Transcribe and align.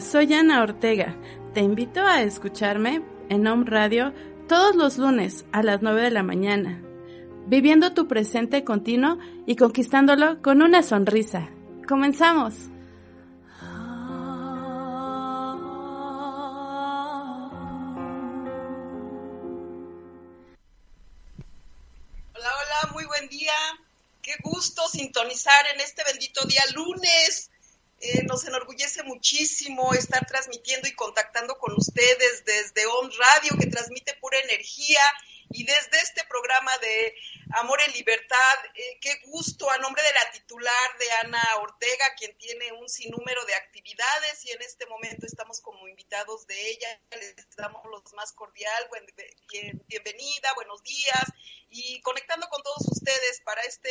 Soy 0.00 0.32
Ana 0.34 0.62
Ortega. 0.62 1.16
Te 1.54 1.60
invito 1.60 2.00
a 2.00 2.20
escucharme 2.22 3.02
en 3.30 3.46
Home 3.46 3.64
Radio 3.66 4.12
todos 4.46 4.76
los 4.76 4.98
lunes 4.98 5.46
a 5.52 5.62
las 5.62 5.80
9 5.80 6.02
de 6.02 6.10
la 6.10 6.22
mañana, 6.22 6.82
viviendo 7.46 7.94
tu 7.94 8.06
presente 8.06 8.62
continuo 8.62 9.18
y 9.46 9.56
conquistándolo 9.56 10.42
con 10.42 10.60
una 10.60 10.82
sonrisa. 10.82 11.48
¡Comenzamos! 11.88 12.68
Hola, 22.34 22.50
hola, 22.52 22.92
muy 22.92 23.04
buen 23.06 23.28
día. 23.28 23.52
Qué 24.20 24.34
gusto 24.42 24.86
sintonizar 24.88 25.64
en 25.74 25.80
este 25.80 26.02
bendito 26.04 26.44
día 26.46 26.62
lunes 26.74 27.50
eh, 28.00 28.22
nos 28.24 28.44
enorgullece 28.44 29.02
muchísimo 29.02 29.94
estar 29.94 30.26
transmitiendo 30.26 30.88
y 30.88 30.94
contactando 30.94 31.56
con 31.58 31.74
ustedes 31.76 32.44
desde 32.44 32.86
On 32.86 33.10
Radio, 33.10 33.56
que 33.58 33.66
transmite 33.66 34.14
pura 34.20 34.38
energía, 34.40 35.00
y 35.50 35.64
desde 35.64 35.98
este 36.02 36.24
programa 36.24 36.76
de 36.78 37.14
Amor 37.54 37.80
en 37.86 37.92
Libertad. 37.92 38.58
Eh, 38.74 38.98
qué 39.00 39.20
gusto 39.26 39.70
a 39.70 39.78
nombre 39.78 40.02
de 40.02 40.12
la 40.12 40.30
titular 40.32 40.98
de 40.98 41.10
Ana 41.24 41.42
Ortega, 41.60 42.14
quien 42.18 42.36
tiene 42.38 42.72
un 42.72 42.88
sinnúmero 42.88 43.44
de 43.44 43.54
actividades, 43.54 44.44
y 44.44 44.52
en 44.52 44.62
este 44.62 44.86
momento 44.86 45.26
estamos 45.26 45.60
como 45.60 45.86
invitados 45.88 46.46
de 46.46 46.70
ella. 46.70 47.00
Les 47.12 47.56
damos 47.56 47.84
los 47.86 48.12
más 48.14 48.32
cordial, 48.32 48.88
bienvenida, 49.86 50.52
buenos 50.54 50.82
días, 50.82 51.24
y 51.70 52.00
conectando 52.00 52.48
con 52.48 52.62
todos 52.62 52.86
ustedes 52.90 53.40
para 53.44 53.62
este 53.62 53.90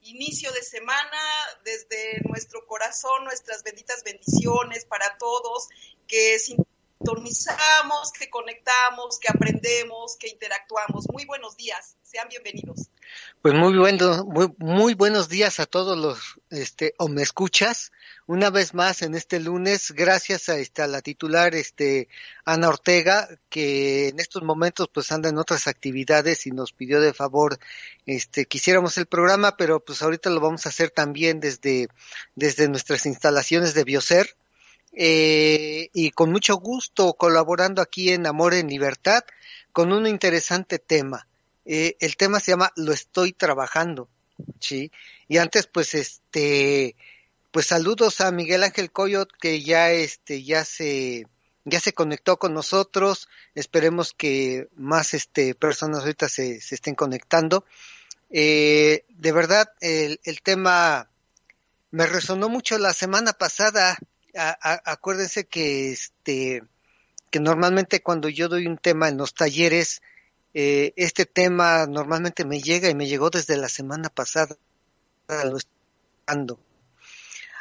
inicio 0.00 0.52
de 0.52 0.62
semana, 0.62 1.18
desde 1.64 2.20
nuestro 2.28 2.66
corazón, 2.66 3.24
nuestras 3.24 3.62
benditas 3.62 4.02
bendiciones 4.02 4.84
para 4.84 5.16
todos, 5.18 5.68
que 6.06 6.38
sintonizamos, 6.98 8.12
que 8.18 8.30
conectamos, 8.30 9.18
que 9.20 9.28
aprendemos, 9.28 10.16
que 10.18 10.28
interactuamos. 10.28 11.06
Muy 11.12 11.24
buenos 11.24 11.56
días, 11.56 11.96
sean 12.02 12.28
bienvenidos. 12.28 12.88
Pues 13.42 13.54
muy 13.54 13.76
bueno, 13.76 14.24
muy, 14.24 14.52
muy 14.58 14.94
buenos 14.94 15.28
días 15.28 15.60
a 15.60 15.66
todos 15.66 15.96
los, 15.96 16.18
este, 16.50 16.94
o 16.98 17.08
me 17.08 17.22
escuchas, 17.22 17.92
una 18.26 18.50
vez 18.50 18.74
más 18.74 19.02
en 19.02 19.14
este 19.14 19.38
lunes, 19.38 19.92
gracias 19.92 20.48
a, 20.48 20.56
esta, 20.56 20.86
la 20.88 21.00
titular, 21.00 21.54
este, 21.54 22.08
Ana 22.44 22.68
Ortega, 22.68 23.28
que 23.48 24.08
en 24.08 24.18
estos 24.18 24.42
momentos 24.42 24.88
pues 24.92 25.12
anda 25.12 25.28
en 25.28 25.38
otras 25.38 25.68
actividades 25.68 26.46
y 26.46 26.50
nos 26.50 26.72
pidió 26.72 27.00
de 27.00 27.14
favor, 27.14 27.58
este, 28.06 28.46
quisiéramos 28.46 28.98
el 28.98 29.06
programa, 29.06 29.56
pero 29.56 29.78
pues 29.80 30.02
ahorita 30.02 30.30
lo 30.30 30.40
vamos 30.40 30.66
a 30.66 30.70
hacer 30.70 30.90
también 30.90 31.38
desde, 31.38 31.88
desde 32.34 32.68
nuestras 32.68 33.06
instalaciones 33.06 33.74
de 33.74 33.84
Biocer, 33.84 34.36
eh, 34.98 35.90
y 35.92 36.10
con 36.12 36.32
mucho 36.32 36.56
gusto 36.56 37.12
colaborando 37.12 37.82
aquí 37.82 38.12
en 38.12 38.26
Amor 38.26 38.54
en 38.54 38.68
Libertad 38.68 39.24
con 39.70 39.92
un 39.92 40.06
interesante 40.06 40.78
tema. 40.78 41.28
Eh, 41.66 41.96
el 42.00 42.16
tema 42.16 42.40
se 42.40 42.52
llama 42.52 42.72
Lo 42.76 42.94
estoy 42.94 43.34
trabajando, 43.34 44.08
¿sí? 44.58 44.90
Y 45.28 45.36
antes, 45.36 45.66
pues, 45.66 45.94
este, 45.94 46.96
pues 47.50 47.66
saludos 47.66 48.22
a 48.22 48.32
Miguel 48.32 48.62
Ángel 48.62 48.90
Coyot 48.90 49.30
que 49.38 49.62
ya, 49.62 49.90
este, 49.90 50.42
ya 50.42 50.64
se, 50.64 51.26
ya 51.66 51.78
se 51.78 51.92
conectó 51.92 52.38
con 52.38 52.54
nosotros. 52.54 53.28
Esperemos 53.54 54.14
que 54.14 54.68
más, 54.76 55.12
este, 55.12 55.54
personas 55.54 56.00
ahorita 56.00 56.30
se, 56.30 56.58
se 56.62 56.74
estén 56.74 56.94
conectando. 56.94 57.66
Eh, 58.30 59.04
de 59.10 59.32
verdad, 59.32 59.70
el, 59.80 60.20
el 60.24 60.40
tema 60.40 61.10
me 61.90 62.06
resonó 62.06 62.48
mucho 62.48 62.78
la 62.78 62.94
semana 62.94 63.34
pasada 63.34 63.98
acuérdense 64.36 65.46
que 65.46 65.92
este 65.92 66.62
que 67.30 67.40
normalmente 67.40 68.02
cuando 68.02 68.28
yo 68.28 68.48
doy 68.48 68.66
un 68.66 68.78
tema 68.78 69.08
en 69.08 69.16
los 69.16 69.34
talleres, 69.34 70.02
eh, 70.54 70.92
este 70.96 71.26
tema 71.26 71.86
normalmente 71.86 72.44
me 72.44 72.60
llega 72.60 72.88
y 72.88 72.94
me 72.94 73.06
llegó 73.06 73.30
desde 73.30 73.56
la 73.56 73.68
semana 73.68 74.08
pasada. 74.08 74.56
Lo 75.28 75.58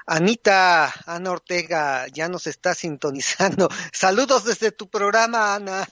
Anita, 0.08 0.94
Ana 1.08 1.32
Ortega, 1.32 2.06
ya 2.08 2.30
nos 2.30 2.46
está 2.46 2.76
sintonizando. 2.76 3.70
Saludos 3.92 4.46
desde 4.46 4.72
tu 4.72 4.88
programa, 4.88 5.56
Ana. 5.56 5.88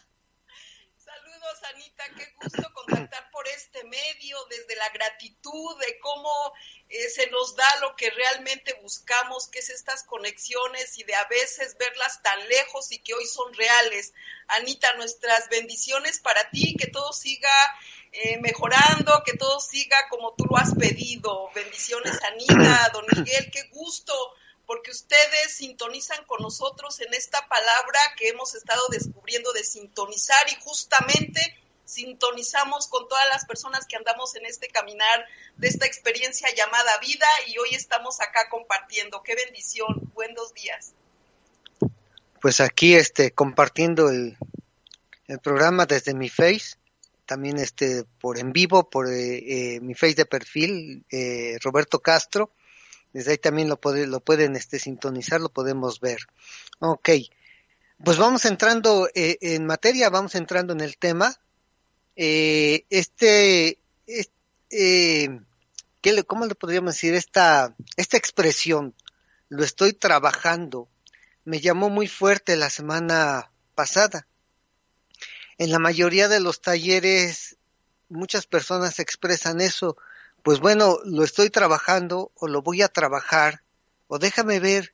Qué 2.18 2.28
gusto 2.42 2.74
contactar 2.74 3.32
por 3.32 3.48
este 3.48 3.84
medio, 3.86 4.38
desde 4.50 4.76
la 4.76 4.90
gratitud 4.90 5.80
de 5.80 5.98
cómo 6.00 6.54
eh, 6.90 7.10
se 7.10 7.28
nos 7.28 7.56
da 7.56 7.68
lo 7.82 7.96
que 7.96 8.10
realmente 8.10 8.74
buscamos, 8.82 9.48
que 9.48 9.60
es 9.60 9.70
estas 9.70 10.04
conexiones 10.04 10.98
y 10.98 11.04
de 11.04 11.16
a 11.16 11.26
veces 11.26 11.78
verlas 11.78 12.22
tan 12.22 12.48
lejos 12.50 12.92
y 12.92 13.00
que 13.00 13.14
hoy 13.14 13.26
son 13.26 13.54
reales. 13.54 14.14
Anita, 14.48 14.94
nuestras 14.96 15.48
bendiciones 15.50 16.20
para 16.20 16.50
ti, 16.50 16.76
que 16.78 16.88
todo 16.88 17.14
siga 17.14 17.54
eh, 18.12 18.38
mejorando, 18.40 19.24
que 19.26 19.38
todo 19.38 19.60
siga 19.62 19.98
como 20.10 20.34
tú 20.36 20.46
lo 20.46 20.58
has 20.58 20.76
pedido. 20.76 21.50
Bendiciones, 21.56 22.22
Anita, 22.24 22.90
don 22.94 23.06
Miguel, 23.16 23.50
qué 23.52 23.64
gusto 23.72 24.14
porque 24.66 24.92
ustedes 24.92 25.56
sintonizan 25.56 26.24
con 26.26 26.42
nosotros 26.42 27.00
en 27.02 27.14
esta 27.14 27.48
palabra 27.50 28.00
que 28.18 28.30
hemos 28.30 28.56
estado 28.56 28.82
descubriendo 28.90 29.52
de 29.52 29.64
sintonizar 29.64 30.50
y 30.50 30.56
justamente 30.62 31.63
sintonizamos 31.86 32.88
con 32.88 33.08
todas 33.08 33.28
las 33.30 33.46
personas 33.46 33.86
que 33.86 33.96
andamos 33.96 34.36
en 34.36 34.46
este 34.46 34.68
caminar 34.68 35.26
de 35.58 35.68
esta 35.68 35.86
experiencia 35.86 36.48
llamada 36.56 36.98
vida 37.00 37.28
y 37.48 37.58
hoy 37.58 37.70
estamos 37.74 38.22
acá 38.22 38.50
compartiendo. 38.50 39.22
Qué 39.24 39.36
bendición. 39.36 40.12
Buenos 40.14 40.54
días. 40.54 40.94
Pues 42.42 42.60
aquí 42.60 42.96
este 42.96 43.32
compartiendo 43.32 44.10
el, 44.10 44.38
el 45.28 45.40
programa 45.40 45.86
desde 45.86 46.14
mi 46.14 46.30
face, 46.30 46.76
también 47.26 47.58
este 47.58 48.04
por 48.20 48.38
en 48.38 48.52
vivo 48.52 48.90
por 48.90 49.08
eh, 49.08 49.76
eh, 49.76 49.80
mi 49.80 49.94
face 49.94 50.16
de 50.16 50.26
perfil 50.26 51.06
eh, 51.10 51.58
Roberto 51.62 52.00
Castro. 52.00 52.52
Desde 53.14 53.32
ahí 53.32 53.38
también 53.38 53.70
lo, 53.70 53.80
puede, 53.80 54.08
lo 54.08 54.22
pueden 54.22 54.56
este, 54.56 54.80
sintonizar, 54.80 55.40
lo 55.40 55.50
podemos 55.50 56.00
ver. 56.00 56.18
Ok, 56.80 57.10
pues 58.04 58.18
vamos 58.18 58.44
entrando 58.46 59.08
en 59.14 59.66
materia, 59.68 60.10
vamos 60.10 60.34
entrando 60.34 60.74
en 60.74 60.82
el 60.82 60.98
tema 60.98 61.40
eh, 62.16 62.86
este, 62.90 63.80
eh, 64.70 65.40
¿qué 66.02 66.24
¿cómo 66.24 66.46
le 66.46 66.56
podríamos 66.56 66.96
decir? 66.96 67.14
Esta, 67.14 67.76
esta 67.98 68.18
expresión, 68.18 68.94
lo 69.50 69.64
estoy 69.64 69.94
trabajando, 69.94 70.90
me 71.46 71.60
llamó 71.60 71.90
muy 71.90 72.08
fuerte 72.08 72.56
la 72.56 72.70
semana 72.70 73.52
pasada. 73.76 74.28
En 75.58 75.72
la 75.72 75.80
mayoría 75.80 76.28
de 76.28 76.40
los 76.40 76.62
talleres, 76.62 77.58
muchas 78.10 78.48
personas 78.48 79.00
expresan 79.00 79.62
eso, 79.62 79.98
pues 80.44 80.60
bueno, 80.60 80.98
lo 81.06 81.24
estoy 81.24 81.50
trabajando 81.50 82.32
o 82.36 82.48
lo 82.48 82.62
voy 82.62 82.82
a 82.82 82.90
trabajar, 82.90 83.64
o 84.08 84.20
déjame 84.20 84.60
ver, 84.60 84.94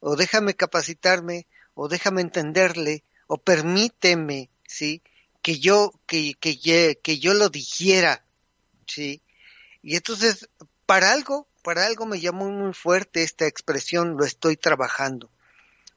o 0.00 0.16
déjame 0.16 0.54
capacitarme, 0.54 1.46
o 1.74 1.88
déjame 1.88 2.20
entenderle, 2.20 3.04
o 3.26 3.38
permíteme, 3.38 4.50
¿sí? 4.66 5.02
Que 5.42 5.58
yo, 5.58 5.92
que, 6.06 6.34
que, 6.40 6.98
que 7.02 7.18
yo 7.18 7.34
lo 7.34 7.48
dijera, 7.48 8.24
¿sí? 8.86 9.20
Y 9.82 9.96
entonces, 9.96 10.48
para 10.86 11.12
algo, 11.12 11.48
para 11.62 11.84
algo 11.86 12.06
me 12.06 12.20
llamó 12.20 12.48
muy 12.48 12.72
fuerte 12.72 13.22
esta 13.22 13.46
expresión, 13.46 14.16
lo 14.16 14.24
estoy 14.24 14.56
trabajando. 14.56 15.28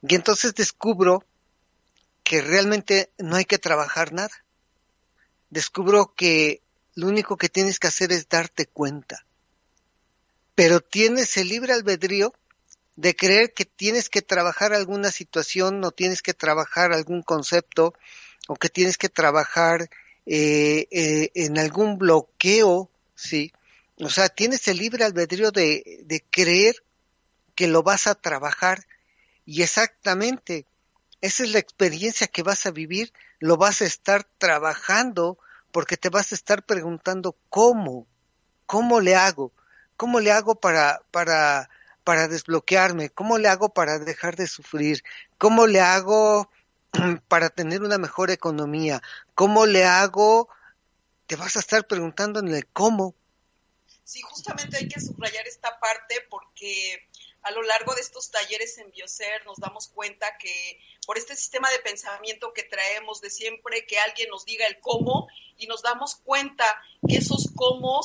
Y 0.01 0.15
entonces 0.15 0.55
descubro 0.55 1.23
que 2.23 2.41
realmente 2.41 3.11
no 3.19 3.35
hay 3.35 3.45
que 3.45 3.59
trabajar 3.59 4.13
nada. 4.13 4.43
Descubro 5.51 6.13
que 6.15 6.61
lo 6.95 7.07
único 7.07 7.37
que 7.37 7.49
tienes 7.49 7.79
que 7.79 7.87
hacer 7.87 8.11
es 8.11 8.27
darte 8.27 8.65
cuenta. 8.65 9.25
Pero 10.55 10.81
tienes 10.81 11.37
el 11.37 11.49
libre 11.49 11.73
albedrío 11.73 12.33
de 12.95 13.15
creer 13.15 13.53
que 13.53 13.65
tienes 13.65 14.09
que 14.09 14.21
trabajar 14.21 14.73
alguna 14.73 15.11
situación 15.11 15.83
o 15.83 15.91
tienes 15.91 16.21
que 16.21 16.33
trabajar 16.33 16.93
algún 16.93 17.21
concepto 17.21 17.93
o 18.47 18.55
que 18.55 18.69
tienes 18.69 18.97
que 18.97 19.09
trabajar 19.09 19.89
eh, 20.25 20.87
eh, 20.91 21.31
en 21.35 21.57
algún 21.57 21.97
bloqueo, 21.97 22.89
¿sí? 23.15 23.51
O 23.97 24.09
sea, 24.09 24.29
tienes 24.29 24.67
el 24.67 24.77
libre 24.77 25.05
albedrío 25.05 25.51
de, 25.51 26.01
de 26.03 26.23
creer 26.29 26.83
que 27.55 27.67
lo 27.67 27.83
vas 27.83 28.07
a 28.07 28.15
trabajar 28.15 28.85
y 29.45 29.61
exactamente 29.61 30.65
esa 31.21 31.43
es 31.43 31.51
la 31.51 31.59
experiencia 31.59 32.27
que 32.27 32.43
vas 32.43 32.65
a 32.65 32.71
vivir, 32.71 33.13
lo 33.39 33.57
vas 33.57 33.81
a 33.81 33.85
estar 33.85 34.25
trabajando 34.37 35.37
porque 35.71 35.97
te 35.97 36.09
vas 36.09 36.31
a 36.31 36.35
estar 36.35 36.63
preguntando 36.63 37.35
cómo, 37.49 38.05
cómo 38.65 38.99
le 38.99 39.15
hago, 39.15 39.51
cómo 39.97 40.19
le 40.19 40.31
hago 40.31 40.55
para, 40.55 41.01
para, 41.11 41.69
para 42.03 42.27
desbloquearme, 42.27 43.09
cómo 43.09 43.37
le 43.37 43.47
hago 43.47 43.69
para 43.69 43.99
dejar 43.99 44.35
de 44.35 44.47
sufrir, 44.47 45.03
cómo 45.37 45.67
le 45.67 45.81
hago 45.81 46.49
para 47.27 47.49
tener 47.49 47.81
una 47.81 47.97
mejor 47.97 48.31
economía? 48.31 49.01
¿Cómo 49.33 49.65
le 49.65 49.85
hago? 49.85 50.49
Te 51.27 51.35
vas 51.35 51.55
a 51.55 51.59
estar 51.59 51.87
preguntando 51.87 52.39
en 52.39 52.49
el 52.49 52.67
cómo. 52.67 53.15
Sí, 54.03 54.21
justamente 54.21 54.77
hay 54.77 54.87
que 54.87 55.01
subrayar 55.01 55.47
esta 55.47 55.79
parte 55.79 56.15
porque 56.29 57.07
a 57.41 57.51
lo 57.51 57.63
largo 57.63 57.93
de 57.95 58.01
estos 58.01 58.31
talleres 58.31 58.77
en 58.77 58.91
Bioser 58.91 59.45
nos 59.45 59.57
damos 59.57 59.87
cuenta 59.87 60.37
que 60.37 60.79
por 61.05 61.17
este 61.17 61.35
sistema 61.35 61.69
de 61.69 61.79
pensamiento 61.79 62.53
que 62.53 62.63
traemos 62.63 63.21
de 63.21 63.29
siempre 63.29 63.85
que 63.85 63.99
alguien 63.99 64.29
nos 64.29 64.45
diga 64.45 64.65
el 64.67 64.79
cómo 64.79 65.27
y 65.57 65.67
nos 65.67 65.81
damos 65.81 66.15
cuenta 66.15 66.65
que 67.07 67.17
esos 67.17 67.49
cómo 67.55 68.01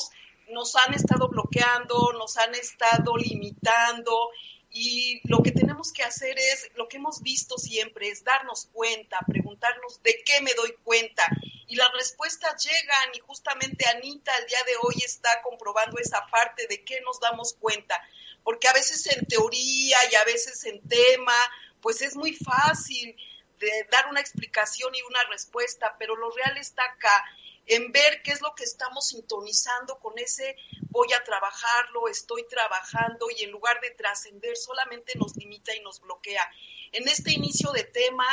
nos 0.50 0.76
han 0.76 0.94
estado 0.94 1.28
bloqueando, 1.28 2.12
nos 2.14 2.36
han 2.36 2.54
estado 2.54 3.16
limitando 3.16 4.30
y 4.70 5.20
lo 5.28 5.42
que 5.42 5.50
tenemos 5.50 5.92
que 5.92 6.04
hacer 6.04 6.38
es, 6.38 6.70
lo 6.74 6.88
que 6.88 6.98
hemos 6.98 7.22
visto 7.22 7.58
siempre, 7.58 8.08
es 8.08 8.22
darnos 8.22 8.68
cuenta, 8.72 9.18
preguntarnos 9.26 10.00
de 10.02 10.22
qué 10.24 10.40
me 10.42 10.54
doy 10.54 10.74
cuenta. 10.84 11.24
Y 11.66 11.74
las 11.74 11.92
respuestas 11.92 12.64
llegan 12.64 13.10
y 13.14 13.18
justamente 13.20 13.86
Anita 13.88 14.36
el 14.36 14.46
día 14.46 14.62
de 14.66 14.74
hoy 14.82 14.94
está 15.04 15.42
comprobando 15.42 15.98
esa 15.98 16.24
parte 16.26 16.66
de 16.68 16.84
qué 16.84 17.00
nos 17.00 17.18
damos 17.18 17.54
cuenta. 17.54 18.00
Porque 18.44 18.68
a 18.68 18.72
veces 18.72 19.06
en 19.08 19.26
teoría 19.26 19.96
y 20.10 20.14
a 20.14 20.24
veces 20.24 20.64
en 20.64 20.80
tema, 20.88 21.36
pues 21.80 22.00
es 22.00 22.14
muy 22.14 22.34
fácil 22.34 23.16
de 23.58 23.88
dar 23.90 24.06
una 24.08 24.20
explicación 24.20 24.94
y 24.94 25.02
una 25.02 25.22
respuesta, 25.30 25.96
pero 25.98 26.16
lo 26.16 26.30
real 26.30 26.56
está 26.56 26.84
acá 26.84 27.24
en 27.70 27.92
ver 27.92 28.20
qué 28.22 28.32
es 28.32 28.40
lo 28.40 28.52
que 28.56 28.64
estamos 28.64 29.08
sintonizando 29.08 30.00
con 30.00 30.18
ese 30.18 30.56
voy 30.90 31.12
a 31.12 31.22
trabajarlo, 31.22 32.08
estoy 32.08 32.44
trabajando 32.48 33.28
y 33.30 33.44
en 33.44 33.52
lugar 33.52 33.80
de 33.80 33.92
trascender 33.92 34.56
solamente 34.56 35.16
nos 35.16 35.36
limita 35.36 35.74
y 35.76 35.80
nos 35.80 36.00
bloquea. 36.00 36.42
En 36.90 37.06
este 37.06 37.32
inicio 37.32 37.70
de 37.70 37.84
tema 37.84 38.26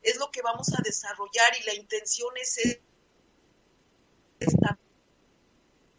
es 0.00 0.16
lo 0.16 0.30
que 0.30 0.42
vamos 0.42 0.72
a 0.74 0.82
desarrollar 0.84 1.56
y 1.60 1.64
la 1.64 1.74
intención 1.74 2.36
es 2.36 2.78
esta. 4.38 4.78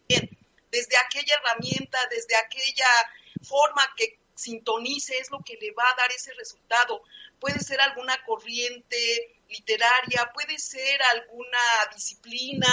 Desde 0.08 0.96
aquella 0.96 1.34
herramienta, 1.34 1.98
desde 2.10 2.34
aquella 2.36 2.86
forma 3.42 3.82
que 3.94 4.18
sintonice 4.36 5.18
es 5.18 5.30
lo 5.30 5.40
que 5.40 5.56
le 5.56 5.72
va 5.72 5.84
a 5.84 5.96
dar 5.96 6.12
ese 6.12 6.32
resultado. 6.34 7.02
Puede 7.40 7.58
ser 7.60 7.80
alguna 7.80 8.22
corriente, 8.24 9.40
literaria, 9.48 10.30
puede 10.32 10.58
ser 10.58 11.02
alguna 11.02 11.58
disciplina, 11.94 12.68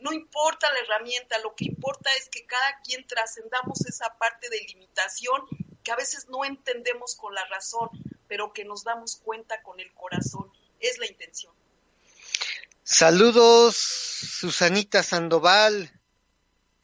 no 0.00 0.12
importa 0.12 0.72
la 0.72 0.80
herramienta, 0.80 1.38
lo 1.38 1.54
que 1.54 1.64
importa 1.64 2.10
es 2.18 2.28
que 2.28 2.46
cada 2.46 2.80
quien 2.84 3.04
trascendamos 3.06 3.84
esa 3.86 4.16
parte 4.18 4.48
de 4.48 4.60
limitación 4.60 5.42
que 5.82 5.90
a 5.90 5.96
veces 5.96 6.28
no 6.28 6.44
entendemos 6.44 7.16
con 7.16 7.34
la 7.34 7.44
razón, 7.46 7.88
pero 8.28 8.52
que 8.52 8.64
nos 8.64 8.84
damos 8.84 9.16
cuenta 9.16 9.62
con 9.62 9.80
el 9.80 9.92
corazón. 9.94 10.52
Es 10.80 10.98
la 10.98 11.06
intención. 11.06 11.52
Saludos, 12.84 13.76
Susanita 13.76 15.02
Sandoval. 15.02 15.90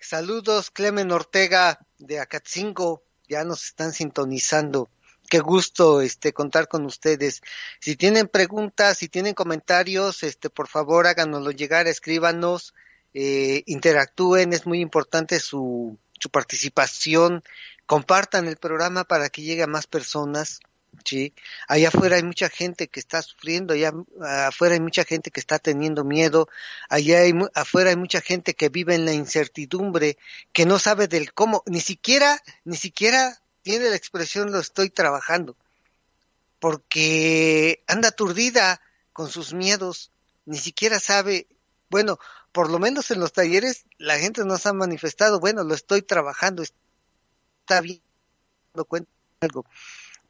Saludos, 0.00 0.70
Clemen 0.70 1.12
Ortega 1.12 1.86
de 1.98 2.18
Acatzingo. 2.18 3.03
Ya 3.28 3.44
nos 3.44 3.64
están 3.64 3.92
sintonizando 3.92 4.88
qué 5.28 5.38
gusto 5.40 6.00
este 6.00 6.32
contar 6.32 6.68
con 6.68 6.84
ustedes. 6.84 7.42
Si 7.80 7.96
tienen 7.96 8.28
preguntas, 8.28 8.98
si 8.98 9.08
tienen 9.08 9.34
comentarios, 9.34 10.22
este 10.22 10.50
por 10.50 10.68
favor 10.68 11.06
háganoslo 11.06 11.50
llegar, 11.50 11.86
escríbanos, 11.86 12.74
eh, 13.14 13.62
interactúen, 13.66 14.52
es 14.52 14.66
muy 14.66 14.80
importante 14.80 15.40
su, 15.40 15.98
su 16.18 16.30
participación, 16.30 17.42
compartan 17.86 18.48
el 18.48 18.56
programa 18.56 19.04
para 19.04 19.28
que 19.28 19.42
llegue 19.42 19.62
a 19.62 19.68
más 19.68 19.86
personas. 19.86 20.60
Sí, 21.02 21.32
allá 21.66 21.88
afuera 21.88 22.16
hay 22.16 22.22
mucha 22.22 22.48
gente 22.48 22.88
que 22.88 23.00
está 23.00 23.22
sufriendo, 23.22 23.74
allá 23.74 23.92
afuera 24.46 24.74
hay 24.74 24.80
mucha 24.80 25.04
gente 25.04 25.30
que 25.30 25.40
está 25.40 25.58
teniendo 25.58 26.04
miedo, 26.04 26.48
allá 26.88 27.20
hay, 27.20 27.32
afuera 27.54 27.90
hay 27.90 27.96
mucha 27.96 28.20
gente 28.20 28.54
que 28.54 28.68
vive 28.68 28.94
en 28.94 29.04
la 29.04 29.12
incertidumbre, 29.12 30.18
que 30.52 30.66
no 30.66 30.78
sabe 30.78 31.08
del 31.08 31.32
cómo, 31.32 31.62
ni 31.66 31.80
siquiera, 31.80 32.40
ni 32.64 32.76
siquiera 32.76 33.40
tiene 33.62 33.90
la 33.90 33.96
expresión 33.96 34.52
lo 34.52 34.60
estoy 34.60 34.90
trabajando, 34.90 35.56
porque 36.60 37.82
anda 37.86 38.08
aturdida 38.08 38.80
con 39.12 39.30
sus 39.30 39.54
miedos, 39.54 40.10
ni 40.46 40.58
siquiera 40.58 41.00
sabe, 41.00 41.46
bueno, 41.90 42.18
por 42.52 42.70
lo 42.70 42.78
menos 42.78 43.10
en 43.10 43.20
los 43.20 43.32
talleres 43.32 43.86
la 43.98 44.18
gente 44.18 44.44
nos 44.44 44.66
ha 44.66 44.72
manifestado, 44.72 45.40
bueno, 45.40 45.64
lo 45.64 45.74
estoy 45.74 46.02
trabajando, 46.02 46.62
está 46.62 47.80
bien, 47.80 48.00
no 48.74 48.84
cuento 48.84 49.10
algo, 49.40 49.64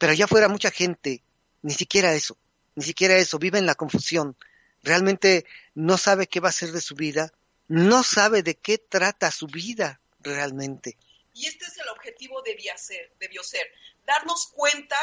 pero 0.05 0.13
allá 0.13 0.27
afuera 0.27 0.49
mucha 0.51 0.71
gente, 0.71 1.25
ni 1.63 1.73
siquiera 1.73 2.13
eso, 2.13 2.37
ni 2.75 2.85
siquiera 2.85 3.17
eso, 3.17 3.39
vive 3.39 3.59
en 3.59 3.65
la 3.65 3.75
confusión, 3.75 4.37
realmente 4.83 5.47
no 5.75 5.97
sabe 5.97 6.27
qué 6.27 6.41
va 6.41 6.49
a 6.49 6.51
hacer 6.51 6.73
de 6.73 6.83
su 6.83 6.95
vida, 6.95 7.33
no 7.69 8.03
sabe 8.03 8.43
de 8.43 8.55
qué 8.55 8.77
trata 8.77 9.31
su 9.31 9.47
vida 9.47 10.03
realmente. 10.21 10.99
Y 11.33 11.47
este 11.47 11.65
es 11.65 11.79
el 11.79 11.89
objetivo 11.89 12.43
de 12.43 12.55
Bioser, 12.55 13.15
de 13.19 13.29
Bioser, 13.29 13.67
darnos 14.05 14.49
cuenta 14.49 14.99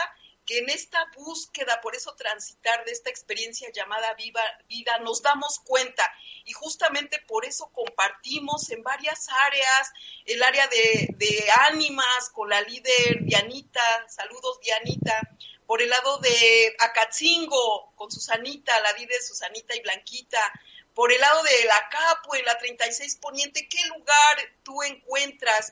en 0.58 0.70
esta 0.70 1.05
búsqueda, 1.15 1.79
por 1.81 1.96
eso 1.96 2.15
transitar 2.15 2.84
de 2.86 2.91
esta 2.91 3.10
experiencia 3.10 3.70
llamada 3.74 4.13
viva, 4.15 4.41
vida, 4.67 5.00
nos 5.00 5.22
damos 5.22 5.60
cuenta 5.60 6.03
y 6.46 6.53
justamente 6.53 7.20
por 7.27 7.46
eso 7.46 7.72
compartimos 7.72 8.70
en 8.72 8.84
varias 8.84 9.27
áreas, 9.48 9.91
el 10.25 10.41
área 10.43 10.67
de, 10.67 11.08
de 11.17 11.46
ánimas 11.70 12.29
con 12.34 12.50
la 12.50 12.62
líder 12.62 13.24
Dianita, 13.24 14.05
saludos 14.08 14.60
Dianita, 14.62 15.29
por 15.65 15.81
el 15.81 15.89
lado 15.89 16.17
de 16.17 16.75
Acatzingo 16.79 17.93
con 17.96 18.12
Susanita, 18.12 18.77
la 18.81 18.91
líder 18.93 19.22
Susanita 19.22 19.75
y 19.75 19.81
Blanquita, 19.81 20.51
por 20.93 21.12
el 21.13 21.22
lado 21.22 21.41
de 21.43 21.65
la 21.65 21.89
Capo 21.89 22.36
en 22.36 22.46
la 22.46 22.58
36 22.58 23.17
Poniente, 23.22 23.67
¿qué 23.70 23.86
lugar 23.88 24.38
tú 24.63 24.84
encuentras? 24.84 25.72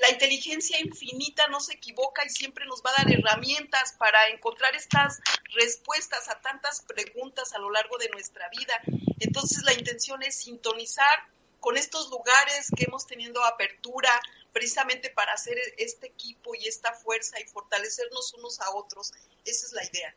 La 0.00 0.10
inteligencia 0.10 0.80
infinita 0.80 1.46
no 1.48 1.60
se 1.60 1.74
equivoca 1.74 2.24
y 2.24 2.30
siempre 2.30 2.66
nos 2.66 2.82
va 2.82 2.90
a 2.90 3.04
dar 3.04 3.12
herramientas 3.12 3.94
para 3.98 4.28
encontrar 4.28 4.74
estas 4.74 5.20
respuestas 5.54 6.28
a 6.28 6.40
tantas 6.40 6.82
preguntas 6.82 7.52
a 7.52 7.58
lo 7.58 7.70
largo 7.70 7.98
de 7.98 8.08
nuestra 8.08 8.48
vida. 8.48 8.80
Entonces 9.20 9.62
la 9.62 9.74
intención 9.74 10.22
es 10.22 10.34
sintonizar 10.34 11.28
con 11.60 11.76
estos 11.76 12.10
lugares 12.10 12.68
que 12.76 12.84
hemos 12.84 13.06
tenido 13.06 13.44
apertura 13.44 14.10
precisamente 14.52 15.10
para 15.10 15.32
hacer 15.34 15.56
este 15.76 16.08
equipo 16.08 16.54
y 16.54 16.66
esta 16.66 16.92
fuerza 16.92 17.40
y 17.40 17.44
fortalecernos 17.44 18.34
unos 18.34 18.60
a 18.60 18.70
otros. 18.74 19.12
Esa 19.44 19.66
es 19.66 19.72
la 19.72 19.84
idea. 19.84 20.14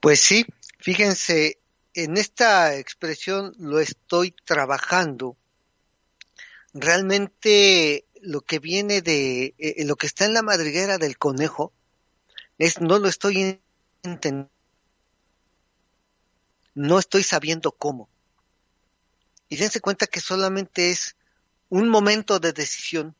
Pues 0.00 0.20
sí, 0.20 0.46
fíjense, 0.78 1.58
en 1.94 2.16
esta 2.16 2.76
expresión 2.76 3.54
lo 3.58 3.80
estoy 3.80 4.32
trabajando 4.32 5.36
realmente 6.72 8.06
lo 8.20 8.40
que 8.40 8.58
viene 8.58 9.02
de 9.02 9.54
eh, 9.58 9.84
lo 9.84 9.96
que 9.96 10.06
está 10.06 10.24
en 10.24 10.34
la 10.34 10.42
madriguera 10.42 10.98
del 10.98 11.18
conejo 11.18 11.72
es 12.58 12.80
no 12.80 12.98
lo 12.98 13.08
estoy 13.08 13.60
entendiendo 14.02 14.52
no 16.74 16.98
estoy 16.98 17.22
sabiendo 17.22 17.72
cómo. 17.72 18.08
Y 19.48 19.56
dense 19.56 19.80
cuenta 19.80 20.06
que 20.06 20.20
solamente 20.20 20.90
es 20.90 21.16
un 21.68 21.88
momento 21.88 22.40
de 22.40 22.52
decisión. 22.52 23.14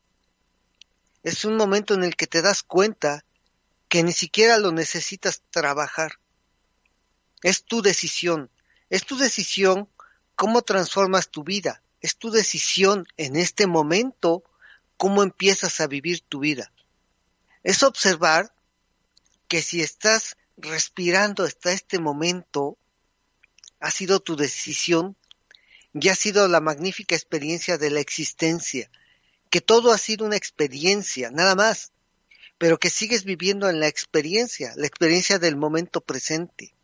Es 1.21 1.45
un 1.45 1.55
momento 1.55 1.93
en 1.93 2.03
el 2.03 2.15
que 2.15 2.27
te 2.27 2.41
das 2.41 2.63
cuenta 2.63 3.23
que 3.87 4.03
ni 4.03 4.11
siquiera 4.11 4.57
lo 4.57 4.71
necesitas 4.71 5.43
trabajar. 5.51 6.19
Es 7.43 7.63
tu 7.63 7.81
decisión. 7.81 8.49
Es 8.89 9.05
tu 9.05 9.17
decisión 9.17 9.87
cómo 10.35 10.63
transformas 10.63 11.29
tu 11.29 11.43
vida 11.43 11.83
es 12.03 12.17
tu 12.17 12.31
decisión 12.31 13.07
en 13.15 13.37
este 13.37 13.65
momento 13.65 14.43
cómo 14.97 15.23
empiezas 15.23 15.79
a 15.79 15.87
vivir 15.87 16.19
tu 16.19 16.39
vida. 16.39 16.71
Es 17.63 17.81
observar 17.81 18.53
que 19.47 19.61
si 19.61 19.81
estás 19.81 20.35
respirando 20.57 21.45
hasta 21.45 21.71
este 21.71 21.99
momento, 21.99 22.77
ha 23.79 23.89
sido 23.89 24.19
tu 24.19 24.35
decisión 24.35 25.15
y 25.93 26.09
ha 26.09 26.15
sido 26.15 26.47
la 26.49 26.59
magnífica 26.59 27.15
experiencia 27.15 27.77
de 27.77 27.89
la 27.89 28.01
existencia, 28.01 28.91
que 29.49 29.61
todo 29.61 29.93
ha 29.93 29.97
sido 29.97 30.25
una 30.25 30.35
experiencia, 30.35 31.31
nada 31.31 31.55
más, 31.55 31.93
pero 32.57 32.79
que 32.79 32.89
sigues 32.89 33.23
viviendo 33.23 33.69
en 33.69 33.79
la 33.79 33.87
experiencia, 33.87 34.73
la 34.75 34.87
experiencia 34.87 35.39
del 35.39 35.55
momento 35.55 36.01
presente. 36.01 36.75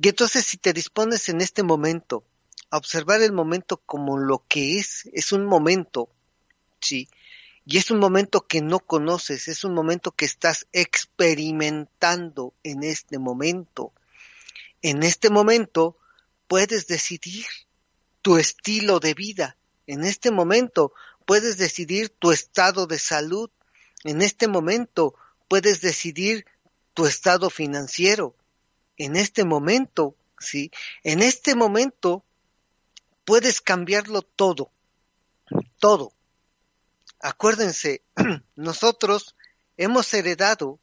Y 0.00 0.08
entonces 0.08 0.46
si 0.46 0.56
te 0.56 0.72
dispones 0.72 1.28
en 1.28 1.42
este 1.42 1.62
momento 1.62 2.24
observar 2.78 3.22
el 3.22 3.32
momento 3.32 3.78
como 3.78 4.18
lo 4.18 4.44
que 4.48 4.78
es, 4.78 5.08
es 5.12 5.32
un 5.32 5.44
momento, 5.44 6.08
sí, 6.80 7.08
y 7.64 7.78
es 7.78 7.90
un 7.90 7.98
momento 7.98 8.46
que 8.46 8.62
no 8.62 8.80
conoces, 8.80 9.48
es 9.48 9.64
un 9.64 9.74
momento 9.74 10.12
que 10.12 10.24
estás 10.24 10.66
experimentando 10.72 12.54
en 12.64 12.82
este 12.82 13.18
momento. 13.18 13.92
En 14.82 15.02
este 15.02 15.30
momento 15.30 15.96
puedes 16.48 16.86
decidir 16.86 17.46
tu 18.22 18.38
estilo 18.38 18.98
de 18.98 19.14
vida. 19.14 19.56
En 19.86 20.04
este 20.04 20.30
momento 20.30 20.92
puedes 21.26 21.58
decidir 21.58 22.08
tu 22.08 22.32
estado 22.32 22.86
de 22.86 22.98
salud. 22.98 23.50
En 24.04 24.22
este 24.22 24.48
momento 24.48 25.14
puedes 25.46 25.80
decidir 25.80 26.46
tu 26.94 27.06
estado 27.06 27.50
financiero. 27.50 28.34
En 28.96 29.16
este 29.16 29.44
momento, 29.44 30.16
sí, 30.38 30.70
en 31.04 31.22
este 31.22 31.54
momento 31.54 32.24
puedes 33.30 33.60
cambiarlo 33.60 34.22
todo, 34.22 34.72
todo. 35.78 36.12
Acuérdense, 37.20 38.02
nosotros 38.56 39.36
hemos 39.76 40.12
heredado 40.14 40.80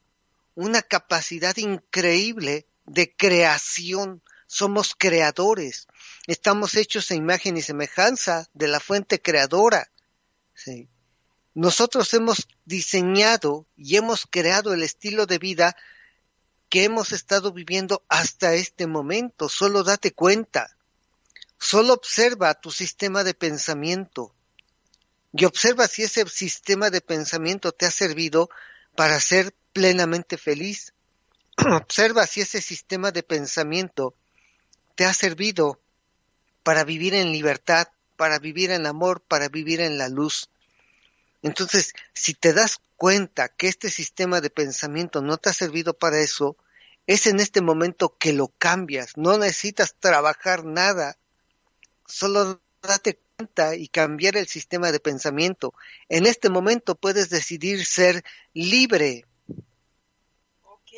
una 0.56 0.82
capacidad 0.82 1.58
increíble 1.58 2.66
de 2.86 3.14
creación. 3.14 4.24
Somos 4.48 4.96
creadores. 4.98 5.88
Estamos 6.26 6.76
hechos 6.76 7.12
a 7.12 7.16
imagen 7.16 7.58
y 7.58 7.62
semejanza 7.62 8.48
de 8.54 8.70
la 8.70 8.80
fuente 8.80 9.22
creadora. 9.22 9.92
Nosotros 11.54 12.14
hemos 12.14 12.48
diseñado 12.64 13.66
y 13.76 13.98
hemos 13.98 14.26
creado 14.26 14.74
el 14.74 14.84
estilo 14.84 15.26
de 15.26 15.38
vida 15.38 15.76
que 16.70 16.86
hemos 16.86 17.12
estado 17.12 17.52
viviendo 17.52 18.06
hasta 18.08 18.54
este 18.54 18.88
momento. 18.88 19.50
Solo 19.50 19.84
date 19.84 20.14
cuenta. 20.14 20.77
Solo 21.60 21.94
observa 21.94 22.54
tu 22.54 22.72
sistema 22.72 23.24
de 23.24 23.34
pensamiento 23.34 24.34
y 25.34 25.46
observa 25.46 25.88
si 25.88 26.04
ese 26.04 26.28
sistema 26.28 26.90
de 26.90 27.02
pensamiento 27.02 27.72
te 27.72 27.86
ha 27.86 27.92
servido 27.92 28.50
para 28.96 29.20
ser 29.20 29.54
plenamente 29.74 30.38
feliz. 30.38 30.94
observa 31.58 32.28
si 32.28 32.42
ese 32.42 32.62
sistema 32.62 33.12
de 33.12 33.24
pensamiento 33.24 34.16
te 34.96 35.06
ha 35.06 35.14
servido 35.14 35.80
para 36.64 36.84
vivir 36.84 37.14
en 37.14 37.32
libertad, 37.32 37.88
para 38.16 38.40
vivir 38.40 38.72
en 38.72 38.86
amor, 38.86 39.22
para 39.22 39.48
vivir 39.48 39.82
en 39.82 39.98
la 39.98 40.10
luz. 40.10 40.50
Entonces, 41.44 41.94
si 42.14 42.34
te 42.34 42.54
das 42.54 42.80
cuenta 42.96 43.48
que 43.50 43.68
este 43.68 43.90
sistema 43.90 44.42
de 44.42 44.50
pensamiento 44.50 45.22
no 45.22 45.38
te 45.38 45.50
ha 45.50 45.54
servido 45.54 45.94
para 45.94 46.20
eso, 46.20 46.58
es 47.06 47.28
en 47.28 47.40
este 47.40 47.62
momento 47.62 48.18
que 48.18 48.34
lo 48.34 48.50
cambias. 48.58 49.16
No 49.16 49.38
necesitas 49.38 49.96
trabajar 50.00 50.66
nada. 50.66 51.18
Solo 52.08 52.62
date 52.82 53.20
cuenta 53.36 53.76
y 53.76 53.88
cambiar 53.90 54.38
el 54.38 54.48
sistema 54.48 54.92
de 54.92 55.00
pensamiento. 55.00 55.74
En 56.10 56.26
este 56.26 56.50
momento 56.50 56.96
puedes 56.96 57.30
decidir 57.30 57.86
ser 57.86 58.24
libre. 58.54 59.26
Ok, 60.64 60.92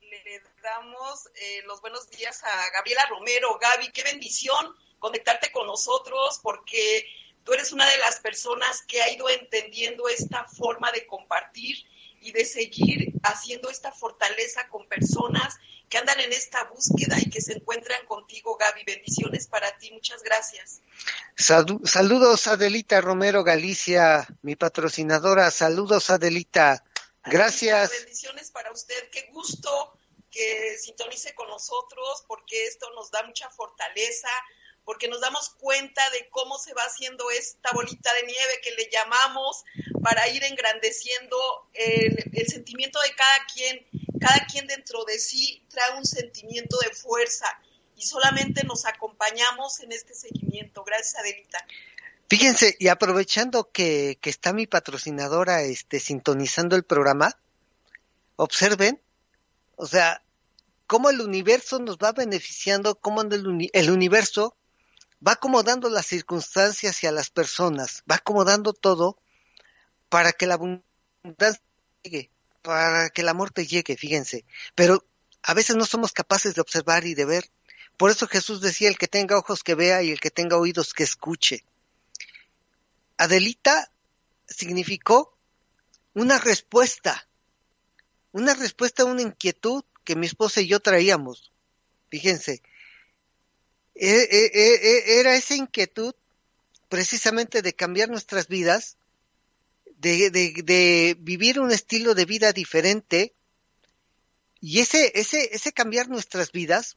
le 0.00 0.42
damos 0.62 1.26
eh, 1.34 1.62
los 1.66 1.80
buenos 1.80 2.08
días 2.10 2.42
a 2.42 2.70
Gabriela 2.70 3.06
Romero. 3.10 3.58
Gaby, 3.58 3.92
qué 3.92 4.02
bendición 4.02 4.74
conectarte 4.98 5.52
con 5.52 5.66
nosotros 5.66 6.40
porque 6.42 7.06
tú 7.44 7.52
eres 7.52 7.72
una 7.72 7.88
de 7.88 7.98
las 7.98 8.20
personas 8.20 8.82
que 8.82 9.02
ha 9.02 9.12
ido 9.12 9.28
entendiendo 9.28 10.08
esta 10.08 10.46
forma 10.46 10.90
de 10.92 11.06
compartir 11.06 11.76
y 12.20 12.32
de 12.32 12.44
seguir 12.44 13.12
haciendo 13.22 13.70
esta 13.70 13.92
fortaleza 13.92 14.68
con 14.68 14.86
personas 14.88 15.58
que 15.88 15.98
andan 15.98 16.20
en 16.20 16.32
esta 16.32 16.64
búsqueda 16.64 17.16
y 17.18 17.28
que 17.28 17.40
se 17.40 17.54
encuentran 17.54 18.06
contigo, 18.06 18.56
Gaby. 18.56 18.84
Bendiciones 18.84 19.48
para 19.48 19.76
ti, 19.78 19.90
muchas 19.90 20.22
gracias. 20.22 20.80
saludos, 21.36 22.46
Adelita 22.46 23.00
Romero 23.00 23.42
Galicia, 23.42 24.26
mi 24.42 24.54
patrocinadora. 24.54 25.50
Saludos, 25.50 26.10
Adelita. 26.10 26.84
Gracias. 27.24 27.90
bendiciones 27.90 28.50
para 28.50 28.70
usted. 28.70 29.10
Qué 29.10 29.28
gusto 29.32 29.98
que 30.30 30.78
sintonice 30.78 31.34
con 31.34 31.48
nosotros 31.48 32.24
porque 32.28 32.66
esto 32.66 32.88
nos 32.94 33.10
da 33.10 33.24
mucha 33.24 33.50
fortaleza, 33.50 34.28
porque 34.90 35.06
nos 35.06 35.20
damos 35.20 35.50
cuenta 35.50 36.02
de 36.10 36.28
cómo 36.30 36.58
se 36.58 36.74
va 36.74 36.82
haciendo 36.82 37.30
esta 37.30 37.70
bolita 37.72 38.12
de 38.12 38.26
nieve 38.26 38.60
que 38.60 38.72
le 38.72 38.90
llamamos 38.90 39.62
para 40.02 40.26
ir 40.26 40.42
engrandeciendo 40.42 41.36
el, 41.74 42.48
sentimiento 42.48 42.98
de 43.00 43.14
cada 43.14 43.46
quien. 43.54 43.86
Cada 44.20 44.44
quien 44.46 44.66
dentro 44.66 45.04
de 45.04 45.20
sí 45.20 45.64
trae 45.70 45.96
un 45.96 46.04
sentimiento 46.04 46.76
de 46.80 46.92
fuerza 46.92 47.46
y 47.94 48.02
solamente 48.02 48.64
nos 48.64 48.84
acompañamos 48.84 49.78
en 49.78 49.92
este 49.92 50.12
seguimiento. 50.12 50.82
Gracias, 50.82 51.20
Adelita. 51.20 51.64
Fíjense, 52.28 52.74
y 52.80 52.88
aprovechando 52.88 53.70
que, 53.70 54.18
que 54.20 54.30
está 54.30 54.52
mi 54.52 54.66
patrocinadora 54.66 55.62
este, 55.62 56.00
sintonizando 56.00 56.74
el 56.74 56.82
programa, 56.82 57.38
observen, 58.34 59.00
o 59.76 59.86
sea, 59.86 60.20
cómo 60.88 61.10
el 61.10 61.20
universo 61.20 61.78
nos 61.78 61.96
va 61.98 62.10
beneficiando, 62.10 62.96
cómo 62.96 63.22
el, 63.22 63.70
el 63.72 63.90
universo 63.92 64.56
va 65.26 65.32
acomodando 65.32 65.88
las 65.88 66.06
circunstancias 66.06 67.02
y 67.02 67.06
a 67.06 67.12
las 67.12 67.30
personas, 67.30 68.02
va 68.10 68.16
acomodando 68.16 68.72
todo 68.72 69.18
para 70.08 70.32
que 70.32 70.46
la 70.46 70.54
abundancia 70.54 71.62
llegue, 72.02 72.30
para 72.62 73.10
que 73.10 73.22
la 73.22 73.34
muerte 73.34 73.66
llegue, 73.66 73.96
fíjense. 73.96 74.44
Pero 74.74 75.04
a 75.42 75.54
veces 75.54 75.76
no 75.76 75.84
somos 75.84 76.12
capaces 76.12 76.54
de 76.54 76.60
observar 76.60 77.04
y 77.06 77.14
de 77.14 77.24
ver. 77.24 77.50
Por 77.96 78.10
eso 78.10 78.26
Jesús 78.26 78.60
decía, 78.60 78.88
el 78.88 78.98
que 78.98 79.08
tenga 79.08 79.38
ojos 79.38 79.62
que 79.62 79.74
vea 79.74 80.02
y 80.02 80.10
el 80.10 80.20
que 80.20 80.30
tenga 80.30 80.56
oídos 80.56 80.94
que 80.94 81.02
escuche. 81.02 81.64
Adelita 83.18 83.90
significó 84.48 85.36
una 86.14 86.38
respuesta, 86.38 87.28
una 88.32 88.54
respuesta 88.54 89.02
a 89.02 89.06
una 89.06 89.22
inquietud 89.22 89.84
que 90.04 90.16
mi 90.16 90.26
esposa 90.26 90.60
y 90.60 90.66
yo 90.66 90.80
traíamos. 90.80 91.52
Fíjense, 92.08 92.62
era 94.00 95.34
esa 95.34 95.54
inquietud 95.54 96.14
precisamente 96.88 97.62
de 97.62 97.74
cambiar 97.74 98.08
nuestras 98.08 98.48
vidas, 98.48 98.96
de, 99.98 100.30
de, 100.30 101.16
vivir 101.20 101.60
un 101.60 101.70
estilo 101.70 102.14
de 102.14 102.24
vida 102.24 102.52
diferente, 102.52 103.32
y 104.60 104.80
ese, 104.80 105.12
ese, 105.14 105.50
ese 105.54 105.72
cambiar 105.72 106.08
nuestras 106.08 106.52
vidas, 106.52 106.96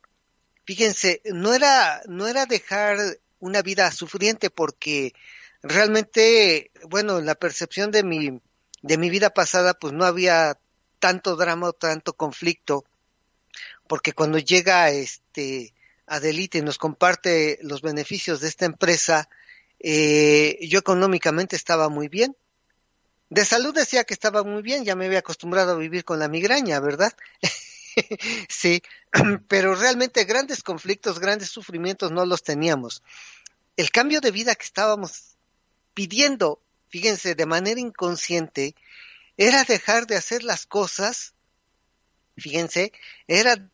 fíjense, 0.65 1.21
no 1.25 1.53
era, 1.53 2.01
no 2.07 2.27
era 2.27 2.45
dejar 2.45 2.97
una 3.39 3.61
vida 3.61 3.91
sufriente 3.91 4.49
porque 4.49 5.13
realmente, 5.61 6.71
bueno, 6.89 7.19
en 7.19 7.25
la 7.25 7.35
percepción 7.35 7.91
de 7.91 8.03
mi, 8.03 8.41
de 8.81 8.97
mi 8.97 9.09
vida 9.09 9.29
pasada, 9.29 9.73
pues 9.73 9.93
no 9.93 10.05
había 10.05 10.57
tanto 10.99 11.35
drama 11.35 11.67
o 11.67 11.73
tanto 11.73 12.13
conflicto, 12.13 12.85
porque 13.87 14.13
cuando 14.13 14.39
llega 14.39 14.89
este 14.89 15.73
Adelite 16.13 16.61
nos 16.61 16.77
comparte 16.77 17.57
los 17.63 17.81
beneficios 17.81 18.39
de 18.39 18.47
esta 18.47 18.65
empresa, 18.65 19.29
eh, 19.79 20.59
yo 20.61 20.77
económicamente 20.77 21.55
estaba 21.55 21.89
muy 21.89 22.07
bien. 22.07 22.37
De 23.29 23.43
salud 23.45 23.73
decía 23.73 24.03
que 24.03 24.13
estaba 24.13 24.43
muy 24.43 24.61
bien, 24.61 24.85
ya 24.85 24.95
me 24.95 25.07
había 25.07 25.19
acostumbrado 25.19 25.71
a 25.71 25.77
vivir 25.77 26.05
con 26.05 26.19
la 26.19 26.27
migraña, 26.27 26.79
¿verdad? 26.79 27.13
sí, 28.47 28.83
pero 29.47 29.73
realmente 29.73 30.23
grandes 30.25 30.61
conflictos, 30.61 31.17
grandes 31.17 31.49
sufrimientos 31.49 32.11
no 32.11 32.27
los 32.27 32.43
teníamos. 32.43 33.01
El 33.75 33.89
cambio 33.89 34.21
de 34.21 34.29
vida 34.29 34.53
que 34.53 34.65
estábamos 34.65 35.35
pidiendo, 35.95 36.61
fíjense, 36.89 37.33
de 37.33 37.47
manera 37.47 37.79
inconsciente, 37.79 38.75
era 39.35 39.63
dejar 39.63 40.05
de 40.05 40.15
hacer 40.15 40.43
las 40.43 40.67
cosas, 40.67 41.33
fíjense, 42.37 42.93
era 43.27 43.67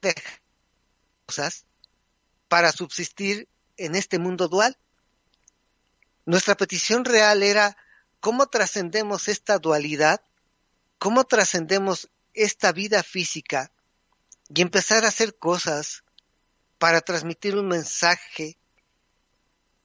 dejar 0.00 0.41
para 2.48 2.72
subsistir 2.72 3.48
en 3.76 3.94
este 3.94 4.18
mundo 4.18 4.48
dual. 4.48 4.76
Nuestra 6.24 6.54
petición 6.54 7.04
real 7.04 7.42
era 7.42 7.76
cómo 8.20 8.46
trascendemos 8.46 9.28
esta 9.28 9.58
dualidad, 9.58 10.22
cómo 10.98 11.24
trascendemos 11.24 12.08
esta 12.34 12.72
vida 12.72 13.02
física 13.02 13.72
y 14.54 14.62
empezar 14.62 15.04
a 15.04 15.08
hacer 15.08 15.36
cosas 15.36 16.04
para 16.78 17.00
transmitir 17.00 17.56
un 17.56 17.68
mensaje, 17.68 18.58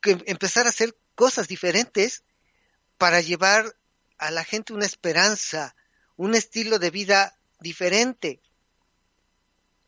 empezar 0.04 0.66
a 0.66 0.70
hacer 0.70 0.96
cosas 1.16 1.48
diferentes 1.48 2.24
para 2.98 3.22
llevar 3.22 3.76
a 4.18 4.32
la 4.32 4.44
gente 4.44 4.74
una 4.74 4.86
esperanza, 4.86 5.76
un 6.16 6.36
estilo 6.36 6.80
de 6.80 6.92
vida 6.92 7.38
diferente. 7.60 8.42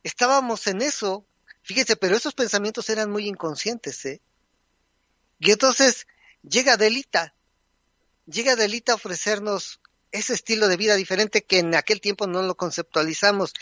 Estábamos 0.03 0.65
en 0.67 0.81
eso 0.81 1.25
Fíjense, 1.69 1.95
pero 1.95 2.17
esos 2.17 2.33
pensamientos 2.33 2.89
eran 2.89 3.11
muy 3.11 3.27
inconscientes, 3.27 4.03
¿eh? 4.05 4.21
Y 5.37 5.51
entonces 5.51 6.07
llega 6.41 6.77
Delita, 6.77 7.35
llega 8.25 8.55
Delita 8.55 8.93
a 8.93 8.95
ofrecernos 8.95 9.79
ese 10.11 10.33
estilo 10.33 10.67
de 10.67 10.77
vida 10.77 10.95
diferente 10.95 11.43
que 11.43 11.59
en 11.59 11.75
aquel 11.75 12.01
tiempo 12.01 12.25
no 12.25 12.41
lo 12.41 12.57
conceptualizamos. 12.57 13.53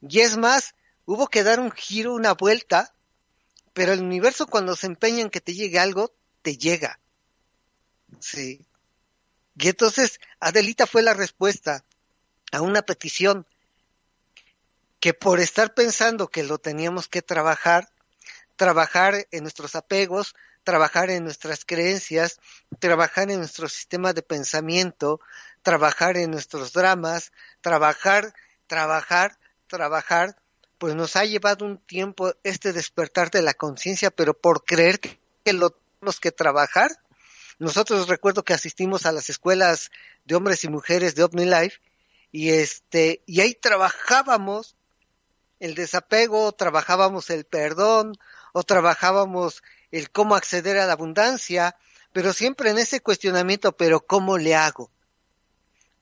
Y 0.00 0.20
es 0.20 0.36
más, 0.36 0.76
hubo 1.06 1.26
que 1.26 1.42
dar 1.42 1.58
un 1.58 1.72
giro, 1.72 2.14
una 2.14 2.34
vuelta, 2.34 2.94
pero 3.72 3.92
el 3.92 4.00
universo 4.00 4.46
cuando 4.46 4.76
se 4.76 4.86
empeña 4.86 5.22
en 5.22 5.30
que 5.30 5.40
te 5.40 5.52
llegue 5.52 5.80
algo, 5.80 6.14
te 6.42 6.56
llega. 6.56 7.00
Sí. 8.20 8.64
Y 9.58 9.66
entonces 9.66 10.20
Adelita 10.38 10.86
fue 10.86 11.02
la 11.02 11.14
respuesta 11.14 11.84
a 12.52 12.60
una 12.60 12.82
petición 12.82 13.44
que 15.00 15.14
por 15.14 15.40
estar 15.40 15.74
pensando 15.74 16.28
que 16.28 16.42
lo 16.42 16.58
teníamos 16.58 17.08
que 17.08 17.22
trabajar, 17.22 17.90
trabajar 18.56 19.26
en 19.30 19.42
nuestros 19.42 19.74
apegos, 19.74 20.34
trabajar 20.64 21.10
en 21.10 21.24
nuestras 21.24 21.64
creencias, 21.64 22.40
trabajar 22.80 23.30
en 23.30 23.38
nuestro 23.38 23.68
sistema 23.68 24.12
de 24.12 24.22
pensamiento, 24.22 25.20
trabajar 25.62 26.16
en 26.16 26.30
nuestros 26.30 26.72
dramas, 26.72 27.32
trabajar, 27.60 28.34
trabajar, 28.66 29.38
trabajar, 29.68 30.36
pues 30.78 30.94
nos 30.94 31.16
ha 31.16 31.24
llevado 31.24 31.64
un 31.64 31.78
tiempo 31.78 32.34
este 32.42 32.72
despertar 32.72 33.30
de 33.30 33.42
la 33.42 33.54
conciencia, 33.54 34.10
pero 34.10 34.34
por 34.34 34.64
creer 34.64 35.00
que 35.00 35.52
lo 35.52 35.70
tenemos 35.70 36.20
que 36.20 36.32
trabajar, 36.32 36.90
nosotros 37.58 38.08
recuerdo 38.08 38.44
que 38.44 38.52
asistimos 38.52 39.06
a 39.06 39.12
las 39.12 39.30
escuelas 39.30 39.90
de 40.24 40.34
hombres 40.34 40.64
y 40.64 40.68
mujeres 40.68 41.14
de 41.14 41.26
Life 41.32 41.78
y 42.30 42.50
este 42.50 43.22
y 43.24 43.40
ahí 43.40 43.54
trabajábamos 43.54 44.75
el 45.60 45.74
desapego, 45.74 46.52
trabajábamos 46.52 47.30
el 47.30 47.44
perdón 47.44 48.16
o 48.52 48.62
trabajábamos 48.62 49.62
el 49.90 50.10
cómo 50.10 50.34
acceder 50.34 50.78
a 50.78 50.86
la 50.86 50.92
abundancia, 50.92 51.76
pero 52.12 52.32
siempre 52.32 52.70
en 52.70 52.78
ese 52.78 53.00
cuestionamiento, 53.00 53.76
pero 53.76 54.00
¿cómo 54.00 54.38
le 54.38 54.54
hago? 54.54 54.90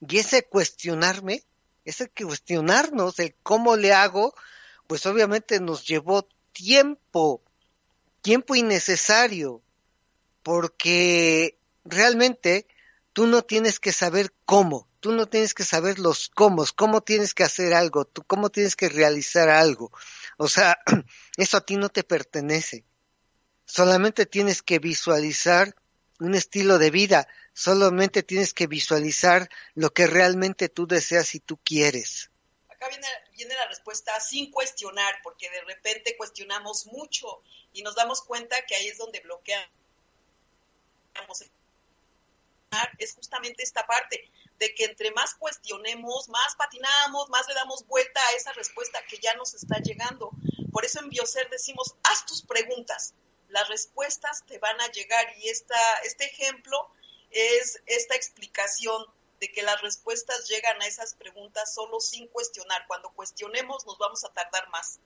Y 0.01 0.19
ese 0.19 0.45
cuestionarme, 0.45 1.45
ese 1.85 2.09
cuestionarnos, 2.09 3.19
el 3.19 3.35
cómo 3.43 3.77
le 3.77 3.93
hago, 3.93 4.35
pues 4.87 5.07
obviamente 5.07 5.61
nos 5.61 5.87
llevó 5.87 6.29
tiempo, 6.53 7.43
tiempo 8.23 8.55
innecesario, 8.55 9.63
porque 10.43 11.59
realmente 11.85 12.67
tú 13.13 13.27
no 13.27 13.43
tienes 13.43 13.81
que 13.81 13.93
saber 13.93 14.33
cómo, 14.45 14.89
tú 15.05 15.13
no 15.13 15.27
tienes 15.27 15.53
que 15.53 15.65
saber 15.65 15.99
los 15.99 16.31
cómo, 16.31 16.65
cómo 16.75 17.03
tienes 17.03 17.35
que 17.35 17.45
hacer 17.45 17.75
algo, 17.75 18.07
tú 18.07 18.25
cómo 18.27 18.49
tienes 18.49 18.75
que 18.75 18.89
realizar 18.89 19.51
algo. 19.51 19.93
O 20.39 20.49
sea, 20.49 20.79
eso 21.37 21.59
a 21.59 21.61
ti 21.61 21.77
no 21.77 21.91
te 21.91 22.05
pertenece. 22.05 22.87
Solamente 23.67 24.25
tienes 24.25 24.63
que 24.63 24.79
visualizar 24.79 25.77
un 26.21 26.35
estilo 26.35 26.79
de 26.79 26.91
vida, 26.91 27.29
solamente 27.53 28.23
tienes 28.23 28.55
que 28.55 28.67
visualizar 28.67 29.51
lo 29.75 29.93
que 29.93 30.07
realmente 30.07 30.71
tú 30.71 30.87
deseas 30.87 31.35
y 31.35 31.41
tú 31.41 31.59
quieres. 31.59 32.31
Acá 32.71 32.89
viene, 32.89 33.07
viene 33.37 33.55
la 33.57 33.69
respuesta 33.69 34.19
sin 34.21 34.51
cuestionar, 34.51 35.17
porque 35.23 35.51
de 35.51 35.65
repente 35.65 36.17
cuestionamos 36.17 36.87
mucho 36.87 37.43
y 37.75 37.83
nos 37.83 37.95
damos 37.95 38.23
cuenta 38.23 38.57
que 38.67 38.75
ahí 38.75 38.87
es 38.87 38.97
donde 38.97 39.21
bloqueamos. 39.21 39.69
Es 42.99 43.15
justamente 43.15 43.63
esta 43.63 43.87
parte 43.87 44.31
de 44.59 44.75
que 44.75 44.85
entre 44.85 45.11
más 45.13 45.35
cuestionemos, 45.35 46.29
más 46.29 46.57
patinamos, 46.57 47.29
más 47.29 47.47
le 47.49 47.55
damos 47.55 47.87
vuelta 47.87 48.21
a 48.21 48.37
esa 48.37 48.53
respuesta 48.53 49.01
que 49.09 49.19
ya 49.19 49.35
nos 49.35 49.55
está 49.55 49.79
llegando. 49.79 50.31
Por 50.73 50.85
eso 50.85 51.01
en 51.01 51.09
Bioser 51.09 51.49
decimos, 51.51 51.95
haz 52.05 52.27
tus 52.27 52.43
preguntas, 52.43 53.15
las 53.49 53.69
respuestas 53.69 54.45
te 54.47 54.59
van 54.59 54.81
a 54.81 54.89
llegar 54.89 55.27
y 55.39 55.49
esta, 55.49 55.77
este 56.05 56.25
ejemplo 56.25 56.91
es 57.31 57.81
esta 57.87 58.15
explicación 58.15 59.07
de 59.41 59.51
que 59.51 59.63
las 59.63 59.81
respuestas 59.83 60.49
llegan 60.49 60.81
a 60.81 60.87
esas 60.87 61.15
preguntas 61.15 61.75
solo 61.75 62.01
sin 62.01 62.29
cuestionar. 62.29 62.85
Cuando 62.87 63.11
cuestionemos 63.11 63.85
nos 63.87 63.99
vamos 63.99 64.25
a 64.25 64.33
tardar 64.33 64.69
más. 64.71 65.01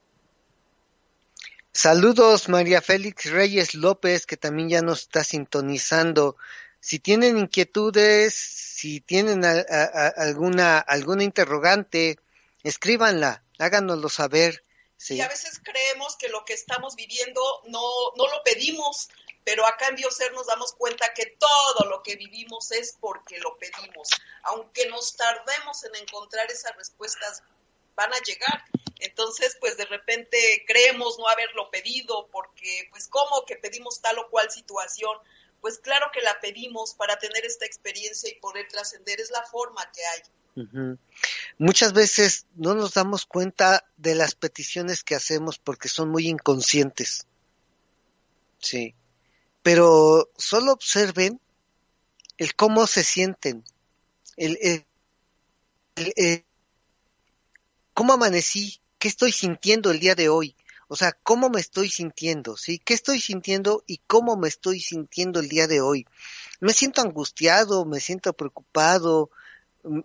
Saludos 1.73 2.49
María 2.49 2.83
Félix 2.83 3.31
Reyes 3.31 3.75
López, 3.75 4.27
que 4.27 4.37
también 4.37 4.69
ya 4.69 4.83
nos 4.83 5.03
está 5.03 5.23
sintonizando. 5.25 6.37
Si 6.81 6.99
tienen 6.99 7.39
inquietudes, 7.39 8.35
si 8.35 9.01
tienen 9.01 9.45
alguna, 9.45 10.79
alguna 10.79 11.25
interrogante, 11.25 12.19
escríbanla, 12.63 13.43
háganoslo 13.59 14.09
saber. 14.09 14.63
Sí. 14.97 15.21
a 15.21 15.29
veces 15.29 15.61
creemos 15.63 16.17
que 16.17 16.29
lo 16.29 16.45
que 16.45 16.55
estamos 16.55 16.97
viviendo 16.97 17.41
no, 17.69 17.81
no 18.17 18.27
lo 18.27 18.43
pedimos, 18.43 19.09
pero 19.45 19.65
a 19.65 19.77
cambio 19.77 20.11
ser 20.11 20.33
nos 20.33 20.47
damos 20.47 20.73
cuenta 20.73 21.15
que 21.15 21.37
todo 21.39 21.89
lo 21.89 22.03
que 22.03 22.17
vivimos 22.17 22.73
es 22.73 22.97
porque 23.01 23.39
lo 23.39 23.57
pedimos. 23.59 24.09
Aunque 24.43 24.87
nos 24.89 25.17
tardemos 25.17 25.85
en 25.85 25.95
encontrar 25.95 26.51
esas 26.51 26.77
respuestas, 26.77 27.43
van 27.95 28.13
a 28.13 28.21
llegar. 28.21 28.65
Entonces, 29.01 29.57
pues 29.61 29.77
de 29.77 29.85
repente 29.87 30.65
creemos 30.67 31.19
no 31.19 31.29
haberlo 31.29 31.71
pedido 31.71 32.29
porque, 32.29 32.89
pues, 32.91 33.09
¿cómo 33.09 33.45
que 33.45 33.57
pedimos 33.57 34.01
tal 34.01 34.19
o 34.19 34.29
cual 34.29 34.51
situación? 34.51 35.17
Pues 35.61 35.79
claro 35.79 36.07
que 36.13 36.21
la 36.21 36.39
pedimos 36.41 36.95
para 36.95 37.19
tener 37.19 37.45
esta 37.45 37.67
experiencia 37.67 38.31
y 38.31 38.39
poder 38.41 38.69
trascender, 38.69 39.21
es 39.21 39.31
la 39.31 39.43
forma 39.43 39.91
que 39.93 40.05
hay. 40.05 40.23
Muchas 41.59 41.93
veces 41.93 42.47
no 42.57 42.75
nos 42.75 42.95
damos 42.95 43.27
cuenta 43.27 43.85
de 43.97 44.15
las 44.15 44.35
peticiones 44.35 45.05
que 45.05 45.15
hacemos 45.15 45.59
porque 45.59 45.89
son 45.89 46.09
muy 46.09 46.29
inconscientes. 46.29 47.27
Sí. 48.59 48.95
Pero 49.63 50.31
solo 50.37 50.73
observen 50.73 51.41
el 52.39 52.55
cómo 52.55 52.87
se 52.87 53.05
sienten, 53.05 53.65
el, 54.37 54.85
cómo 57.95 58.13
amanecí, 58.13 58.81
qué 58.99 59.09
estoy 59.09 59.33
sintiendo 59.33 59.91
el 59.91 60.01
día 60.01 60.15
de 60.15 60.29
hoy. 60.29 60.55
O 60.89 60.97
sea, 60.97 61.13
cómo 61.23 61.51
me 61.51 61.61
estoy 61.61 61.91
sintiendo, 61.91 62.57
¿sí? 62.57 62.79
¿Qué 62.79 62.95
estoy 62.95 63.21
sintiendo 63.21 63.85
y 63.87 63.99
cómo 64.07 64.37
me 64.37 64.49
estoy 64.49 64.81
sintiendo 64.81 65.39
el 65.39 65.49
día 65.49 65.67
de 65.67 65.81
hoy? 65.81 66.07
Me 66.61 66.73
siento 66.73 67.03
angustiado, 67.03 67.85
me 67.85 68.01
siento 68.01 68.33
preocupado, 68.33 69.31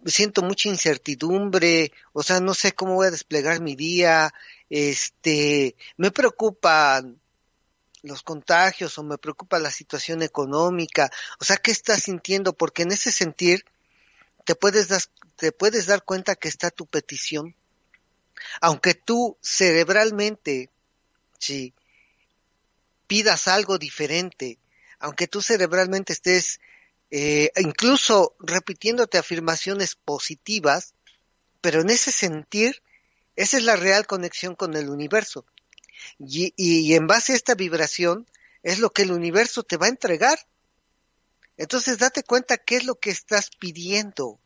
siento 0.05 0.41
mucha 0.41 0.69
incertidumbre, 0.69 1.91
o 2.11 2.21
sea, 2.21 2.39
no 2.39 2.53
sé 2.53 2.73
cómo 2.73 2.95
voy 2.95 3.07
a 3.07 3.11
desplegar 3.11 3.61
mi 3.61 3.75
día, 3.75 4.33
este, 4.69 5.75
me 5.97 6.11
preocupan 6.11 7.19
los 8.01 8.21
contagios 8.21 8.97
o 8.97 9.03
me 9.03 9.17
preocupa 9.17 9.59
la 9.59 9.71
situación 9.71 10.21
económica, 10.21 11.09
o 11.39 11.45
sea, 11.45 11.57
¿qué 11.57 11.71
estás 11.71 12.03
sintiendo? 12.03 12.53
Porque 12.53 12.83
en 12.83 12.91
ese 12.91 13.11
sentir 13.11 13.65
te 14.45 14.55
puedes 14.55 15.09
te 15.35 15.51
puedes 15.51 15.87
dar 15.87 16.03
cuenta 16.03 16.35
que 16.35 16.47
está 16.47 16.69
tu 16.69 16.85
petición, 16.85 17.55
aunque 18.61 18.93
tú 18.93 19.37
cerebralmente, 19.41 20.69
sí, 21.43 21.73
pidas 23.07 23.47
algo 23.47 23.77
diferente, 23.77 24.57
aunque 24.99 25.27
tú 25.27 25.41
cerebralmente 25.41 26.13
estés 26.13 26.59
eh, 27.11 27.51
incluso 27.57 28.35
repitiéndote 28.39 29.17
afirmaciones 29.17 29.95
positivas, 29.95 30.95
pero 31.61 31.81
en 31.81 31.89
ese 31.89 32.11
sentir, 32.11 32.81
esa 33.35 33.57
es 33.57 33.63
la 33.63 33.75
real 33.75 34.07
conexión 34.07 34.55
con 34.55 34.75
el 34.75 34.89
universo. 34.89 35.45
Y, 36.19 36.53
y, 36.57 36.95
en 36.95 37.07
base 37.07 37.33
a 37.33 37.35
esta 37.35 37.55
vibración 37.55 38.27
es 38.63 38.79
lo 38.79 38.89
que 38.89 39.03
el 39.03 39.11
universo 39.11 39.63
te 39.63 39.77
va 39.77 39.85
a 39.85 39.89
entregar. 39.89 40.39
Entonces 41.57 41.99
date 41.99 42.23
cuenta 42.23 42.57
qué 42.57 42.77
es 42.77 42.85
lo 42.85 42.95
que 42.95 43.11
estás 43.11 43.51
pidiendo. 43.59 44.39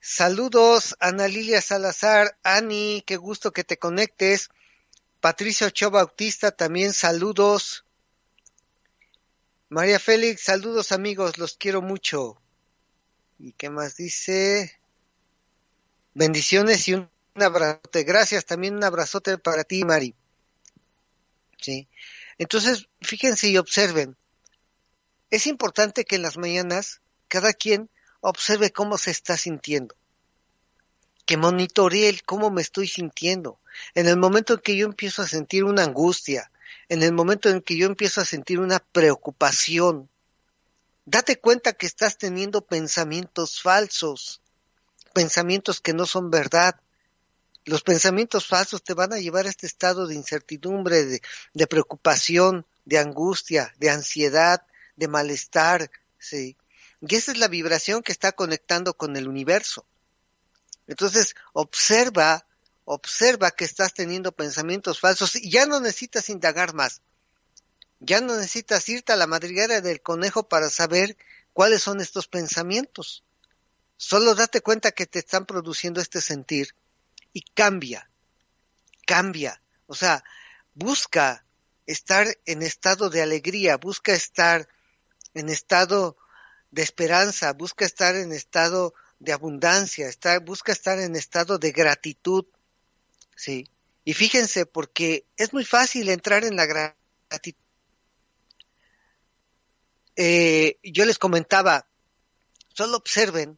Saludos, 0.00 0.96
Ana 1.00 1.28
Lilia 1.28 1.60
Salazar, 1.60 2.38
Ani, 2.42 3.02
qué 3.06 3.16
gusto 3.16 3.52
que 3.52 3.64
te 3.64 3.78
conectes. 3.78 4.48
Patricia 5.20 5.66
Ochoa 5.66 5.90
Bautista, 5.90 6.52
también 6.52 6.92
saludos. 6.92 7.84
María 9.68 9.98
Félix, 9.98 10.44
saludos 10.44 10.92
amigos, 10.92 11.38
los 11.38 11.56
quiero 11.56 11.82
mucho. 11.82 12.40
¿Y 13.38 13.52
qué 13.52 13.70
más 13.70 13.96
dice? 13.96 14.78
Bendiciones 16.14 16.88
y 16.88 16.94
un 16.94 17.10
abrazote. 17.34 18.04
Gracias, 18.04 18.46
también 18.46 18.76
un 18.76 18.84
abrazote 18.84 19.36
para 19.36 19.64
ti, 19.64 19.84
Mari. 19.84 20.14
Sí. 21.60 21.88
Entonces, 22.38 22.88
fíjense 23.00 23.48
y 23.48 23.58
observen. 23.58 24.16
Es 25.30 25.46
importante 25.46 26.04
que 26.04 26.16
en 26.16 26.22
las 26.22 26.38
mañanas 26.38 27.02
cada 27.26 27.52
quien 27.52 27.90
observe 28.20 28.70
cómo 28.70 28.98
se 28.98 29.10
está 29.10 29.36
sintiendo. 29.36 29.94
Que 31.24 31.36
monitoree 31.36 32.08
el 32.08 32.22
cómo 32.22 32.50
me 32.50 32.62
estoy 32.62 32.88
sintiendo. 32.88 33.58
En 33.94 34.08
el 34.08 34.16
momento 34.16 34.54
en 34.54 34.60
que 34.60 34.76
yo 34.76 34.86
empiezo 34.86 35.22
a 35.22 35.28
sentir 35.28 35.64
una 35.64 35.84
angustia, 35.84 36.50
en 36.88 37.02
el 37.02 37.12
momento 37.12 37.48
en 37.50 37.60
que 37.60 37.76
yo 37.76 37.86
empiezo 37.86 38.20
a 38.20 38.24
sentir 38.24 38.60
una 38.60 38.78
preocupación, 38.78 40.08
date 41.04 41.38
cuenta 41.38 41.74
que 41.74 41.86
estás 41.86 42.16
teniendo 42.16 42.62
pensamientos 42.62 43.60
falsos, 43.60 44.40
pensamientos 45.12 45.80
que 45.80 45.92
no 45.92 46.06
son 46.06 46.30
verdad. 46.30 46.80
Los 47.64 47.82
pensamientos 47.82 48.46
falsos 48.46 48.82
te 48.82 48.94
van 48.94 49.12
a 49.12 49.18
llevar 49.18 49.46
a 49.46 49.50
este 49.50 49.66
estado 49.66 50.06
de 50.06 50.14
incertidumbre, 50.14 51.04
de, 51.04 51.20
de 51.52 51.66
preocupación, 51.66 52.66
de 52.86 52.98
angustia, 52.98 53.74
de 53.78 53.90
ansiedad, 53.90 54.62
de 54.96 55.08
malestar, 55.08 55.90
¿sí? 56.18 56.56
Y 57.00 57.14
esa 57.14 57.32
es 57.32 57.38
la 57.38 57.48
vibración 57.48 58.02
que 58.02 58.12
está 58.12 58.32
conectando 58.32 58.94
con 58.94 59.16
el 59.16 59.28
universo. 59.28 59.84
Entonces, 60.86 61.36
observa 61.52 62.46
observa 62.90 63.50
que 63.50 63.66
estás 63.66 63.92
teniendo 63.92 64.32
pensamientos 64.32 64.98
falsos 64.98 65.36
y 65.36 65.50
ya 65.50 65.66
no 65.66 65.78
necesitas 65.78 66.30
indagar 66.30 66.72
más. 66.72 67.02
Ya 68.00 68.22
no 68.22 68.34
necesitas 68.34 68.88
irte 68.88 69.12
a 69.12 69.16
la 69.16 69.26
madriguera 69.26 69.82
del 69.82 70.00
conejo 70.00 70.48
para 70.48 70.70
saber 70.70 71.18
cuáles 71.52 71.82
son 71.82 72.00
estos 72.00 72.28
pensamientos. 72.28 73.24
Solo 73.98 74.34
date 74.34 74.62
cuenta 74.62 74.92
que 74.92 75.04
te 75.04 75.18
están 75.18 75.44
produciendo 75.44 76.00
este 76.00 76.22
sentir 76.22 76.74
y 77.34 77.42
cambia, 77.42 78.08
cambia. 79.06 79.60
O 79.86 79.94
sea, 79.94 80.24
busca 80.72 81.44
estar 81.84 82.38
en 82.46 82.62
estado 82.62 83.10
de 83.10 83.20
alegría, 83.20 83.76
busca 83.76 84.14
estar 84.14 84.66
en 85.34 85.50
estado 85.50 86.16
de 86.70 86.82
esperanza, 86.82 87.52
busca 87.52 87.84
estar 87.84 88.14
en 88.16 88.32
estado 88.32 88.94
de 89.18 89.32
abundancia, 89.32 90.08
busca 90.44 90.72
estar 90.72 90.98
en 90.98 91.16
estado 91.16 91.58
de 91.58 91.72
gratitud, 91.72 92.44
Sí. 93.38 93.70
Y 94.04 94.14
fíjense, 94.14 94.66
porque 94.66 95.24
es 95.36 95.52
muy 95.52 95.64
fácil 95.64 96.08
entrar 96.08 96.44
en 96.44 96.56
la 96.56 96.66
gratitud. 96.66 97.62
eh, 100.16 100.78
yo 100.82 101.04
les 101.04 101.18
comentaba, 101.18 101.86
solo 102.74 102.96
observen, 102.96 103.56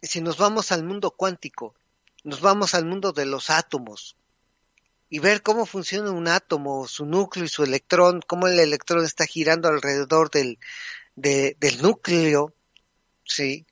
si 0.00 0.22
nos 0.22 0.38
vamos 0.38 0.72
al 0.72 0.84
mundo 0.84 1.10
cuántico, 1.10 1.74
nos 2.24 2.40
vamos 2.40 2.74
al 2.74 2.86
mundo 2.86 3.12
de 3.12 3.26
los 3.26 3.50
átomos 3.50 4.16
y 5.10 5.18
ver 5.18 5.42
cómo 5.42 5.66
funciona 5.66 6.10
un 6.10 6.28
átomo, 6.28 6.88
su 6.88 7.04
núcleo 7.04 7.44
y 7.44 7.48
su 7.48 7.64
electrón, 7.64 8.22
cómo 8.26 8.46
el 8.48 8.58
electrón 8.58 9.04
está 9.04 9.26
girando 9.26 9.68
alrededor 9.68 10.30
del, 10.30 10.58
del 11.20 11.82
núcleo, 11.82 12.54
¿sí? 13.24 13.66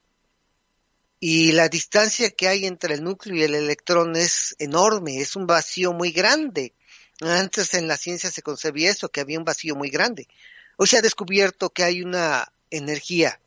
Y 1.18 1.52
la 1.52 1.68
distancia 1.68 2.30
que 2.30 2.48
hay 2.48 2.66
entre 2.66 2.94
el 2.94 3.02
núcleo 3.02 3.36
y 3.36 3.42
el 3.42 3.54
electrón 3.54 4.16
es 4.16 4.54
enorme, 4.58 5.20
es 5.20 5.34
un 5.34 5.46
vacío 5.46 5.92
muy 5.92 6.12
grande. 6.12 6.74
Antes 7.20 7.72
en 7.74 7.88
la 7.88 7.96
ciencia 7.96 8.30
se 8.30 8.42
concebía 8.42 8.90
eso, 8.90 9.08
que 9.08 9.20
había 9.20 9.38
un 9.38 9.44
vacío 9.44 9.74
muy 9.74 9.88
grande. 9.88 10.28
Hoy 10.76 10.86
se 10.86 10.98
ha 10.98 11.02
descubierto 11.02 11.70
que 11.70 11.84
hay 11.84 12.02
una 12.02 12.52
energía, 12.70 13.40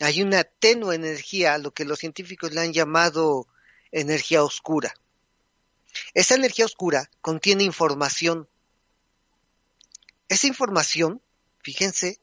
hay 0.00 0.22
una 0.22 0.42
tenue 0.42 0.96
energía, 0.96 1.58
lo 1.58 1.70
que 1.72 1.84
los 1.84 2.00
científicos 2.00 2.52
le 2.52 2.60
han 2.60 2.72
llamado 2.72 3.46
energía 3.92 4.42
oscura. 4.42 4.92
Esa 6.14 6.34
energía 6.34 6.64
oscura 6.64 7.08
contiene 7.20 7.62
información. 7.62 8.48
Esa 10.28 10.48
información, 10.48 11.22
fíjense, 11.62 12.18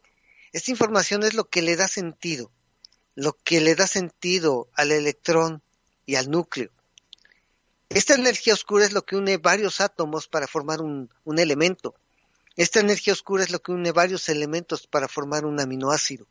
esa 0.52 0.72
información 0.72 1.24
es 1.24 1.34
lo 1.34 1.50
que 1.50 1.62
le 1.62 1.76
da 1.76 1.88
sentido, 1.88 2.52
lo 3.16 3.34
que 3.34 3.62
le 3.62 3.76
da 3.76 3.88
sentido 3.88 4.70
al 4.74 4.92
electrón 4.92 5.62
y 6.06 6.16
al 6.16 6.30
núcleo. 6.30 6.72
Esta 7.90 8.16
energía 8.16 8.54
oscura 8.54 8.86
es 8.86 8.94
lo 8.94 9.04
que 9.04 9.16
une 9.16 9.38
varios 9.38 9.82
átomos 9.82 10.28
para 10.28 10.48
formar 10.48 10.82
un, 10.82 11.10
elemento. 11.38 11.96
Esta 12.56 12.80
energía 12.80 13.14
oscura 13.14 13.44
es 13.44 13.50
lo 13.50 13.62
que 13.62 13.72
une 13.72 13.92
varios 13.92 14.30
elementos 14.30 14.86
para 14.86 15.08
formar 15.08 15.46
un 15.46 15.60
aminoácido. 15.60 16.28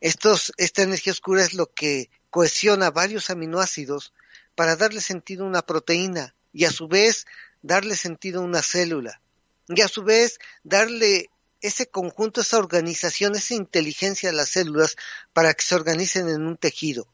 Esta 0.00 0.82
energía 0.82 1.12
oscura 1.12 1.42
es 1.42 1.54
lo 1.54 1.72
que 1.72 2.10
cohesiona 2.28 2.90
varios 2.90 3.30
aminoácidos 3.30 4.12
para 4.54 4.76
darle 4.76 5.00
sentido 5.00 5.44
a 5.44 5.48
una 5.48 5.62
proteína 5.62 6.34
y 6.52 6.64
a 6.64 6.70
su 6.70 6.88
vez 6.88 7.26
darle 7.62 7.96
sentido 7.96 8.40
a 8.40 8.44
una 8.44 8.62
célula 8.62 9.20
y 9.68 9.80
a 9.80 9.88
su 9.88 10.02
vez 10.02 10.38
darle 10.64 11.30
ese 11.62 11.86
conjunto, 11.86 12.40
esa 12.40 12.58
organización, 12.58 13.34
esa 13.34 13.54
inteligencia 13.54 14.30
a 14.30 14.32
las 14.32 14.50
células 14.50 14.96
para 15.32 15.54
que 15.54 15.64
se 15.64 15.74
organicen 15.74 16.28
en 16.28 16.42
un 16.42 16.56
tejido. 16.56 17.06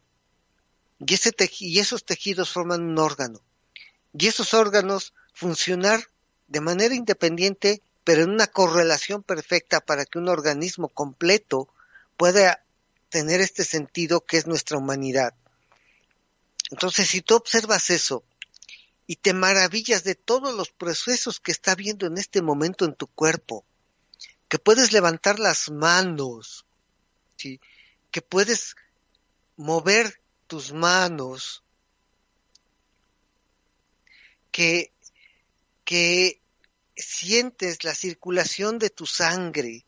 Y 0.98 1.78
esos 1.78 2.04
tejidos 2.04 2.50
forman 2.50 2.82
un 2.82 2.98
órgano. 2.98 3.40
Y 4.18 4.26
esos 4.26 4.54
órganos 4.54 5.14
funcionar 5.32 6.08
de 6.48 6.60
manera 6.60 6.94
independiente, 6.94 7.82
pero 8.02 8.22
en 8.22 8.30
una 8.30 8.46
correlación 8.46 9.22
perfecta 9.22 9.80
para 9.80 10.06
que 10.06 10.18
un 10.18 10.28
organismo 10.28 10.88
completo 10.88 11.68
pueda 12.16 12.64
tener 13.10 13.40
este 13.40 13.64
sentido 13.64 14.24
que 14.24 14.38
es 14.38 14.46
nuestra 14.46 14.78
humanidad. 14.78 15.34
Entonces, 16.70 17.08
si 17.08 17.20
tú 17.20 17.36
observas 17.36 17.90
eso 17.90 18.24
y 19.06 19.16
te 19.16 19.32
maravillas 19.32 20.04
de 20.04 20.14
todos 20.14 20.54
los 20.54 20.70
procesos 20.70 21.38
que 21.38 21.52
está 21.52 21.74
viendo 21.74 22.06
en 22.06 22.18
este 22.18 22.42
momento 22.42 22.84
en 22.84 22.94
tu 22.94 23.06
cuerpo, 23.06 23.64
que 24.48 24.58
puedes 24.58 24.92
levantar 24.92 25.38
las 25.38 25.70
manos, 25.70 26.66
que 27.36 28.22
puedes 28.22 28.74
mover 29.56 30.20
tus 30.46 30.72
manos, 30.72 31.62
que, 34.50 34.92
que 35.84 36.40
sientes 36.96 37.84
la 37.84 37.94
circulación 37.94 38.78
de 38.78 38.90
tu 38.90 39.06
sangre, 39.06 39.84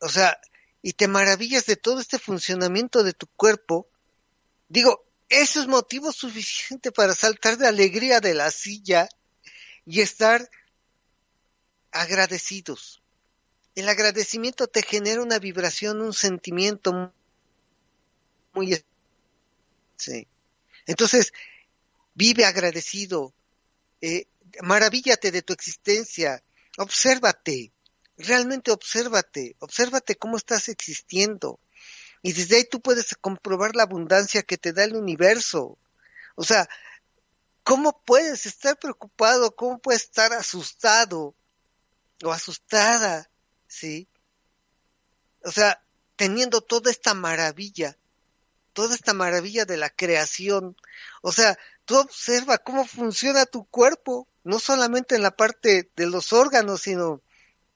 o 0.00 0.08
sea, 0.08 0.38
y 0.82 0.92
te 0.92 1.08
maravillas 1.08 1.64
de 1.64 1.76
todo 1.76 2.00
este 2.00 2.18
funcionamiento 2.18 3.02
de 3.02 3.14
tu 3.14 3.26
cuerpo, 3.28 3.88
digo, 4.68 5.06
eso 5.28 5.60
es 5.60 5.66
motivo 5.66 6.12
suficiente 6.12 6.92
para 6.92 7.14
saltar 7.14 7.56
de 7.56 7.66
alegría 7.66 8.20
de 8.20 8.34
la 8.34 8.50
silla 8.50 9.08
y 9.86 10.00
estar 10.00 10.50
agradecidos. 11.90 13.03
El 13.74 13.88
agradecimiento 13.88 14.66
te 14.68 14.82
genera 14.82 15.20
una 15.20 15.38
vibración, 15.38 16.00
un 16.00 16.12
sentimiento 16.12 17.12
muy 18.52 18.84
Sí. 19.96 20.26
Entonces, 20.86 21.32
vive 22.14 22.44
agradecido, 22.44 23.32
eh, 24.00 24.26
maravíllate 24.62 25.30
de 25.30 25.42
tu 25.42 25.52
existencia, 25.52 26.42
obsérvate, 26.78 27.72
realmente 28.18 28.70
obsérvate, 28.70 29.56
obsérvate 29.58 30.16
cómo 30.16 30.36
estás 30.36 30.68
existiendo. 30.68 31.58
Y 32.22 32.32
desde 32.32 32.56
ahí 32.56 32.64
tú 32.64 32.80
puedes 32.80 33.14
comprobar 33.20 33.76
la 33.76 33.82
abundancia 33.82 34.42
que 34.42 34.58
te 34.58 34.72
da 34.72 34.84
el 34.84 34.96
universo. 34.96 35.78
O 36.36 36.44
sea, 36.44 36.68
¿cómo 37.62 38.00
puedes 38.04 38.46
estar 38.46 38.78
preocupado? 38.78 39.54
¿Cómo 39.54 39.78
puedes 39.78 40.04
estar 40.04 40.32
asustado 40.32 41.34
o 42.22 42.32
asustada? 42.32 43.28
¿Sí? 43.74 44.08
O 45.42 45.50
sea, 45.50 45.82
teniendo 46.16 46.60
toda 46.60 46.90
esta 46.90 47.14
maravilla 47.14 47.96
toda 48.74 48.94
esta 48.94 49.14
maravilla 49.14 49.64
de 49.64 49.78
la 49.78 49.88
creación. 49.88 50.76
O 51.22 51.32
sea, 51.32 51.56
tú 51.86 51.96
observa 51.96 52.58
cómo 52.58 52.84
funciona 52.86 53.46
tu 53.46 53.64
cuerpo, 53.64 54.28
no 54.42 54.58
solamente 54.58 55.14
en 55.14 55.22
la 55.22 55.34
parte 55.34 55.90
de 55.96 56.06
los 56.06 56.34
órganos, 56.34 56.82
sino 56.82 57.22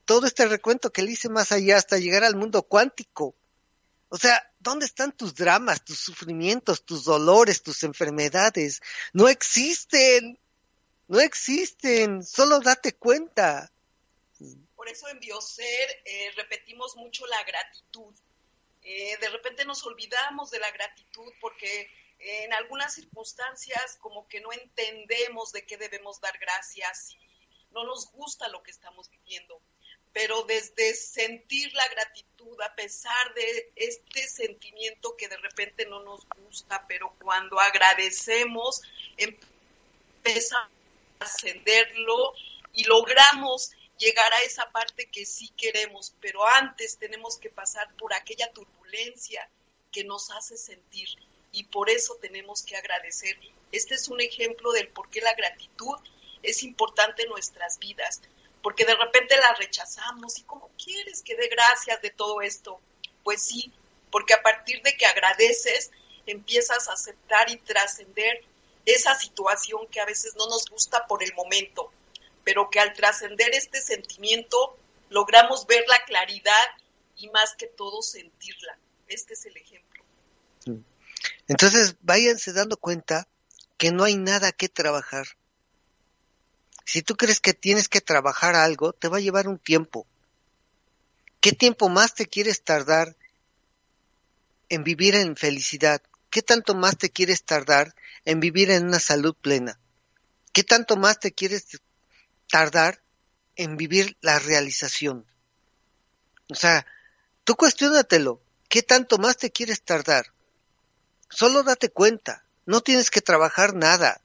todo 0.05 0.27
este 0.27 0.45
recuento 0.45 0.91
que 0.91 1.01
le 1.01 1.11
hice 1.11 1.29
más 1.29 1.51
allá 1.51 1.77
hasta 1.77 1.97
llegar 1.97 2.23
al 2.23 2.35
mundo 2.35 2.61
cuántico. 2.61 3.33
O 4.09 4.17
sea, 4.17 4.43
¿dónde 4.59 4.85
están 4.85 5.11
tus 5.11 5.33
dramas, 5.33 5.83
tus 5.83 5.99
sufrimientos, 5.99 6.83
tus 6.83 7.05
dolores, 7.05 7.63
tus 7.63 7.83
enfermedades? 7.83 8.81
No 9.13 9.27
existen, 9.29 10.37
no 11.07 11.19
existen, 11.19 12.23
solo 12.23 12.59
date 12.59 12.93
cuenta. 12.93 13.71
Por 14.79 14.87
eso 14.87 15.09
en 15.09 15.19
Bioser 15.19 16.01
eh, 16.05 16.31
repetimos 16.37 16.95
mucho 16.95 17.27
la 17.27 17.43
gratitud 17.43 18.15
eh, 18.81 19.17
de 19.17 19.29
repente 19.29 19.65
nos 19.65 19.85
olvidamos 19.85 20.51
de 20.51 20.59
la 20.59 20.71
gratitud 20.71 21.31
porque 21.41 21.91
en 22.19 22.53
algunas 22.53 22.93
circunstancias 22.93 23.97
como 23.99 24.27
que 24.27 24.41
no 24.41 24.51
entendemos 24.51 25.51
de 25.51 25.65
qué 25.65 25.77
debemos 25.77 26.19
dar 26.21 26.37
gracias 26.37 27.11
y 27.11 27.19
no 27.71 27.83
nos 27.83 28.11
gusta 28.11 28.47
lo 28.47 28.63
que 28.63 28.71
estamos 28.71 29.09
viviendo. 29.09 29.61
Pero 30.11 30.43
desde 30.43 30.95
sentir 30.95 31.71
la 31.73 31.87
gratitud, 31.89 32.59
a 32.61 32.73
pesar 32.73 33.33
de 33.35 33.71
este 33.75 34.27
sentimiento 34.27 35.15
que 35.15 35.27
de 35.27 35.37
repente 35.37 35.85
no 35.85 36.01
nos 36.01 36.25
gusta, 36.29 36.85
pero 36.87 37.13
cuando 37.21 37.59
agradecemos, 37.59 38.81
empezamos 39.17 40.71
a 41.19 41.25
ascenderlo 41.25 42.33
y 42.73 42.85
logramos 42.85 43.73
llegar 43.99 44.33
a 44.33 44.41
esa 44.43 44.71
parte 44.71 45.07
que 45.07 45.25
sí 45.25 45.49
queremos, 45.57 46.13
pero 46.21 46.45
antes 46.47 46.97
tenemos 46.97 47.37
que 47.37 47.49
pasar 47.49 47.93
por 47.95 48.13
aquella 48.13 48.51
turbulencia 48.51 49.47
que 49.91 50.03
nos 50.03 50.31
hace 50.31 50.57
sentir 50.57 51.09
y 51.51 51.65
por 51.65 51.89
eso 51.89 52.15
tenemos 52.15 52.63
que 52.63 52.77
agradecer. 52.77 53.37
Este 53.71 53.95
es 53.95 54.07
un 54.07 54.21
ejemplo 54.21 54.71
del 54.71 54.87
por 54.87 55.09
qué 55.09 55.21
la 55.21 55.33
gratitud 55.33 55.95
es 56.41 56.63
importante 56.63 57.23
en 57.23 57.29
nuestras 57.29 57.77
vidas, 57.79 58.21
porque 58.63 58.85
de 58.85 58.95
repente 58.95 59.37
la 59.37 59.53
rechazamos 59.55 60.39
y 60.39 60.43
cómo 60.43 60.69
quieres 60.81 61.21
que 61.21 61.35
dé 61.35 61.47
gracias 61.49 62.01
de 62.01 62.09
todo 62.09 62.41
esto. 62.41 62.79
Pues 63.23 63.41
sí, 63.41 63.71
porque 64.11 64.33
a 64.33 64.41
partir 64.41 64.81
de 64.81 64.95
que 64.95 65.05
agradeces, 65.05 65.91
empiezas 66.25 66.87
a 66.87 66.93
aceptar 66.93 67.49
y 67.49 67.57
trascender 67.57 68.43
esa 68.85 69.13
situación 69.15 69.87
que 69.87 69.99
a 69.99 70.05
veces 70.05 70.35
no 70.35 70.47
nos 70.47 70.69
gusta 70.69 71.05
por 71.05 71.21
el 71.21 71.33
momento, 71.33 71.91
pero 72.49 72.71
que 72.71 72.79
al 72.79 72.93
trascender 72.93 73.53
este 73.53 73.79
sentimiento 73.79 74.75
logramos 75.11 75.67
ver 75.67 75.85
la 75.87 76.03
claridad 76.05 76.65
y 77.15 77.29
más 77.29 77.53
que 77.55 77.67
todo 77.67 78.01
sentirla. 78.01 78.75
Este 79.07 79.35
es 79.35 79.45
el 79.45 79.55
ejemplo. 79.55 80.03
Entonces, 81.47 81.95
váyanse 82.01 82.51
dando 82.51 82.75
cuenta 82.77 83.27
que 83.77 83.91
no 83.91 84.03
hay 84.03 84.15
nada 84.15 84.51
que 84.51 84.67
trabajar. 84.67 85.27
Si 86.85 87.03
tú 87.03 87.15
crees 87.15 87.39
que 87.39 87.53
tienes 87.53 87.87
que 87.87 88.01
trabajar 88.01 88.55
algo, 88.55 88.93
te 88.93 89.09
va 89.09 89.17
a 89.17 89.21
llevar 89.21 89.47
un 89.47 89.59
tiempo. 89.59 90.07
¿Qué 91.41 91.51
tiempo 91.51 91.87
más 91.87 92.15
te 92.15 92.25
quieres 92.25 92.63
tardar 92.63 93.15
en 94.69 94.83
vivir 94.83 95.13
en 95.13 95.35
felicidad? 95.35 96.01
¿Qué 96.31 96.41
tanto 96.41 96.73
más 96.73 96.97
te 96.97 97.11
quieres 97.11 97.43
tardar 97.43 97.93
en 98.25 98.39
vivir 98.39 98.71
en 98.71 98.87
una 98.87 98.99
salud 98.99 99.35
plena? 99.39 99.79
¿Qué 100.51 100.63
tanto 100.63 100.97
más 100.97 101.19
te 101.19 101.31
quieres 101.31 101.79
tardar 102.49 103.01
en 103.55 103.77
vivir 103.77 104.17
la 104.21 104.39
realización. 104.39 105.25
O 106.49 106.55
sea, 106.55 106.85
tú 107.43 107.55
cuestionatelo, 107.55 108.41
¿qué 108.69 108.81
tanto 108.83 109.17
más 109.17 109.37
te 109.37 109.51
quieres 109.51 109.81
tardar? 109.81 110.33
Solo 111.29 111.63
date 111.63 111.89
cuenta, 111.89 112.43
no 112.65 112.81
tienes 112.81 113.11
que 113.11 113.21
trabajar 113.21 113.75
nada. 113.75 114.21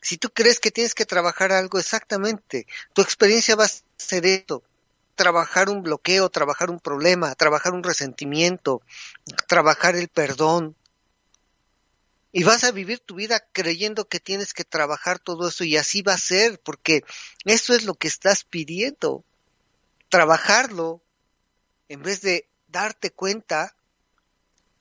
Si 0.00 0.18
tú 0.18 0.30
crees 0.30 0.60
que 0.60 0.70
tienes 0.70 0.94
que 0.94 1.06
trabajar 1.06 1.52
algo 1.52 1.78
exactamente, 1.78 2.66
tu 2.92 3.02
experiencia 3.02 3.54
va 3.56 3.64
a 3.64 3.70
ser 3.96 4.26
esto. 4.26 4.62
trabajar 5.14 5.68
un 5.68 5.82
bloqueo, 5.82 6.30
trabajar 6.30 6.70
un 6.70 6.80
problema, 6.80 7.34
trabajar 7.34 7.72
un 7.74 7.82
resentimiento, 7.82 8.82
trabajar 9.46 9.94
el 9.94 10.08
perdón. 10.08 10.74
Y 12.32 12.44
vas 12.44 12.64
a 12.64 12.72
vivir 12.72 12.98
tu 12.98 13.16
vida 13.16 13.46
creyendo 13.52 14.08
que 14.08 14.18
tienes 14.18 14.54
que 14.54 14.64
trabajar 14.64 15.18
todo 15.18 15.48
eso 15.48 15.64
y 15.64 15.76
así 15.76 16.00
va 16.00 16.14
a 16.14 16.18
ser, 16.18 16.58
porque 16.60 17.04
eso 17.44 17.74
es 17.74 17.84
lo 17.84 17.94
que 17.94 18.08
estás 18.08 18.44
pidiendo. 18.44 19.22
Trabajarlo 20.08 21.02
en 21.88 22.02
vez 22.02 22.22
de 22.22 22.48
darte 22.68 23.10
cuenta 23.10 23.76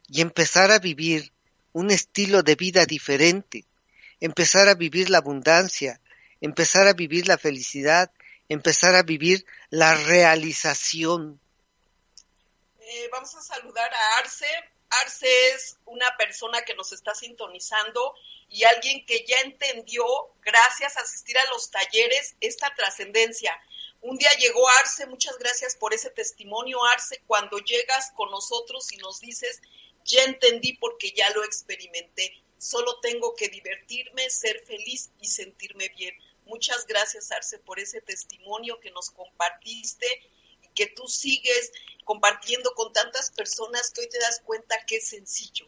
y 0.08 0.22
empezar 0.22 0.72
a 0.72 0.80
vivir 0.80 1.32
un 1.74 1.92
estilo 1.92 2.42
de 2.44 2.56
vida 2.56 2.86
diferente, 2.86 3.66
empezar 4.20 4.70
a 4.70 4.76
vivir 4.76 5.10
la 5.10 5.20
abundancia, 5.20 6.00
empezar 6.40 6.88
a 6.88 6.94
vivir 6.94 7.28
la 7.28 7.38
felicidad, 7.38 8.12
empezar 8.50 8.96
a 8.96 9.04
vivir 9.04 9.46
la 9.70 9.96
realización. 9.96 11.40
Eh, 12.80 13.10
vamos 13.12 13.34
a 13.36 13.42
saludar 13.42 13.90
a 13.94 14.18
Arce. 14.20 14.46
Arce 15.02 15.50
es 15.50 15.78
una 15.86 16.16
persona 16.18 16.64
que 16.64 16.76
nos 16.76 16.92
está 16.92 17.16
sintonizando 17.16 18.14
y 18.50 18.66
alguien 18.66 19.06
que 19.06 19.26
ya 19.26 19.38
entendió, 19.40 20.06
gracias 20.42 20.98
a 20.98 21.02
asistir 21.02 21.38
a 21.38 21.50
los 21.52 21.72
talleres, 21.72 22.36
esta 22.42 22.74
trascendencia. 22.76 23.58
Un 24.02 24.18
día 24.18 24.32
llegó 24.40 24.68
Arce, 24.80 25.06
muchas 25.06 25.38
gracias 25.38 25.76
por 25.76 25.94
ese 25.94 26.10
testimonio, 26.10 26.84
Arce, 26.86 27.22
cuando 27.28 27.60
llegas 27.60 28.12
con 28.12 28.30
nosotros 28.32 28.92
y 28.92 28.98
nos 28.98 29.22
dices, 29.22 29.62
ya 30.04 30.24
entendí 30.24 30.74
porque 30.74 31.12
ya 31.12 31.30
lo 31.30 31.44
experimenté, 31.44 32.44
solo 32.58 33.00
tengo 33.00 33.36
que 33.36 33.48
divertirme, 33.48 34.30
ser 34.30 34.60
feliz 34.66 35.12
y 35.22 35.28
sentirme 35.28 35.90
bien. 35.90 36.16
Muchas 36.46 36.86
gracias, 36.86 37.32
Arce, 37.32 37.60
por 37.60 37.80
ese 37.80 38.02
testimonio 38.02 38.80
que 38.80 38.92
nos 38.92 39.12
compartiste 39.12 40.08
que 40.82 40.94
tú 40.96 41.08
sigues 41.08 41.72
compartiendo 42.06 42.74
con 42.74 42.92
tantas 42.92 43.30
personas 43.30 43.92
que 43.92 44.02
hoy 44.02 44.10
te 44.10 44.18
das 44.18 44.42
cuenta 44.44 44.76
que 44.88 44.96
es 44.96 45.08
sencillo. 45.08 45.68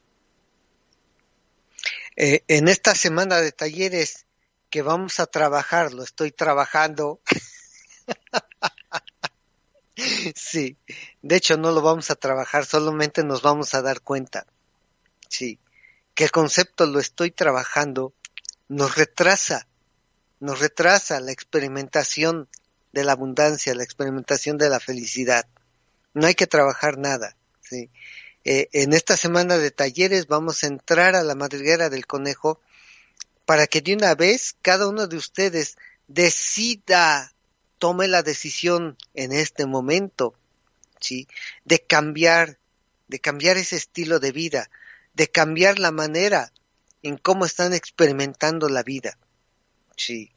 Eh, 2.15 2.43
en 2.47 2.67
esta 2.67 2.95
semana 2.95 3.37
de 3.37 3.51
talleres 3.51 4.25
que 4.71 4.81
vamos 4.81 5.19
a 5.19 5.27
trabajar, 5.27 5.93
lo 5.93 6.01
estoy 6.01 6.31
trabajando. 6.31 7.21
sí, 10.35 10.77
de 11.21 11.35
hecho 11.35 11.57
no 11.57 11.71
lo 11.71 11.83
vamos 11.83 12.09
a 12.09 12.15
trabajar, 12.15 12.65
solamente 12.65 13.23
nos 13.23 13.43
vamos 13.43 13.75
a 13.75 13.83
dar 13.83 14.01
cuenta. 14.01 14.47
Sí, 15.29 15.59
que 16.15 16.23
el 16.23 16.31
concepto 16.31 16.87
lo 16.87 16.99
estoy 16.99 17.29
trabajando 17.29 18.13
nos 18.67 18.95
retrasa 18.95 19.67
nos 20.39 20.59
retrasa 20.59 21.21
la 21.21 21.31
experimentación 21.31 22.49
de 22.93 23.03
la 23.03 23.11
abundancia, 23.11 23.75
la 23.75 23.83
experimentación 23.83 24.57
de 24.57 24.69
la 24.69 24.79
felicidad. 24.79 25.45
No 26.13 26.27
hay 26.27 26.35
que 26.35 26.47
trabajar 26.47 26.97
nada. 26.97 27.35
¿sí? 27.61 27.89
Eh, 28.45 28.69
en 28.71 28.93
esta 28.93 29.17
semana 29.17 29.57
de 29.57 29.71
talleres 29.71 30.27
vamos 30.27 30.63
a 30.63 30.67
entrar 30.67 31.15
a 31.15 31.23
la 31.23 31.35
madriguera 31.35 31.89
del 31.89 32.05
conejo 32.05 32.61
para 33.45 33.67
que 33.67 33.81
de 33.81 33.95
una 33.95 34.15
vez 34.15 34.55
cada 34.61 34.87
uno 34.87 35.07
de 35.07 35.17
ustedes 35.17 35.75
decida, 36.07 37.33
tome 37.79 38.07
la 38.07 38.21
decisión 38.23 38.97
en 39.13 39.33
este 39.33 39.65
momento, 39.65 40.35
¿sí? 40.99 41.27
de 41.65 41.79
cambiar, 41.79 42.59
de 43.07 43.19
cambiar 43.19 43.57
ese 43.57 43.75
estilo 43.75 44.19
de 44.19 44.31
vida, 44.31 44.69
de 45.13 45.27
cambiar 45.27 45.79
la 45.79 45.91
manera 45.91 46.53
en 47.01 47.17
cómo 47.17 47.45
están 47.45 47.73
experimentando 47.73 48.69
la 48.69 48.83
vida. 48.83 49.17
Sí. 49.97 50.31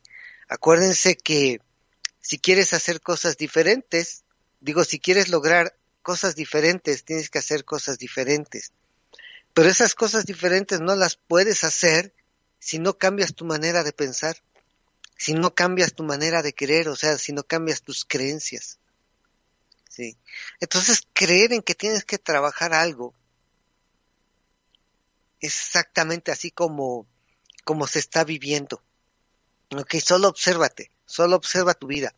Acuérdense 0.48 1.16
que 1.16 1.60
si 2.26 2.40
quieres 2.40 2.72
hacer 2.72 3.00
cosas 3.00 3.36
diferentes, 3.36 4.24
digo, 4.58 4.82
si 4.82 4.98
quieres 4.98 5.28
lograr 5.28 5.78
cosas 6.02 6.34
diferentes, 6.34 7.04
tienes 7.04 7.30
que 7.30 7.38
hacer 7.38 7.64
cosas 7.64 7.98
diferentes. 7.98 8.72
Pero 9.54 9.68
esas 9.68 9.94
cosas 9.94 10.26
diferentes 10.26 10.80
no 10.80 10.96
las 10.96 11.14
puedes 11.14 11.62
hacer 11.62 12.12
si 12.58 12.80
no 12.80 12.98
cambias 12.98 13.36
tu 13.36 13.44
manera 13.44 13.84
de 13.84 13.92
pensar, 13.92 14.42
si 15.16 15.34
no 15.34 15.54
cambias 15.54 15.94
tu 15.94 16.02
manera 16.02 16.42
de 16.42 16.52
creer, 16.52 16.88
o 16.88 16.96
sea, 16.96 17.16
si 17.16 17.32
no 17.32 17.44
cambias 17.44 17.82
tus 17.82 18.04
creencias. 18.04 18.80
Sí. 19.88 20.18
Entonces, 20.58 21.02
creer 21.12 21.52
en 21.52 21.62
que 21.62 21.76
tienes 21.76 22.04
que 22.04 22.18
trabajar 22.18 22.74
algo 22.74 23.14
es 25.38 25.54
exactamente 25.54 26.32
así 26.32 26.50
como, 26.50 27.06
como 27.62 27.86
se 27.86 28.00
está 28.00 28.24
viviendo. 28.24 28.82
Ok, 29.70 29.94
solo 30.04 30.26
obsérvate, 30.26 30.90
solo 31.06 31.36
observa 31.36 31.74
tu 31.74 31.86
vida, 31.86 32.14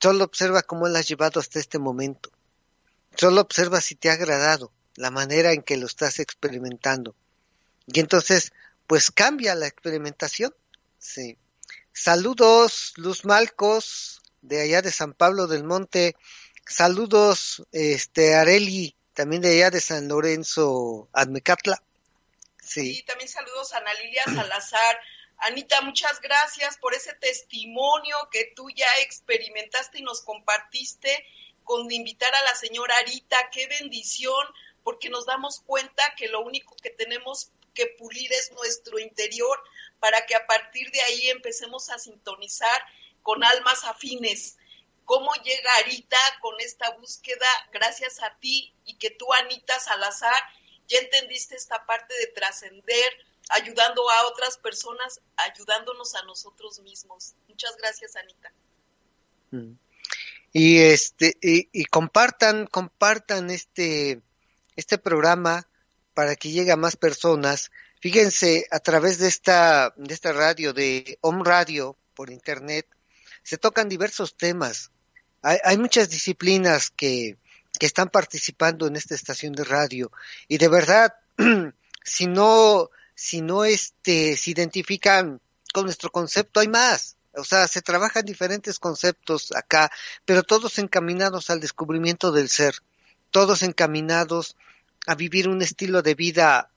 solo 0.00 0.24
observa 0.24 0.62
cómo 0.62 0.88
la 0.88 1.00
has 1.00 1.08
llevado 1.08 1.40
hasta 1.40 1.60
este 1.60 1.78
momento, 1.78 2.30
solo 3.16 3.40
observa 3.40 3.80
si 3.80 3.94
te 3.94 4.10
ha 4.10 4.14
agradado 4.14 4.72
la 4.96 5.10
manera 5.10 5.52
en 5.52 5.62
que 5.62 5.76
lo 5.76 5.86
estás 5.86 6.18
experimentando. 6.18 7.14
Y 7.86 8.00
entonces, 8.00 8.52
pues 8.86 9.10
cambia 9.10 9.54
la 9.54 9.66
experimentación. 9.66 10.54
Sí. 10.98 11.36
Saludos, 11.92 12.94
Luz 12.96 13.24
Malcos, 13.24 14.22
de 14.42 14.60
allá 14.60 14.82
de 14.82 14.92
San 14.92 15.12
Pablo 15.12 15.46
del 15.46 15.64
Monte. 15.64 16.16
Saludos, 16.66 17.64
este, 17.72 18.34
Areli, 18.34 18.96
también 19.12 19.42
de 19.42 19.52
allá 19.52 19.70
de 19.70 19.80
San 19.80 20.08
Lorenzo, 20.08 21.08
Admecatla. 21.12 21.82
Sí. 22.62 23.02
también 23.06 23.28
saludos 23.28 23.72
a 23.74 23.78
Ana 23.78 23.92
Lilia 23.94 24.24
Salazar, 24.24 24.98
Anita, 25.46 25.82
muchas 25.82 26.22
gracias 26.22 26.78
por 26.78 26.94
ese 26.94 27.12
testimonio 27.16 28.16
que 28.32 28.52
tú 28.56 28.70
ya 28.70 28.86
experimentaste 29.02 29.98
y 29.98 30.02
nos 30.02 30.22
compartiste 30.22 31.26
con 31.64 31.92
invitar 31.92 32.34
a 32.34 32.42
la 32.44 32.54
señora 32.54 32.96
Arita. 32.96 33.50
Qué 33.50 33.66
bendición, 33.66 34.46
porque 34.82 35.10
nos 35.10 35.26
damos 35.26 35.60
cuenta 35.60 36.14
que 36.16 36.28
lo 36.28 36.40
único 36.40 36.74
que 36.76 36.88
tenemos 36.88 37.50
que 37.74 37.88
pulir 37.98 38.32
es 38.32 38.52
nuestro 38.52 38.98
interior 38.98 39.62
para 40.00 40.24
que 40.24 40.34
a 40.34 40.46
partir 40.46 40.90
de 40.90 41.02
ahí 41.02 41.28
empecemos 41.28 41.90
a 41.90 41.98
sintonizar 41.98 42.82
con 43.20 43.44
almas 43.44 43.84
afines. 43.84 44.56
¿Cómo 45.04 45.30
llega 45.44 45.74
Arita 45.74 46.16
con 46.40 46.58
esta 46.62 46.88
búsqueda 46.92 47.46
gracias 47.70 48.22
a 48.22 48.34
ti 48.38 48.74
y 48.86 48.96
que 48.96 49.10
tú, 49.10 49.30
Anita 49.34 49.78
Salazar, 49.78 50.42
ya 50.88 51.00
entendiste 51.00 51.54
esta 51.54 51.84
parte 51.84 52.14
de 52.14 52.28
trascender, 52.28 53.26
ayudando 53.50 54.08
a 54.10 54.26
otras 54.28 54.58
personas, 54.58 55.20
ayudándonos 55.36 56.14
a 56.14 56.22
nosotros 56.24 56.80
mismos. 56.80 57.34
Muchas 57.48 57.76
gracias, 57.76 58.16
Anita. 58.16 58.52
Mm. 59.50 59.78
Y 60.52 60.78
este 60.78 61.36
y, 61.40 61.84
compartan 61.86 62.66
compartan 62.66 63.50
este 63.50 64.22
este 64.76 64.98
programa 64.98 65.66
para 66.14 66.36
que 66.36 66.50
llegue 66.50 66.72
a 66.72 66.76
más 66.76 66.96
personas. 66.96 67.72
Fíjense 68.00 68.66
a 68.70 68.78
través 68.78 69.18
de 69.18 69.28
esta 69.28 69.92
de 69.96 70.14
esta 70.14 70.32
radio 70.32 70.72
de 70.72 71.18
Home 71.22 71.42
Radio 71.44 71.96
por 72.14 72.30
internet 72.30 72.86
se 73.42 73.58
tocan 73.58 73.88
diversos 73.88 74.36
temas. 74.36 74.90
Hay, 75.42 75.58
hay 75.64 75.76
muchas 75.76 76.08
disciplinas 76.08 76.90
que 76.90 77.36
que 77.78 77.86
están 77.86 78.08
participando 78.08 78.86
en 78.86 78.96
esta 78.96 79.14
estación 79.14 79.52
de 79.52 79.64
radio 79.64 80.12
y 80.46 80.58
de 80.58 80.68
verdad 80.68 81.14
si 82.04 82.26
no 82.26 82.90
si 83.14 83.40
no 83.40 83.64
este, 83.64 84.36
se 84.36 84.50
identifican 84.50 85.40
con 85.72 85.84
nuestro 85.84 86.10
concepto, 86.10 86.60
hay 86.60 86.68
más. 86.68 87.16
O 87.36 87.44
sea, 87.44 87.66
se 87.66 87.82
trabajan 87.82 88.24
diferentes 88.24 88.78
conceptos 88.78 89.52
acá, 89.56 89.90
pero 90.24 90.42
todos 90.42 90.78
encaminados 90.78 91.50
al 91.50 91.60
descubrimiento 91.60 92.30
del 92.30 92.48
ser, 92.48 92.76
todos 93.30 93.62
encaminados 93.62 94.56
a 95.06 95.14
vivir 95.14 95.48
un 95.48 95.60
estilo 95.60 96.02
de 96.02 96.14
vida 96.14 96.70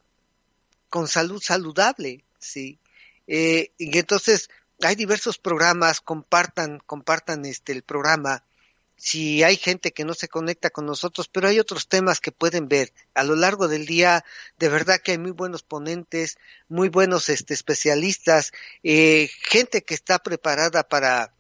con 0.89 1.08
salud 1.08 1.41
saludable, 1.41 2.23
sí. 2.39 2.80
Eh, 3.28 3.71
y 3.78 3.97
entonces 3.97 4.50
hay 4.82 4.95
diversos 4.95 5.38
programas, 5.38 6.02
compartan, 6.02 6.80
compartan 6.86 7.45
este 7.45 7.73
el 7.73 7.84
programa, 7.84 8.43
si 8.98 9.44
hay 9.44 9.56
gente 9.56 9.92
que 9.94 10.04
no 10.04 10.16
se 10.16 10.28
conecta 10.28 10.72
con 10.72 10.86
nosotros, 10.86 11.30
pero 11.30 11.48
hay 11.48 11.60
otros 11.60 11.88
temas 11.88 12.20
que 12.20 12.32
pueden 12.32 12.68
ver. 12.68 12.92
A 13.14 13.24
lo 13.24 13.36
largo 13.36 13.68
del 13.68 13.86
día, 13.86 14.26
de 14.58 14.70
verdad 14.70 15.00
que 15.00 15.12
hay 15.12 15.18
muy 15.20 15.32
buenos 15.32 15.62
ponentes, 15.64 16.38
muy 16.68 16.90
buenos 16.90 17.30
este, 17.30 17.54
especialistas, 17.54 18.52
eh, 18.84 19.30
gente 19.44 19.84
que 19.84 19.94
está 19.94 20.20
preparada 20.20 20.84
para 20.84 21.32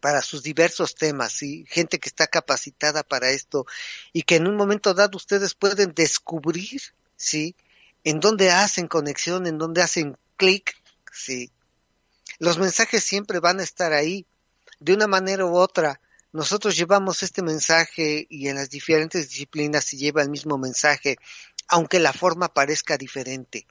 para 0.00 0.20
sus 0.20 0.42
diversos 0.42 0.96
temas, 0.96 1.32
¿sí? 1.32 1.64
gente 1.68 2.00
que 2.00 2.08
está 2.08 2.26
capacitada 2.26 3.04
para 3.04 3.30
esto 3.30 3.66
y 4.12 4.24
que 4.24 4.34
en 4.34 4.48
un 4.48 4.56
momento 4.56 4.94
dado 4.94 5.16
ustedes 5.16 5.54
pueden 5.54 5.94
descubrir, 5.94 6.82
¿sí? 7.16 7.54
En 8.02 8.18
dónde 8.18 8.50
hacen 8.50 8.88
conexión, 8.88 9.46
en 9.46 9.58
dónde 9.58 9.80
hacen 9.80 10.18
clic, 10.36 10.74
¿sí? 11.12 11.52
Los 12.40 12.58
mensajes 12.58 13.04
siempre 13.04 13.38
van 13.38 13.60
a 13.60 13.62
estar 13.62 13.92
ahí, 13.92 14.26
de 14.80 14.92
una 14.92 15.06
manera 15.06 15.46
u 15.46 15.54
otra, 15.54 16.00
nosotros 16.32 16.76
llevamos 16.76 17.22
este 17.22 17.42
mensaje 17.42 18.26
y 18.30 18.48
en 18.48 18.56
las 18.56 18.70
diferentes 18.70 19.28
disciplinas 19.28 19.84
se 19.84 19.98
lleva 19.98 20.22
el 20.22 20.30
mismo 20.30 20.56
mensaje, 20.56 21.16
aunque 21.68 21.98
la 21.98 22.12
forma 22.12 22.52
parezca 22.52 22.96
diferente. 22.96 23.66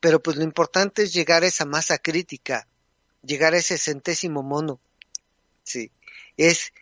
Pero 0.00 0.22
pues 0.22 0.36
lo 0.36 0.42
importante 0.42 1.04
es 1.04 1.12
llegar 1.12 1.44
a 1.44 1.46
esa 1.46 1.64
masa 1.64 1.98
crítica, 1.98 2.66
llegar 3.22 3.54
a 3.54 3.58
ese 3.58 3.78
centésimo 3.78 4.42
mono. 4.42 4.80
Sí. 5.62 5.90
Es 6.36 6.72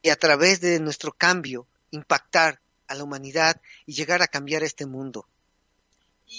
y 0.00 0.10
a 0.10 0.16
través 0.16 0.60
de 0.60 0.78
nuestro 0.80 1.12
cambio 1.12 1.66
impactar 1.90 2.60
a 2.86 2.94
la 2.94 3.04
humanidad 3.04 3.60
y 3.86 3.94
llegar 3.94 4.22
a 4.22 4.28
cambiar 4.28 4.62
este 4.62 4.86
mundo. 4.86 5.26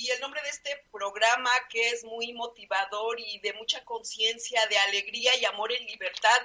Y 0.05 0.11
el 0.11 0.19
nombre 0.19 0.39
de 0.43 0.49
este 0.49 0.83
programa 0.91 1.49
que 1.67 1.89
es 1.89 2.03
muy 2.03 2.31
motivador 2.33 3.19
y 3.19 3.39
de 3.39 3.53
mucha 3.53 3.83
conciencia, 3.83 4.63
de 4.67 4.77
alegría 4.77 5.35
y 5.35 5.45
amor 5.45 5.71
en 5.71 5.83
libertad, 5.87 6.37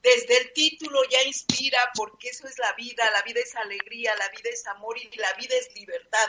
desde 0.00 0.38
el 0.38 0.52
título 0.54 0.98
ya 1.10 1.22
inspira 1.24 1.78
porque 1.94 2.30
eso 2.30 2.46
es 2.46 2.58
la 2.58 2.72
vida, 2.72 3.04
la 3.10 3.20
vida 3.20 3.40
es 3.40 3.54
alegría, 3.54 4.14
la 4.16 4.30
vida 4.30 4.48
es 4.50 4.66
amor 4.66 4.96
y 4.96 5.14
la 5.14 5.30
vida 5.34 5.54
es 5.56 5.74
libertad. 5.74 6.26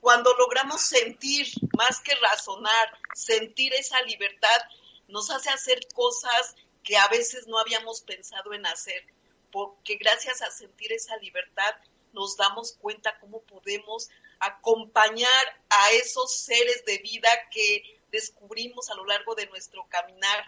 Cuando 0.00 0.32
logramos 0.38 0.80
sentir 0.80 1.48
más 1.76 2.00
que 2.00 2.14
razonar, 2.14 2.98
sentir 3.14 3.74
esa 3.74 4.00
libertad, 4.00 4.62
nos 5.08 5.30
hace 5.30 5.50
hacer 5.50 5.80
cosas 5.94 6.56
que 6.82 6.96
a 6.96 7.08
veces 7.08 7.46
no 7.46 7.58
habíamos 7.58 8.00
pensado 8.00 8.54
en 8.54 8.64
hacer, 8.64 9.04
porque 9.50 9.96
gracias 9.96 10.40
a 10.40 10.50
sentir 10.50 10.94
esa 10.94 11.14
libertad 11.18 11.74
nos 12.14 12.38
damos 12.38 12.72
cuenta 12.72 13.18
cómo 13.20 13.42
podemos 13.42 14.08
acompañar 14.42 15.62
a 15.70 15.92
esos 15.92 16.34
seres 16.34 16.84
de 16.84 16.98
vida 16.98 17.30
que 17.50 18.00
descubrimos 18.10 18.90
a 18.90 18.94
lo 18.94 19.06
largo 19.06 19.34
de 19.34 19.46
nuestro 19.46 19.86
caminar. 19.88 20.44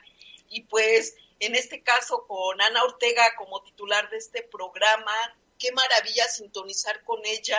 Y 0.48 0.62
pues 0.62 1.14
en 1.38 1.54
este 1.54 1.82
caso 1.82 2.26
con 2.26 2.60
Ana 2.60 2.82
Ortega 2.82 3.34
como 3.38 3.62
titular 3.62 4.10
de 4.10 4.18
este 4.18 4.42
programa, 4.42 5.12
qué 5.58 5.70
maravilla 5.72 6.26
sintonizar 6.28 7.04
con 7.04 7.24
ella 7.24 7.58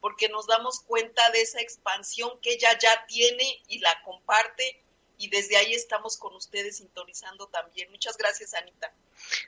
porque 0.00 0.28
nos 0.28 0.46
damos 0.46 0.80
cuenta 0.80 1.30
de 1.30 1.42
esa 1.42 1.60
expansión 1.60 2.38
que 2.40 2.52
ella 2.52 2.78
ya 2.78 3.06
tiene 3.06 3.62
y 3.68 3.78
la 3.78 4.02
comparte 4.04 4.82
y 5.18 5.28
desde 5.28 5.56
ahí 5.56 5.74
estamos 5.74 6.16
con 6.16 6.34
ustedes 6.34 6.76
sintonizando 6.78 7.46
también. 7.48 7.90
Muchas 7.90 8.16
gracias, 8.16 8.54
Anita. 8.54 8.92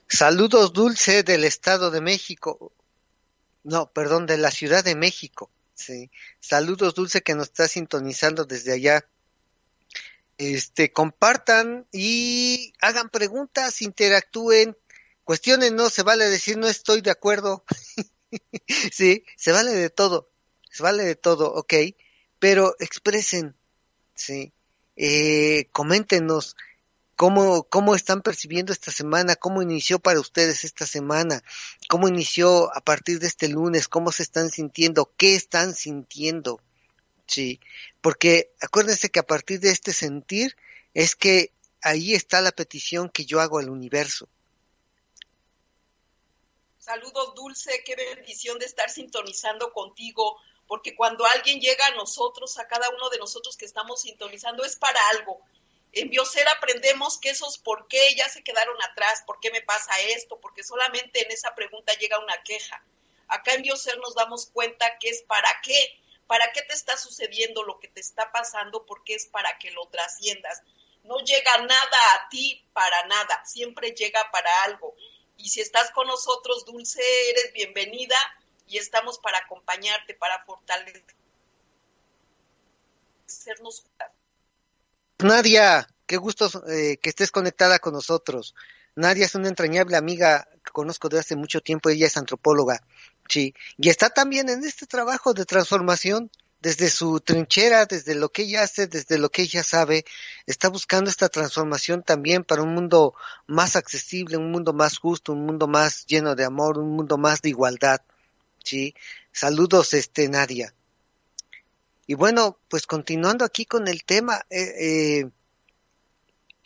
Saludos, 0.09 0.73
Dulce, 0.73 1.23
del 1.23 1.45
Estado 1.45 1.91
de 1.91 2.01
México. 2.01 2.73
No, 3.65 3.91
perdón, 3.91 4.27
de 4.27 4.37
la 4.37 4.51
Ciudad 4.51 4.85
de 4.85 4.95
México. 4.95 5.51
Sí. 5.75 6.11
Saludos, 6.41 6.95
Dulce, 6.95 7.23
que 7.23 7.35
nos 7.35 7.49
está 7.49 7.69
sintonizando 7.69 8.45
desde 8.45 8.73
allá. 8.73 9.09
Este, 10.39 10.93
compartan 10.93 11.87
y 11.93 12.73
hagan 12.81 13.11
preguntas, 13.11 13.83
interactúen, 13.83 14.77
cuestionen, 15.25 15.77
no 15.77 15.91
se 15.91 16.03
vale 16.03 16.29
decir 16.29 16.57
no 16.57 16.67
estoy 16.69 17.01
de 17.01 17.11
acuerdo. 17.11 17.65
sí, 18.93 19.25
se 19.37 19.53
vale 19.53 19.73
de 19.73 19.91
todo, 19.91 20.31
se 20.71 20.83
vale 20.83 21.05
de 21.05 21.17
todo, 21.17 21.53
ok, 21.53 21.75
pero 22.39 22.75
expresen, 22.81 23.55
sí 24.15 24.53
eh, 24.97 25.69
coméntenos 25.73 26.57
cómo, 27.23 27.63
cómo 27.63 27.95
están 27.95 28.21
percibiendo 28.21 28.73
esta 28.73 28.91
semana, 28.91 29.37
cómo 29.37 29.63
inició 29.63 30.01
para 30.01 30.19
ustedes 30.19 30.65
esta 30.65 30.89
semana, 30.89 31.41
cómo 31.89 32.09
inició 32.09 32.77
a 32.77 32.81
partir 32.81 33.21
de 33.21 33.29
este 33.29 33.47
lunes, 33.47 33.87
cómo 33.87 34.11
se 34.11 34.25
están 34.25 34.51
sintiendo, 34.51 35.09
qué 35.17 35.37
están 35.37 35.77
sintiendo. 35.77 36.61
Sí, 37.29 37.61
porque 38.01 38.51
acuérdense 38.61 39.09
que 39.09 39.21
a 39.21 39.23
partir 39.23 39.61
de 39.61 39.71
este 39.71 39.93
sentir 39.93 40.57
es 40.95 41.15
que 41.15 41.53
ahí 41.81 42.13
está 42.13 42.41
la 42.41 42.51
petición 42.51 43.09
que 43.09 43.25
yo 43.25 43.41
hago 43.41 43.61
al 43.61 43.71
universo. 43.71 44.29
Saludos, 46.81 47.37
Dulce, 47.37 47.85
qué 47.85 47.95
bendición 47.95 48.59
de 48.59 48.67
estar 48.67 48.91
sintonizando 48.91 49.73
contigo 49.73 50.39
porque 50.67 50.97
cuando 50.97 51.25
alguien 51.27 51.61
llega 51.61 51.87
a 51.87 51.95
nosotros, 51.95 52.59
a 52.59 52.67
cada 52.67 52.89
uno 52.91 53.11
de 53.11 53.19
nosotros 53.19 53.57
que 53.57 53.65
estamos 53.65 54.01
sintonizando, 54.01 54.65
es 54.65 54.75
para 54.75 54.99
algo. 55.17 55.41
En 55.93 56.09
Bioser 56.09 56.49
aprendemos 56.49 57.19
que 57.19 57.31
esos 57.31 57.59
por 57.59 57.87
qué 57.87 58.15
ya 58.17 58.29
se 58.29 58.43
quedaron 58.43 58.81
atrás, 58.83 59.23
por 59.27 59.41
qué 59.41 59.51
me 59.51 59.61
pasa 59.61 59.93
esto, 60.17 60.41
porque 60.41 60.65
solamente 60.65 61.23
en 61.23 61.31
esa 61.31 61.55
pregunta 61.55 61.93
llega 61.95 62.19
una 62.19 62.43
queja. 62.43 62.83
Acá 63.29 63.53
en 63.55 63.63
Bioser 63.63 63.99
nos 63.99 64.15
damos 64.15 64.47
cuenta 64.47 64.99
que 64.99 65.11
es 65.11 65.23
para 65.23 65.49
qué, 65.63 66.01
para 66.27 66.51
qué 66.53 66.63
te 66.63 66.73
está 66.73 66.97
sucediendo 66.97 67.63
lo 67.63 67.79
que 67.79 67.89
te 67.89 68.01
está 68.01 68.33
pasando, 68.33 68.87
porque 68.87 69.15
es 69.15 69.27
para 69.27 69.59
que 69.59 69.71
lo 69.71 69.87
trasciendas. 69.89 70.63
No 71.05 71.19
llega 71.19 71.59
nada 71.59 72.15
a 72.15 72.29
ti 72.31 72.65
para 72.73 73.07
nada, 73.07 73.45
siempre 73.45 73.93
llega 73.93 74.31
para 74.31 74.63
algo. 74.65 74.95
Y 75.37 75.51
si 75.51 75.61
estás 75.61 75.91
con 75.91 76.07
nosotros, 76.07 76.65
Dulce, 76.65 77.03
eres 77.31 77.53
bienvenida 77.53 78.17
y 78.67 78.79
estamos 78.79 79.19
para 79.19 79.39
acompañarte, 79.39 80.15
para 80.15 80.43
fortalecernos. 80.45 81.13
Nadia, 85.23 85.89
qué 86.07 86.17
gusto 86.17 86.51
eh, 86.69 86.99
que 87.03 87.11
estés 87.11 87.31
conectada 87.31 87.79
con 87.79 87.93
nosotros. 87.93 88.55
Nadia 88.95 89.27
es 89.27 89.35
una 89.35 89.49
entrañable 89.49 89.97
amiga 89.97 90.49
que 90.65 90.71
conozco 90.73 91.09
de 91.09 91.19
hace 91.19 91.37
mucho 91.37 91.61
tiempo, 91.61 91.89
ella 91.89 92.07
es 92.07 92.17
antropóloga, 92.17 92.83
sí, 93.29 93.55
y 93.79 93.89
está 93.89 94.11
también 94.11 94.49
en 94.49 94.65
este 94.65 94.87
trabajo 94.87 95.33
de 95.33 95.47
transformación 95.47 96.31
desde 96.61 96.91
su 96.91 97.21
trinchera, 97.21 97.87
desde 97.87 98.15
lo 98.15 98.29
que 98.29 98.43
ella 98.43 98.63
hace, 98.63 98.87
desde 98.87 99.19
lo 99.19 99.31
que 99.31 99.43
ella 99.43 99.65
sabe, 99.65 100.05
está 100.47 100.69
buscando 100.69 101.11
esta 101.11 101.29
transformación 101.29 102.05
también 102.05 102.45
para 102.45 102.63
un 102.63 102.73
mundo 102.73 103.15
más 103.49 103.75
accesible, 103.75 104.37
un 104.37 104.53
mundo 104.53 104.73
más 104.73 104.99
justo, 104.99 105.33
un 105.33 105.45
mundo 105.45 105.67
más 105.67 106.07
lleno 106.07 106.37
de 106.37 106.45
amor, 106.45 106.79
un 106.79 106.91
mundo 106.91 107.19
más 107.19 107.43
de 107.43 107.49
igualdad. 107.49 108.01
Sí, 108.63 108.95
saludos, 109.33 109.93
este 109.93 110.29
Nadia. 110.29 110.73
Y 112.07 112.15
bueno, 112.15 112.59
pues 112.69 112.87
continuando 112.87 113.45
aquí 113.45 113.65
con 113.67 113.89
el 113.89 114.05
tema, 114.05 114.45
eh, 114.51 115.25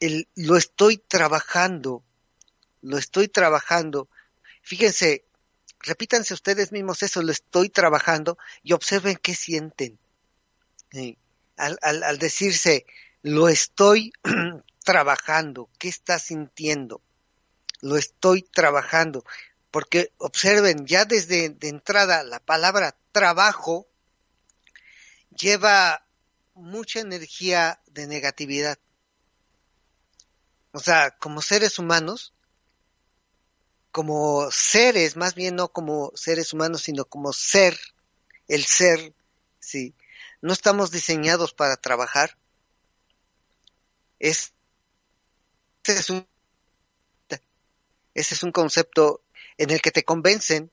eh, 0.00 0.24
lo 0.34 0.56
estoy 0.56 0.98
trabajando, 0.98 2.02
lo 2.82 2.98
estoy 2.98 3.28
trabajando. 3.28 4.08
Fíjense, 4.62 5.24
repítanse 5.80 6.34
ustedes 6.34 6.72
mismos 6.72 7.02
eso, 7.02 7.22
lo 7.22 7.32
estoy 7.32 7.68
trabajando 7.68 8.38
y 8.62 8.72
observen 8.72 9.16
qué 9.16 9.34
sienten. 9.34 9.98
Al, 11.56 11.78
al, 11.82 12.02
al 12.02 12.18
decirse, 12.18 12.86
lo 13.22 13.48
estoy 13.48 14.12
trabajando, 14.84 15.68
¿qué 15.78 15.88
está 15.88 16.18
sintiendo? 16.18 17.02
Lo 17.82 17.96
estoy 17.96 18.42
trabajando 18.42 19.24
porque 19.76 20.10
observen, 20.16 20.86
ya 20.86 21.04
desde 21.04 21.50
de 21.50 21.68
entrada 21.68 22.22
la 22.22 22.40
palabra 22.40 22.96
trabajo 23.12 23.86
lleva 25.38 26.04
mucha 26.54 27.00
energía 27.00 27.80
de 27.86 28.06
negatividad. 28.06 28.78
O 30.72 30.80
sea, 30.80 31.16
como 31.18 31.42
seres 31.42 31.78
humanos, 31.78 32.32
como 33.92 34.50
seres, 34.50 35.16
más 35.16 35.34
bien 35.34 35.56
no 35.56 35.68
como 35.68 36.12
seres 36.14 36.52
humanos, 36.52 36.82
sino 36.82 37.04
como 37.04 37.32
ser, 37.32 37.78
el 38.48 38.64
ser, 38.64 39.14
sí. 39.58 39.94
No 40.42 40.52
estamos 40.52 40.90
diseñados 40.90 41.54
para 41.54 41.76
trabajar. 41.76 42.36
Es, 44.18 44.52
ese 45.84 46.00
es 46.00 46.10
un, 46.10 46.26
es 48.14 48.42
un 48.42 48.52
concepto 48.52 49.22
en 49.58 49.70
el 49.70 49.80
que 49.80 49.90
te 49.90 50.04
convencen 50.04 50.70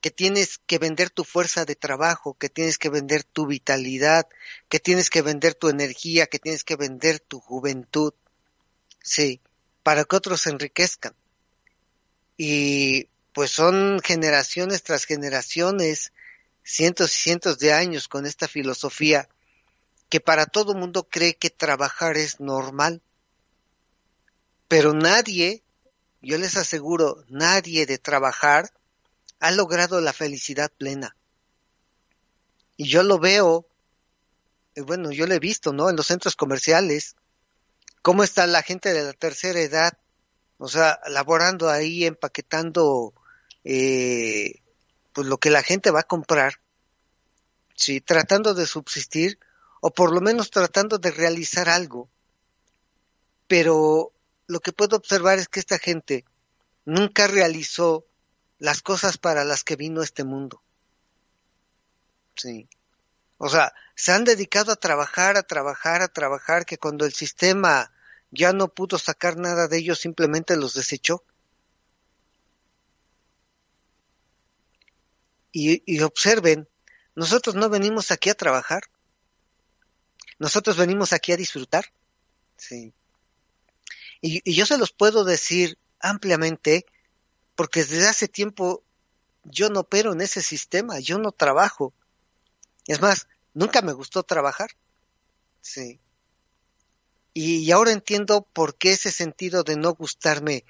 que 0.00 0.10
tienes 0.10 0.58
que 0.58 0.78
vender 0.78 1.10
tu 1.10 1.24
fuerza 1.24 1.64
de 1.64 1.74
trabajo, 1.74 2.34
que 2.34 2.48
tienes 2.48 2.78
que 2.78 2.88
vender 2.88 3.24
tu 3.24 3.46
vitalidad, 3.46 4.28
que 4.68 4.78
tienes 4.78 5.10
que 5.10 5.22
vender 5.22 5.54
tu 5.54 5.68
energía, 5.68 6.26
que 6.26 6.38
tienes 6.38 6.64
que 6.64 6.76
vender 6.76 7.18
tu 7.18 7.40
juventud, 7.40 8.12
sí, 9.02 9.40
para 9.82 10.04
que 10.04 10.16
otros 10.16 10.42
se 10.42 10.50
enriquezcan. 10.50 11.14
Y 12.36 13.08
pues 13.32 13.50
son 13.50 14.00
generaciones 14.04 14.82
tras 14.82 15.04
generaciones, 15.04 16.12
cientos 16.62 17.12
y 17.12 17.22
cientos 17.22 17.58
de 17.58 17.72
años 17.72 18.06
con 18.06 18.26
esta 18.26 18.46
filosofía 18.46 19.28
que 20.08 20.20
para 20.20 20.46
todo 20.46 20.74
mundo 20.74 21.08
cree 21.08 21.34
que 21.34 21.50
trabajar 21.50 22.16
es 22.16 22.40
normal. 22.40 23.02
Pero 24.68 24.92
nadie 24.94 25.62
yo 26.20 26.38
les 26.38 26.56
aseguro, 26.56 27.24
nadie 27.28 27.86
de 27.86 27.98
trabajar 27.98 28.72
ha 29.40 29.50
logrado 29.50 30.00
la 30.00 30.12
felicidad 30.12 30.70
plena. 30.76 31.16
Y 32.76 32.88
yo 32.88 33.02
lo 33.02 33.18
veo, 33.18 33.66
eh, 34.74 34.82
bueno, 34.82 35.10
yo 35.10 35.26
lo 35.26 35.34
he 35.34 35.38
visto, 35.38 35.72
¿no? 35.72 35.90
En 35.90 35.96
los 35.96 36.06
centros 36.06 36.36
comerciales, 36.36 37.16
cómo 38.02 38.22
está 38.22 38.46
la 38.46 38.62
gente 38.62 38.92
de 38.92 39.02
la 39.02 39.12
tercera 39.12 39.60
edad, 39.60 39.98
o 40.58 40.68
sea, 40.68 41.00
laborando 41.08 41.70
ahí, 41.70 42.04
empaquetando, 42.04 43.14
eh, 43.64 44.62
pues 45.12 45.26
lo 45.26 45.38
que 45.38 45.50
la 45.50 45.62
gente 45.62 45.90
va 45.90 46.00
a 46.00 46.04
comprar, 46.04 46.60
sí, 47.74 48.00
tratando 48.00 48.54
de 48.54 48.66
subsistir, 48.66 49.38
o 49.80 49.90
por 49.90 50.12
lo 50.12 50.20
menos 50.20 50.50
tratando 50.50 50.98
de 50.98 51.10
realizar 51.10 51.68
algo. 51.68 52.08
Pero 53.46 54.12
lo 54.46 54.60
que 54.60 54.72
puedo 54.72 54.96
observar 54.96 55.38
es 55.38 55.48
que 55.48 55.60
esta 55.60 55.78
gente 55.78 56.24
nunca 56.84 57.26
realizó 57.26 58.04
las 58.58 58.82
cosas 58.82 59.18
para 59.18 59.44
las 59.44 59.64
que 59.64 59.76
vino 59.76 60.02
este 60.02 60.24
mundo. 60.24 60.62
Sí. 62.36 62.68
O 63.38 63.48
sea, 63.48 63.72
se 63.94 64.12
han 64.12 64.24
dedicado 64.24 64.72
a 64.72 64.76
trabajar, 64.76 65.36
a 65.36 65.42
trabajar, 65.42 66.02
a 66.02 66.08
trabajar, 66.08 66.66
que 66.66 66.78
cuando 66.78 67.04
el 67.04 67.12
sistema 67.12 67.92
ya 68.30 68.52
no 68.52 68.68
pudo 68.68 68.98
sacar 68.98 69.36
nada 69.36 69.68
de 69.68 69.78
ellos, 69.78 70.00
simplemente 70.00 70.56
los 70.56 70.74
desechó. 70.74 71.24
y, 75.58 76.00
observen, 76.02 76.68
nosotros 77.14 77.56
no 77.56 77.68
venimos 77.68 78.10
aquí 78.10 78.30
a 78.30 78.34
trabajar, 78.34 78.82
nosotros 80.38 80.76
venimos 80.76 81.12
aquí 81.12 81.32
a 81.32 81.36
disfrutar. 81.36 81.86
Sí. 82.56 82.92
Y, 84.20 84.40
y, 84.48 84.54
yo 84.54 84.66
se 84.66 84.78
los 84.78 84.92
puedo 84.92 85.24
decir 85.24 85.78
ampliamente 86.00 86.86
porque 87.58 87.84
desde 87.84 88.06
hace 88.06 88.28
tiempo 88.28 88.84
yo 89.42 89.68
no 89.68 89.80
opero 89.80 90.12
en 90.12 90.20
ese 90.20 90.42
sistema, 90.42 91.00
yo 91.00 91.18
no 91.18 91.32
trabajo. 91.32 91.92
Es 92.86 93.00
más, 93.00 93.26
nunca 93.52 93.82
me 93.82 93.92
gustó 93.92 94.22
trabajar. 94.22 94.70
Sí. 95.60 95.98
Y, 97.34 97.68
ahora 97.72 97.90
entiendo 97.90 98.42
por 98.52 98.76
qué 98.78 98.92
ese 98.92 99.10
sentido 99.10 99.64
de 99.64 99.74
no 99.74 99.92
gustarme 99.94 100.64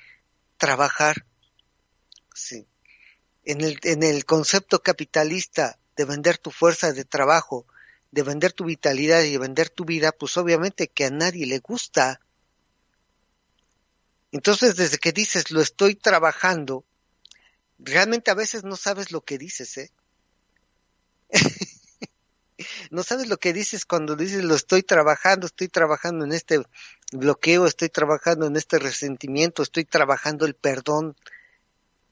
trabajar. 0.56 1.26
Sí. 2.34 2.66
En 3.44 3.60
el, 3.60 3.78
en 3.82 4.02
el 4.02 4.24
concepto 4.24 4.82
capitalista 4.82 5.78
de 5.94 6.06
vender 6.06 6.38
tu 6.38 6.50
fuerza 6.50 6.94
de 6.94 7.04
trabajo, 7.04 7.66
de 8.12 8.22
vender 8.22 8.54
tu 8.54 8.64
vitalidad 8.64 9.24
y 9.24 9.32
de 9.32 9.38
vender 9.38 9.68
tu 9.68 9.84
vida, 9.84 10.10
pues 10.10 10.38
obviamente 10.38 10.88
que 10.88 11.04
a 11.04 11.10
nadie 11.10 11.44
le 11.44 11.58
gusta. 11.58 12.22
Entonces, 14.32 14.76
desde 14.76 14.98
que 14.98 15.12
dices 15.12 15.50
lo 15.50 15.60
estoy 15.60 15.94
trabajando, 15.94 16.84
realmente 17.78 18.30
a 18.30 18.34
veces 18.34 18.64
no 18.64 18.76
sabes 18.76 19.12
lo 19.12 19.22
que 19.22 19.38
dices, 19.38 19.78
¿eh? 19.78 19.92
no 22.90 23.02
sabes 23.02 23.28
lo 23.28 23.38
que 23.38 23.52
dices 23.52 23.84
cuando 23.86 24.16
dices 24.16 24.44
lo 24.44 24.54
estoy 24.54 24.82
trabajando, 24.82 25.46
estoy 25.46 25.68
trabajando 25.68 26.24
en 26.24 26.32
este 26.32 26.62
bloqueo, 27.12 27.66
estoy 27.66 27.88
trabajando 27.88 28.46
en 28.46 28.56
este 28.56 28.78
resentimiento, 28.78 29.62
estoy 29.62 29.84
trabajando 29.84 30.44
el 30.44 30.54
perdón. 30.54 31.16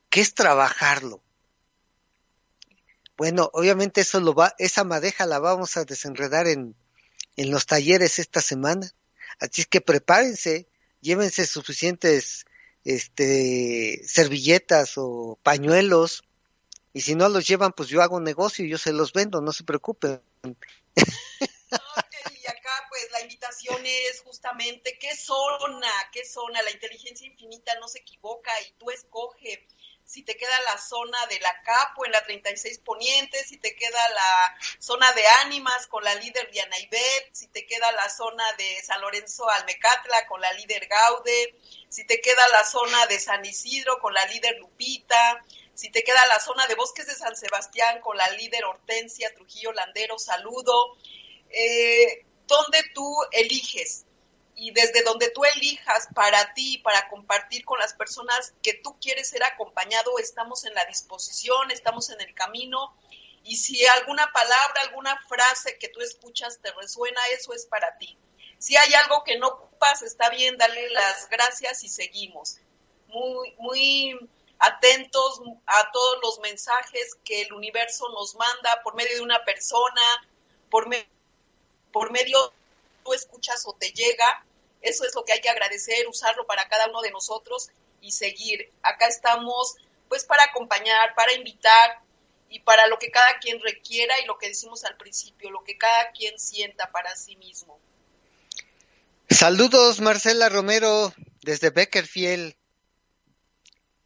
¿Qué 0.09 0.21
es 0.21 0.35
trabajarlo? 0.35 1.23
Bueno, 3.17 3.51
obviamente 3.53 4.03
eso 4.03 4.21
lo 4.21 4.35
va, 4.35 4.55
esa 4.59 4.85
madeja 4.85 5.27
la 5.27 5.39
vamos 5.39 5.77
a 5.77 5.85
desenredar 5.85 6.47
en, 6.47 6.77
en 7.37 7.51
los 7.51 7.67
talleres 7.67 8.19
esta 8.19 8.41
semana. 8.41 8.91
Así 9.39 9.63
es 9.63 9.67
que 9.67 9.81
prepárense, 9.81 10.69
llévense 11.07 11.47
suficientes 11.47 12.45
este 12.85 14.01
servilletas 14.05 14.95
o 14.97 15.39
pañuelos 15.43 16.25
y 16.93 17.03
si 17.03 17.15
no 17.15 17.29
los 17.29 17.47
llevan 17.47 17.73
pues 17.73 17.89
yo 17.89 18.03
hago 18.03 18.17
un 18.17 18.25
negocio 18.25 18.65
y 18.65 18.71
yo 18.71 18.79
se 18.79 18.93
los 18.93 19.13
vendo, 19.13 19.41
no 19.41 19.53
se 19.53 19.63
preocupen. 19.65 20.21
y 20.45 22.47
acá 22.47 22.71
pues 22.89 23.07
la 23.13 23.21
invitación 23.21 23.81
es 23.85 24.23
justamente 24.23 24.99
qué 24.99 25.15
zona, 25.15 25.93
qué 26.13 26.25
zona, 26.25 26.63
la 26.63 26.73
inteligencia 26.73 27.27
infinita 27.27 27.79
no 27.81 27.87
se 27.87 28.01
equivoca 28.01 28.51
y 28.67 28.73
tú 28.79 28.91
escoge 28.91 29.67
si 30.07 30.23
te 30.23 30.37
queda 30.37 30.59
la 30.61 30.79
zona 30.79 31.19
de 31.27 31.41
la 31.41 31.61
Capo 31.63 32.07
en 32.07 32.13
la 32.13 32.23
36 32.23 32.79
Poniente, 32.79 33.45
si 33.45 33.59
te 33.59 33.75
queda 33.75 34.09
la 34.11 34.57
zona 34.79 35.13
de 35.13 35.27
Ánimas 35.45 35.89
con 35.89 36.05
la 36.05 36.15
líder 36.15 36.49
Diana 36.53 36.79
Ibet, 36.79 37.31
si 37.33 37.49
te 37.49 37.67
queda 37.67 37.91
la 37.93 38.09
zona 38.09 38.45
de 38.57 38.83
San 38.85 39.01
Lorenzo 39.01 39.49
Almecatla 39.51 40.27
con 40.29 40.41
la 40.41 40.53
líder 40.53 40.87
Gaude, 40.87 41.57
si 41.89 42.07
te 42.07 42.21
queda 42.21 42.47
la 42.49 42.65
zona 42.65 43.07
de 43.07 43.19
San 43.19 43.45
Isidro 43.45 43.99
con 43.99 44.15
la 44.15 44.25
líder 44.27 44.57
Lupita, 44.59 45.45
si 45.75 45.91
te 45.91 46.05
queda 46.05 46.25
la 46.27 46.39
zona 46.39 46.67
de 46.69 46.77
Bosques 46.77 47.07
de 47.07 47.15
San 47.15 47.37
Sebastián 47.37 48.01
con 48.01 48.17
la 48.17 48.31
líder 48.31 48.65
Hortensia 48.65 49.35
Trujillo 49.35 49.73
Landero, 49.73 50.19
saludo, 50.19 50.97
eh, 51.51 52.25
donde 52.47 52.83
tú 52.95 53.13
eliges 53.33 54.07
y 54.57 54.71
desde 54.71 55.03
donde 55.03 55.31
tú 55.31 55.45
elijas 55.45 56.09
para 56.15 56.55
ti, 56.55 56.79
para 56.79 57.09
compartir 57.11 57.65
con 57.67 57.79
las 57.79 57.93
personas 57.93 58.55
que 58.63 58.73
tú 58.75 58.99
quieres 58.99 59.29
ser 59.29 59.45
acompañado, 59.45 60.19
estamos 60.19 60.65
en 60.65 60.75
la 60.75 60.85
disposición, 60.87 61.71
estamos 61.71 62.09
en 62.09 62.23
el 62.23 62.35
camino. 62.35 62.97
Y 63.45 63.57
si 63.57 63.85
alguna 63.87 64.33
palabra, 64.33 64.81
alguna 64.83 65.21
frase 65.29 65.79
que 65.79 65.89
tú 65.89 66.01
escuchas 66.01 66.59
te 66.63 66.73
resuena, 66.73 67.21
eso 67.39 67.53
es 67.53 67.67
para 67.67 67.99
ti. 67.99 68.17
Si 68.59 68.77
hay 68.77 68.95
algo 68.95 69.23
que 69.25 69.39
no 69.39 69.49
ocupas, 69.49 70.01
está 70.01 70.31
bien, 70.31 70.57
dale 70.57 70.89
las 70.89 71.29
gracias 71.29 71.85
y 71.85 71.91
seguimos. 71.91 72.57
Muy, 73.09 73.55
muy 73.59 74.19
atentos 74.59 75.43
a 75.67 75.93
todos 75.93 76.19
los 76.23 76.41
mensajes 76.41 77.15
que 77.25 77.43
el 77.43 77.53
universo 77.53 78.09
nos 78.09 78.35
manda 78.37 78.81
por 78.83 78.95
medio 78.95 79.17
de 79.17 79.21
una 79.21 79.45
persona, 79.45 80.03
por, 80.71 80.89
por 81.93 82.11
medio 82.11 82.55
tú 83.07 83.15
escuchas 83.15 83.63
o 83.67 83.75
te 83.75 83.93
llega, 83.93 84.45
eso 84.83 85.05
es 85.05 85.15
lo 85.15 85.25
que 85.25 85.33
hay 85.33 85.41
que 85.41 85.49
agradecer, 85.49 86.07
usarlo 86.09 86.47
para 86.47 86.69
cada 86.69 86.89
uno 86.89 87.01
de 87.01 87.13
nosotros 87.13 87.71
y 88.01 88.13
seguir. 88.13 88.73
Acá 88.83 89.07
estamos 89.07 89.77
pues 90.09 90.25
para 90.25 90.45
acompañar, 90.45 91.15
para 91.15 91.33
invitar 91.33 92.01
y 92.49 92.61
para 92.61 92.87
lo 92.89 92.99
que 92.99 93.11
cada 93.11 93.39
quien 93.41 93.61
requiera 93.61 94.15
y 94.21 94.27
lo 94.27 94.39
que 94.39 94.49
decimos 94.49 94.85
al 94.85 94.97
principio, 94.97 95.51
lo 95.51 95.65
que 95.65 95.79
cada 95.79 96.11
quien 96.13 96.39
sienta 96.39 96.91
para 96.91 97.15
sí 97.17 97.37
mismo. 97.37 97.79
Saludos 99.29 100.01
Marcela 100.01 100.49
Romero 100.49 101.13
desde 101.43 101.71
Beckerfield. 101.71 102.55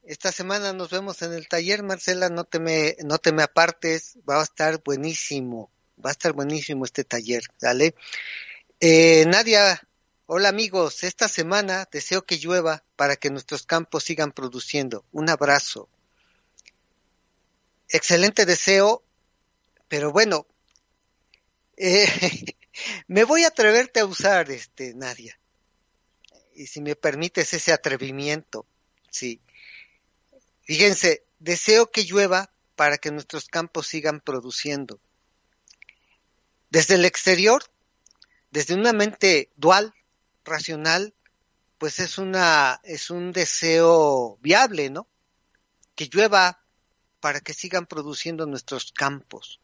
Esta 0.04 0.32
semana 0.32 0.72
nos 0.72 0.90
vemos 0.90 1.20
en 1.22 1.34
el 1.34 1.46
taller, 1.46 1.82
Marcela, 1.82 2.30
no 2.30 2.44
te 2.44 2.58
me, 2.58 2.96
no 3.04 3.18
te 3.18 3.32
me 3.32 3.42
apartes, 3.42 4.16
va 4.28 4.40
a 4.40 4.42
estar 4.42 4.82
buenísimo, 4.82 5.70
va 6.04 6.10
a 6.10 6.12
estar 6.12 6.32
buenísimo 6.32 6.84
este 6.84 7.04
taller, 7.04 7.42
¿sale? 7.58 7.94
Eh, 8.80 9.26
Nadia 9.26 9.78
Hola 10.32 10.48
amigos, 10.48 11.02
esta 11.02 11.26
semana 11.26 11.88
deseo 11.90 12.24
que 12.24 12.38
llueva 12.38 12.84
para 12.94 13.16
que 13.16 13.30
nuestros 13.30 13.66
campos 13.66 14.04
sigan 14.04 14.30
produciendo. 14.30 15.04
Un 15.10 15.28
abrazo. 15.28 15.88
Excelente 17.88 18.46
deseo, 18.46 19.02
pero 19.88 20.12
bueno, 20.12 20.46
eh, 21.76 22.06
me 23.08 23.24
voy 23.24 23.42
a 23.42 23.48
atreverte 23.48 23.98
a 23.98 24.04
usar, 24.04 24.52
este, 24.52 24.94
Nadia. 24.94 25.36
Y 26.54 26.68
si 26.68 26.80
me 26.80 26.94
permites 26.94 27.52
ese 27.52 27.72
atrevimiento, 27.72 28.66
sí. 29.10 29.40
Fíjense, 30.62 31.24
deseo 31.40 31.90
que 31.90 32.04
llueva 32.04 32.52
para 32.76 32.98
que 32.98 33.10
nuestros 33.10 33.46
campos 33.46 33.88
sigan 33.88 34.20
produciendo. 34.20 35.00
Desde 36.70 36.94
el 36.94 37.04
exterior, 37.04 37.64
desde 38.50 38.74
una 38.74 38.92
mente 38.92 39.50
dual, 39.56 39.94
racional, 40.44 41.14
pues 41.78 41.98
es 41.98 42.18
una, 42.18 42.80
es 42.84 43.10
un 43.10 43.32
deseo 43.32 44.38
viable, 44.40 44.90
¿no? 44.90 45.08
Que 45.94 46.08
llueva 46.12 46.62
para 47.20 47.40
que 47.40 47.54
sigan 47.54 47.86
produciendo 47.86 48.46
nuestros 48.46 48.92
campos. 48.92 49.60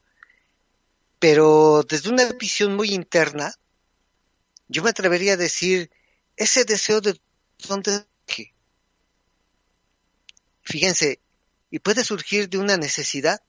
Pero 1.19 1.85
desde 1.89 2.11
una 2.11 2.25
visión 2.33 2.77
muy 2.77 2.93
interna, 2.93 3.55
yo 4.69 4.83
me 4.83 4.91
atrevería 4.91 5.35
a 5.35 5.37
decir, 5.37 5.91
ese 6.37 6.65
deseo 6.65 7.01
de 7.01 7.21
dónde 7.69 8.07
Fíjense, 10.67 11.21
y 11.71 11.79
puede 11.79 12.03
surgir 12.03 12.49
de 12.49 12.59
una 12.59 12.77
necesidad, 12.77 13.41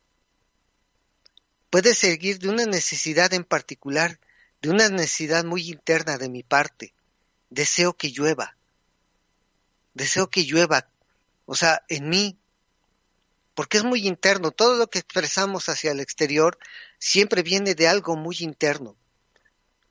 puede 1.71 1.95
seguir 1.95 2.37
de 2.37 2.49
una 2.49 2.65
necesidad 2.65 3.33
en 3.33 3.43
particular, 3.43 4.19
de 4.67 4.73
una 4.73 4.89
necesidad 4.89 5.45
muy 5.45 5.69
interna 5.69 6.17
de 6.17 6.27
mi 6.27 6.43
parte 6.43 6.93
deseo 7.49 7.95
que 7.95 8.11
llueva. 8.11 8.57
Deseo 9.93 10.29
que 10.29 10.43
llueva. 10.43 10.89
O 11.45 11.55
sea, 11.55 11.85
en 11.87 12.09
mí. 12.09 12.37
Porque 13.55 13.77
es 13.77 13.85
muy 13.85 14.05
interno. 14.05 14.51
Todo 14.51 14.75
lo 14.75 14.89
que 14.89 14.99
expresamos 14.99 15.69
hacia 15.69 15.91
el 15.91 16.01
exterior 16.01 16.59
siempre 16.99 17.43
viene 17.43 17.75
de 17.75 17.87
algo 17.87 18.17
muy 18.17 18.35
interno. 18.41 18.97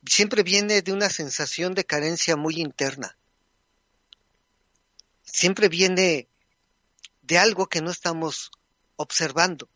Siempre 0.05 0.43
viene 0.43 0.83
de 0.83 0.93
una 0.93 1.09
sensación 1.09 1.75
de 1.75 1.87
carencia 1.87 2.37
muy 2.37 2.61
interna. 2.61 3.17
Siempre 5.25 5.71
viene 5.71 6.29
de 7.23 7.39
algo 7.39 7.67
que 7.67 7.81
no 7.81 7.91
estamos 7.91 8.51
observando. 8.97 9.71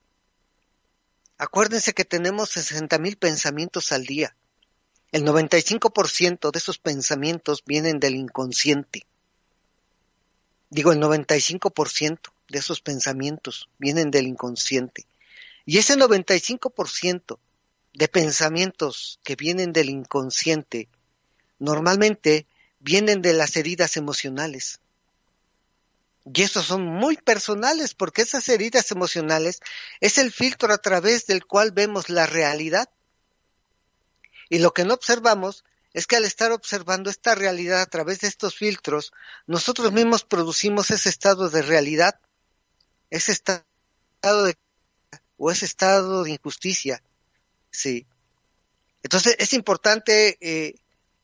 Acuérdense 1.38 1.94
que 1.94 2.04
tenemos 2.04 2.50
60 2.50 2.98
mil 2.98 3.16
pensamientos 3.16 3.92
al 3.92 4.04
día. 4.04 4.36
El 5.12 5.24
95% 5.24 6.52
de 6.52 6.58
esos 6.58 6.78
pensamientos 6.78 7.64
vienen 7.66 7.98
del 7.98 8.14
inconsciente. 8.14 9.06
Digo, 10.70 10.92
el 10.92 11.00
95% 11.00 12.32
de 12.48 12.58
esos 12.58 12.80
pensamientos 12.80 13.68
vienen 13.78 14.12
del 14.12 14.28
inconsciente. 14.28 15.06
Y 15.66 15.78
ese 15.78 15.96
95% 15.96 17.38
de 17.92 18.08
pensamientos 18.08 19.18
que 19.24 19.34
vienen 19.34 19.72
del 19.72 19.90
inconsciente 19.90 20.88
normalmente 21.58 22.46
vienen 22.78 23.20
de 23.20 23.32
las 23.32 23.56
heridas 23.56 23.96
emocionales. 23.96 24.80
Y 26.32 26.42
esos 26.42 26.66
son 26.66 26.84
muy 26.84 27.16
personales 27.16 27.94
porque 27.94 28.22
esas 28.22 28.48
heridas 28.48 28.92
emocionales 28.92 29.60
es 30.00 30.18
el 30.18 30.30
filtro 30.30 30.72
a 30.72 30.78
través 30.78 31.26
del 31.26 31.44
cual 31.44 31.72
vemos 31.72 32.10
la 32.10 32.26
realidad 32.26 32.88
y 34.50 34.58
lo 34.58 34.74
que 34.74 34.84
no 34.84 34.94
observamos 34.94 35.64
es 35.94 36.06
que 36.06 36.16
al 36.16 36.24
estar 36.24 36.52
observando 36.52 37.08
esta 37.08 37.34
realidad 37.34 37.80
a 37.80 37.86
través 37.86 38.20
de 38.20 38.28
estos 38.28 38.54
filtros, 38.54 39.12
nosotros 39.46 39.92
mismos 39.92 40.24
producimos 40.24 40.90
ese 40.90 41.08
estado 41.08 41.48
de 41.48 41.62
realidad, 41.62 42.20
ese 43.08 43.32
estado 43.32 43.64
de 44.44 44.56
o 45.36 45.50
ese 45.50 45.64
estado 45.64 46.24
de 46.24 46.32
injusticia. 46.32 47.02
Sí. 47.70 48.06
Entonces 49.02 49.36
es 49.38 49.54
importante 49.54 50.36
eh, 50.40 50.74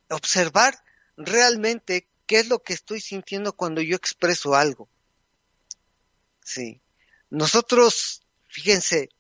observar 0.09 0.83
realmente 1.17 2.09
qué 2.27 2.39
es 2.39 2.49
lo 2.49 2.63
que 2.63 2.73
estoy 2.73 3.01
sintiendo 3.01 3.53
cuando 3.53 3.83
yo 3.83 3.97
expreso 3.97 4.55
algo. 4.55 4.89
Sí. 6.43 6.81
Nosotros, 7.29 8.23
fíjense, 8.49 9.11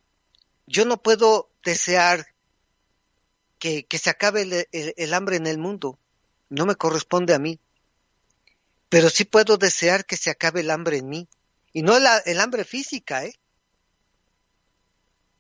yo 0.66 0.84
no 0.84 1.02
puedo 1.02 1.50
desear 1.62 2.26
que, 3.59 3.84
que 3.84 3.98
se 3.98 4.11
acabe 4.11 4.42
el, 4.42 4.66
el, 4.72 5.14
hambre 5.14 5.36
en 5.36 5.46
el 5.46 5.59
mundo. 5.59 5.98
No 6.48 6.66
me 6.66 6.76
corresponde 6.76 7.34
a 7.34 7.38
mí. 7.38 7.59
Pero 8.88 9.11
sí 9.11 9.24
puedo 9.24 9.57
desear 9.57 10.07
que 10.07 10.16
se 10.16 10.30
acabe 10.30 10.61
el 10.61 10.70
hambre 10.70 10.98
en 10.98 11.09
mí. 11.09 11.28
Y 11.72 11.82
no 11.82 11.96
el 11.96 12.40
hambre 12.40 12.64
física, 12.64 13.24
¿eh? 13.24 13.34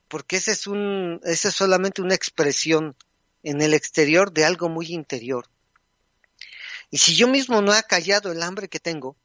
Porque 0.08 0.36
ese 0.36 0.52
es 0.52 0.66
un, 0.66 1.20
esa 1.24 1.48
es 1.48 1.54
solamente 1.54 2.02
una 2.02 2.14
expresión 2.14 2.94
en 3.42 3.60
el 3.62 3.74
exterior 3.74 4.32
de 4.32 4.44
algo 4.44 4.68
muy 4.68 4.92
interior. 4.92 5.48
Y 6.90 6.98
si 6.98 7.16
yo 7.16 7.26
mismo 7.28 7.62
no 7.62 7.74
he 7.74 7.82
callado 7.82 8.30
el 8.30 8.42
hambre 8.42 8.68
que 8.68 8.80
tengo, 8.80 9.16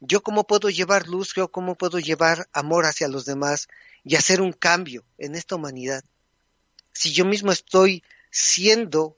yo 0.00 0.22
cómo 0.22 0.46
puedo 0.46 0.68
llevar 0.68 1.06
luz, 1.06 1.32
yo 1.34 1.48
cómo 1.50 1.76
puedo 1.76 1.98
llevar 1.98 2.48
amor 2.52 2.86
hacia 2.86 3.08
los 3.08 3.24
demás 3.24 3.68
y 4.04 4.16
hacer 4.16 4.40
un 4.40 4.52
cambio 4.52 5.04
en 5.18 5.34
esta 5.34 5.54
humanidad. 5.54 6.04
Si 6.92 7.12
yo 7.12 7.24
mismo 7.24 7.52
estoy 7.52 8.02
siendo 8.32 9.16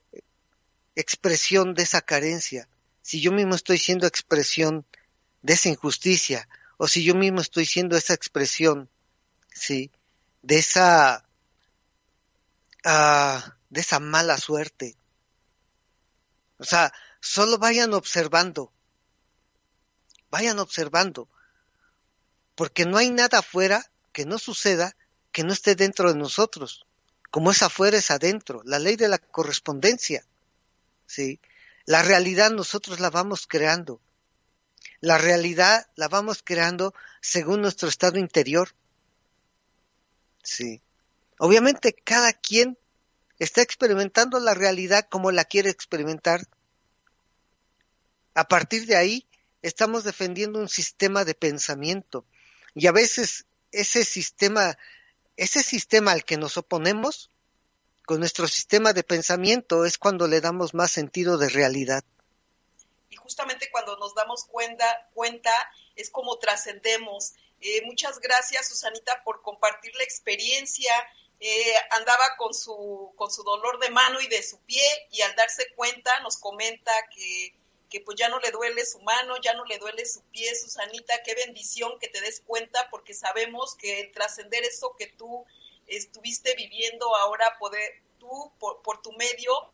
expresión 0.94 1.72
de 1.72 1.84
esa 1.84 2.02
carencia, 2.02 2.68
si 3.00 3.22
yo 3.22 3.32
mismo 3.32 3.54
estoy 3.54 3.78
siendo 3.78 4.06
expresión 4.06 4.84
de 5.40 5.54
esa 5.54 5.70
injusticia, 5.70 6.46
o 6.76 6.86
si 6.86 7.02
yo 7.02 7.14
mismo 7.14 7.40
estoy 7.40 7.64
siendo 7.64 7.96
esa 7.96 8.12
expresión, 8.12 8.90
sí, 9.48 9.90
de 10.42 10.58
esa, 10.58 11.24
uh, 12.84 13.50
de 13.70 13.80
esa 13.80 13.98
mala 13.98 14.36
suerte. 14.36 14.96
O 16.58 16.64
sea, 16.64 16.92
Solo 17.24 17.56
vayan 17.56 17.94
observando, 17.94 18.70
vayan 20.30 20.58
observando, 20.58 21.26
porque 22.54 22.84
no 22.84 22.98
hay 22.98 23.08
nada 23.08 23.38
afuera 23.38 23.90
que 24.12 24.26
no 24.26 24.38
suceda 24.38 24.94
que 25.32 25.42
no 25.42 25.54
esté 25.54 25.74
dentro 25.74 26.12
de 26.12 26.18
nosotros. 26.18 26.84
Como 27.34 27.50
es 27.50 27.64
afuera 27.64 27.98
es 27.98 28.12
adentro, 28.12 28.62
la 28.64 28.78
ley 28.78 28.94
de 28.94 29.08
la 29.08 29.18
correspondencia. 29.18 30.24
¿sí? 31.04 31.40
La 31.84 32.04
realidad 32.04 32.52
nosotros 32.52 33.00
la 33.00 33.10
vamos 33.10 33.48
creando. 33.48 34.00
La 35.00 35.18
realidad 35.18 35.84
la 35.96 36.06
vamos 36.06 36.44
creando 36.44 36.94
según 37.20 37.60
nuestro 37.60 37.88
estado 37.88 38.20
interior. 38.20 38.76
Sí. 40.44 40.80
Obviamente 41.40 41.92
cada 41.92 42.32
quien 42.34 42.78
está 43.40 43.62
experimentando 43.62 44.38
la 44.38 44.54
realidad 44.54 45.08
como 45.10 45.32
la 45.32 45.44
quiere 45.44 45.70
experimentar 45.70 46.46
a 48.34 48.46
partir 48.46 48.86
de 48.86 48.94
ahí 48.94 49.26
estamos 49.60 50.04
defendiendo 50.04 50.60
un 50.60 50.68
sistema 50.68 51.24
de 51.24 51.34
pensamiento 51.34 52.24
y 52.76 52.86
a 52.86 52.92
veces 52.92 53.46
ese 53.72 54.04
sistema, 54.04 54.78
ese 55.36 55.62
sistema 55.62 56.12
al 56.12 56.24
que 56.24 56.36
nos 56.36 56.56
oponemos, 56.56 57.30
con 58.06 58.20
nuestro 58.20 58.46
sistema 58.48 58.92
de 58.92 59.02
pensamiento 59.02 59.84
es 59.84 59.98
cuando 59.98 60.28
le 60.28 60.40
damos 60.40 60.74
más 60.74 60.92
sentido 60.92 61.38
de 61.38 61.48
realidad. 61.48 62.04
Y 63.10 63.16
justamente 63.16 63.70
cuando 63.70 63.96
nos 63.96 64.14
damos 64.14 64.44
cuenta, 64.44 65.08
cuenta 65.14 65.52
es 65.96 66.10
como 66.10 66.38
trascendemos. 66.38 67.32
Eh, 67.60 67.82
muchas 67.86 68.20
gracias, 68.20 68.68
Susanita, 68.68 69.22
por 69.24 69.40
compartir 69.42 69.94
la 69.96 70.04
experiencia. 70.04 70.92
Eh, 71.40 71.74
andaba 71.90 72.36
con 72.36 72.54
su, 72.54 73.12
con 73.16 73.30
su 73.30 73.42
dolor 73.42 73.78
de 73.80 73.90
mano 73.90 74.20
y 74.20 74.28
de 74.28 74.42
su 74.42 74.58
pie 74.60 74.82
y 75.10 75.22
al 75.22 75.34
darse 75.34 75.66
cuenta 75.74 76.20
nos 76.20 76.36
comenta 76.36 76.92
que 77.14 77.54
que 77.94 78.00
pues 78.00 78.18
ya 78.18 78.28
no 78.28 78.40
le 78.40 78.50
duele 78.50 78.84
su 78.84 78.98
mano, 79.02 79.40
ya 79.40 79.54
no 79.54 79.64
le 79.66 79.78
duele 79.78 80.04
su 80.04 80.20
pie, 80.32 80.52
Susanita, 80.56 81.22
qué 81.22 81.32
bendición 81.36 81.96
que 82.00 82.08
te 82.08 82.20
des 82.22 82.40
cuenta 82.40 82.90
porque 82.90 83.14
sabemos 83.14 83.76
que 83.76 84.10
trascender 84.12 84.64
eso 84.64 84.96
que 84.98 85.06
tú 85.06 85.46
estuviste 85.86 86.56
viviendo 86.56 87.14
ahora, 87.14 87.56
poder 87.56 88.02
tú 88.18 88.52
por, 88.58 88.82
por 88.82 89.00
tu 89.00 89.12
medio 89.12 89.72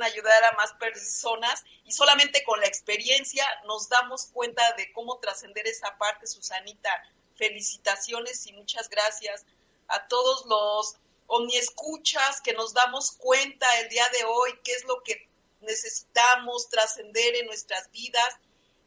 ayudar 0.00 0.44
a 0.44 0.52
más 0.52 0.74
personas 0.74 1.64
y 1.84 1.90
solamente 1.90 2.44
con 2.44 2.60
la 2.60 2.68
experiencia 2.68 3.44
nos 3.64 3.88
damos 3.88 4.26
cuenta 4.26 4.62
de 4.74 4.92
cómo 4.92 5.18
trascender 5.18 5.66
esa 5.66 5.98
parte, 5.98 6.28
Susanita. 6.28 6.88
Felicitaciones 7.34 8.46
y 8.46 8.52
muchas 8.52 8.88
gracias 8.88 9.44
a 9.88 10.06
todos 10.06 10.46
los 10.46 10.94
omniescuchas 11.26 12.40
que 12.42 12.52
nos 12.52 12.74
damos 12.74 13.10
cuenta 13.10 13.66
el 13.80 13.88
día 13.88 14.06
de 14.12 14.24
hoy 14.24 14.52
qué 14.62 14.70
es 14.70 14.84
lo 14.84 15.02
que 15.02 15.27
necesitamos 15.60 16.68
trascender 16.68 17.36
en 17.36 17.46
nuestras 17.46 17.90
vidas. 17.90 18.36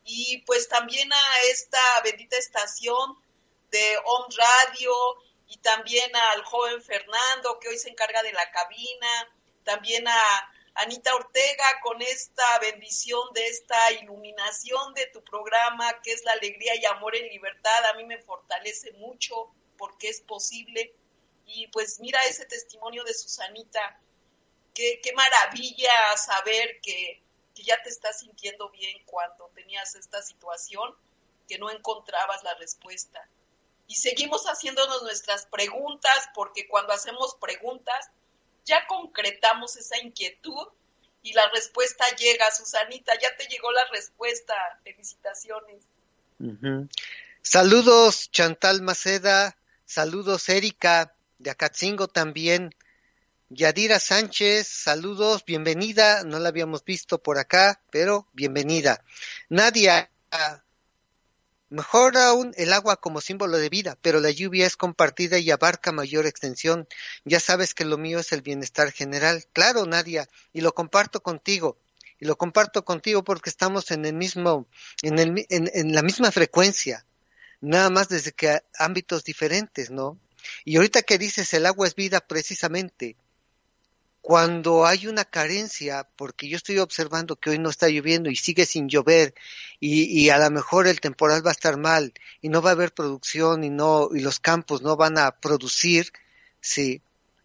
Y 0.03 0.39
pues 0.45 0.67
también 0.67 1.11
a 1.13 1.41
esta 1.51 1.79
bendita 2.03 2.37
estación 2.37 3.17
de 3.69 3.97
On 4.05 4.25
Radio 4.35 4.91
y 5.47 5.57
también 5.57 6.15
al 6.15 6.43
joven 6.43 6.81
Fernando 6.81 7.59
que 7.59 7.69
hoy 7.69 7.77
se 7.77 7.89
encarga 7.89 8.23
de 8.23 8.33
la 8.33 8.49
cabina, 8.51 9.35
también 9.63 10.07
a 10.07 10.53
Anita 10.75 11.13
Ortega 11.15 11.65
con 11.83 12.01
esta 12.01 12.59
bendición 12.59 13.21
de 13.33 13.45
esta 13.47 13.91
iluminación 13.91 14.93
de 14.93 15.07
tu 15.07 15.23
programa 15.23 16.01
que 16.01 16.13
es 16.13 16.23
la 16.23 16.31
alegría 16.31 16.75
y 16.75 16.85
amor 16.85 17.15
en 17.15 17.27
libertad, 17.27 17.85
a 17.85 17.93
mí 17.95 18.05
me 18.05 18.21
fortalece 18.21 18.93
mucho 18.93 19.51
porque 19.77 20.09
es 20.09 20.21
posible. 20.21 20.95
Y 21.45 21.67
pues 21.67 21.99
mira 21.99 22.19
ese 22.29 22.45
testimonio 22.45 23.03
de 23.03 23.13
Susanita 23.13 23.99
qué, 24.73 24.99
maravilla 25.15 26.17
saber 26.17 26.79
que, 26.81 27.21
ya 27.55 27.81
te 27.83 27.89
estás 27.89 28.21
sintiendo 28.21 28.69
bien 28.71 28.97
cuando 29.05 29.51
tenías 29.53 29.93
esta 29.93 30.23
situación, 30.23 30.95
que 31.47 31.59
no 31.59 31.69
encontrabas 31.69 32.43
la 32.43 32.55
respuesta. 32.55 33.23
Y 33.85 33.95
seguimos 33.95 34.45
haciéndonos 34.45 35.03
nuestras 35.03 35.45
preguntas, 35.45 36.29
porque 36.33 36.67
cuando 36.67 36.93
hacemos 36.93 37.35
preguntas, 37.35 38.09
ya 38.65 38.87
concretamos 38.87 39.75
esa 39.75 39.99
inquietud 39.99 40.69
y 41.21 41.33
la 41.33 41.47
respuesta 41.49 42.03
llega. 42.17 42.49
Susanita, 42.51 43.13
ya 43.21 43.35
te 43.35 43.45
llegó 43.45 43.71
la 43.71 43.85
respuesta. 43.91 44.55
Felicitaciones. 44.83 45.83
Saludos, 47.43 48.31
Chantal 48.31 48.81
Maceda. 48.81 49.55
Saludos, 49.85 50.49
Erika, 50.49 51.13
de 51.37 51.51
Acatzingo 51.51 52.07
también. 52.07 52.73
Yadira 53.53 53.99
Sánchez, 53.99 54.65
saludos, 54.65 55.43
bienvenida, 55.43 56.23
no 56.23 56.39
la 56.39 56.47
habíamos 56.47 56.85
visto 56.85 57.21
por 57.21 57.37
acá, 57.37 57.81
pero 57.91 58.25
bienvenida. 58.31 59.03
Nadia, 59.49 60.09
mejor 61.67 62.15
aún 62.15 62.53
el 62.55 62.71
agua 62.71 62.95
como 62.95 63.19
símbolo 63.19 63.57
de 63.57 63.67
vida, 63.67 63.97
pero 64.01 64.21
la 64.21 64.31
lluvia 64.31 64.65
es 64.65 64.77
compartida 64.77 65.37
y 65.37 65.51
abarca 65.51 65.91
mayor 65.91 66.27
extensión. 66.27 66.87
Ya 67.25 67.41
sabes 67.41 67.73
que 67.73 67.83
lo 67.83 67.97
mío 67.97 68.19
es 68.19 68.31
el 68.31 68.41
bienestar 68.41 68.93
general. 68.93 69.45
Claro, 69.51 69.85
Nadia, 69.85 70.29
y 70.53 70.61
lo 70.61 70.73
comparto 70.73 71.21
contigo. 71.21 71.77
Y 72.21 72.27
lo 72.27 72.37
comparto 72.37 72.85
contigo 72.85 73.21
porque 73.25 73.49
estamos 73.49 73.91
en 73.91 74.05
el 74.05 74.13
mismo, 74.13 74.65
en, 75.01 75.19
el, 75.19 75.45
en, 75.49 75.93
la 75.93 76.03
misma 76.03 76.31
frecuencia, 76.31 77.05
nada 77.59 77.89
más 77.89 78.07
desde 78.07 78.31
que 78.31 78.61
ámbitos 78.77 79.25
diferentes, 79.25 79.91
¿no? 79.91 80.17
Y 80.63 80.77
ahorita 80.77 81.01
que 81.01 81.17
dices 81.17 81.53
el 81.53 81.65
agua 81.65 81.85
es 81.85 81.95
vida, 81.95 82.21
precisamente, 82.21 83.17
cuando 84.21 84.85
hay 84.85 85.07
una 85.07 85.25
carencia, 85.25 86.07
porque 86.15 86.47
yo 86.47 86.55
estoy 86.55 86.77
observando 86.77 87.35
que 87.35 87.49
hoy 87.49 87.59
no 87.59 87.69
está 87.69 87.89
lloviendo 87.89 88.29
y 88.29 88.35
sigue 88.35 88.65
sin 88.65 88.87
llover 88.87 89.33
y, 89.79 90.29
a 90.29 90.37
lo 90.37 90.51
mejor 90.51 90.87
el 90.87 91.01
temporal 91.01 91.45
va 91.45 91.49
a 91.49 91.53
estar 91.53 91.77
mal 91.77 92.13
y 92.39 92.49
no 92.49 92.61
va 92.61 92.69
a 92.69 92.73
haber 92.73 92.93
producción 92.93 93.63
y 93.63 93.69
no 93.71 94.09
y 94.13 94.19
los 94.19 94.39
campos 94.39 94.83
no 94.83 94.95
van 94.95 95.17
a 95.17 95.31
producir, 95.31 96.11
sí, 96.59 97.01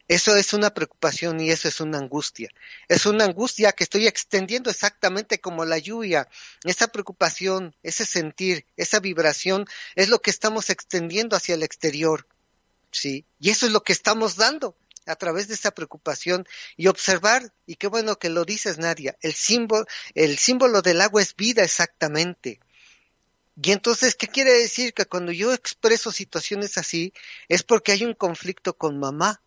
eso 0.08 0.36
es 0.36 0.52
una 0.52 0.72
preocupación 0.74 1.40
y 1.40 1.50
eso 1.50 1.66
es 1.66 1.80
una 1.80 1.98
angustia. 1.98 2.50
Es 2.88 3.06
una 3.06 3.24
angustia 3.24 3.72
que 3.72 3.82
estoy 3.82 4.06
extendiendo 4.06 4.70
exactamente 4.70 5.40
como 5.40 5.64
la 5.64 5.78
lluvia. 5.78 6.28
Esa 6.62 6.88
preocupación, 6.88 7.74
ese 7.82 8.06
sentir, 8.06 8.66
esa 8.76 9.00
vibración 9.00 9.66
es 9.96 10.08
lo 10.08 10.20
que 10.20 10.30
estamos 10.30 10.70
extendiendo 10.70 11.34
hacia 11.36 11.56
el 11.56 11.64
exterior. 11.64 12.28
Sí, 12.92 13.24
y 13.40 13.50
eso 13.50 13.66
es 13.66 13.72
lo 13.72 13.82
que 13.82 13.92
estamos 13.92 14.36
dando 14.36 14.76
a 15.06 15.16
través 15.16 15.48
de 15.48 15.54
esa 15.54 15.70
preocupación 15.70 16.46
y 16.76 16.88
observar, 16.88 17.52
y 17.66 17.76
qué 17.76 17.86
bueno 17.86 18.18
que 18.18 18.28
lo 18.28 18.44
dices 18.44 18.78
Nadia, 18.78 19.16
el 19.20 19.34
símbolo, 19.34 19.86
el 20.14 20.38
símbolo 20.38 20.82
del 20.82 21.00
agua 21.00 21.22
es 21.22 21.34
vida 21.36 21.62
exactamente. 21.62 22.60
Y 23.62 23.72
entonces, 23.72 24.14
¿qué 24.14 24.28
quiere 24.28 24.52
decir? 24.52 24.92
Que 24.92 25.06
cuando 25.06 25.32
yo 25.32 25.54
expreso 25.54 26.12
situaciones 26.12 26.76
así, 26.76 27.14
es 27.48 27.62
porque 27.62 27.92
hay 27.92 28.04
un 28.04 28.12
conflicto 28.12 28.76
con 28.76 28.98
mamá. 28.98 29.40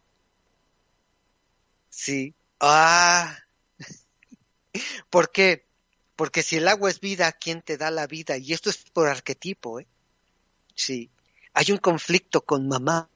Sí. 1.90 2.34
Ah. 2.60 3.38
¿Por 5.12 5.32
qué? 5.32 5.66
Porque 6.16 6.42
si 6.42 6.58
el 6.58 6.68
agua 6.68 6.90
es 6.90 7.00
vida, 7.00 7.32
¿quién 7.34 7.62
te 7.62 7.78
da 7.78 7.92
la 7.92 8.08
vida? 8.08 8.38
Y 8.38 8.54
esto 8.54 8.72
es 8.72 8.78
por 8.78 9.08
arquetipo, 9.08 9.80
¿eh? 9.80 9.88
Sí. 10.76 11.12
Hay 11.54 11.72
un 11.72 11.78
conflicto 11.78 12.42
con 12.42 12.68
mamá 12.68 13.10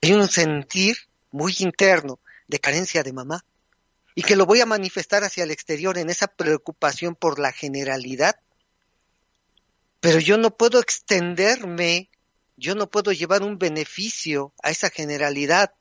hay 0.00 0.12
un 0.12 0.28
sentir 0.28 0.96
muy 1.30 1.54
interno 1.58 2.18
de 2.46 2.58
carencia 2.58 3.02
de 3.02 3.12
mamá 3.12 3.44
y 4.14 4.22
que 4.22 4.36
lo 4.36 4.46
voy 4.46 4.60
a 4.60 4.66
manifestar 4.66 5.24
hacia 5.24 5.44
el 5.44 5.50
exterior 5.50 5.98
en 5.98 6.10
esa 6.10 6.26
preocupación 6.26 7.14
por 7.14 7.38
la 7.38 7.52
generalidad. 7.52 8.40
Pero 10.00 10.18
yo 10.20 10.38
no 10.38 10.56
puedo 10.56 10.80
extenderme, 10.80 12.10
yo 12.56 12.74
no 12.74 12.90
puedo 12.90 13.12
llevar 13.12 13.42
un 13.42 13.58
beneficio 13.58 14.52
a 14.62 14.70
esa 14.70 14.90
generalidad, 14.90 15.72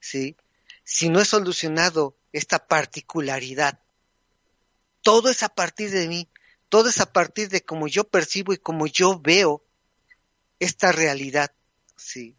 ¿sí? 0.00 0.36
Si 0.84 1.08
no 1.08 1.20
he 1.20 1.24
solucionado 1.24 2.16
esta 2.32 2.66
particularidad. 2.66 3.78
Todo 5.02 5.30
es 5.30 5.42
a 5.42 5.48
partir 5.48 5.90
de 5.90 6.08
mí, 6.08 6.28
todo 6.68 6.88
es 6.88 7.00
a 7.00 7.12
partir 7.12 7.48
de 7.48 7.62
cómo 7.62 7.88
yo 7.88 8.04
percibo 8.04 8.52
y 8.52 8.58
cómo 8.58 8.86
yo 8.86 9.20
veo 9.20 9.62
esta 10.58 10.92
realidad, 10.92 11.52
¿sí? 11.96 12.34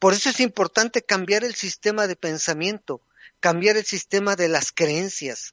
Por 0.00 0.14
eso 0.14 0.30
es 0.30 0.40
importante 0.40 1.02
cambiar 1.02 1.44
el 1.44 1.54
sistema 1.54 2.06
de 2.06 2.16
pensamiento, 2.16 3.02
cambiar 3.38 3.76
el 3.76 3.84
sistema 3.84 4.34
de 4.34 4.48
las 4.48 4.72
creencias, 4.72 5.52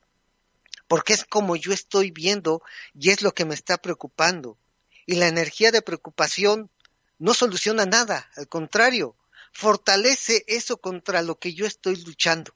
porque 0.87 1.11
es 1.11 1.25
como 1.25 1.57
yo 1.57 1.73
estoy 1.73 2.11
viendo 2.11 2.63
y 2.97 3.09
es 3.09 3.21
lo 3.21 3.33
que 3.33 3.43
me 3.43 3.53
está 3.53 3.77
preocupando. 3.77 4.57
Y 5.05 5.15
la 5.15 5.27
energía 5.27 5.71
de 5.71 5.81
preocupación 5.81 6.71
no 7.19 7.33
soluciona 7.33 7.85
nada, 7.85 8.31
al 8.37 8.47
contrario, 8.47 9.17
fortalece 9.51 10.45
eso 10.47 10.77
contra 10.77 11.21
lo 11.21 11.37
que 11.37 11.53
yo 11.53 11.65
estoy 11.65 11.97
luchando. 12.03 12.55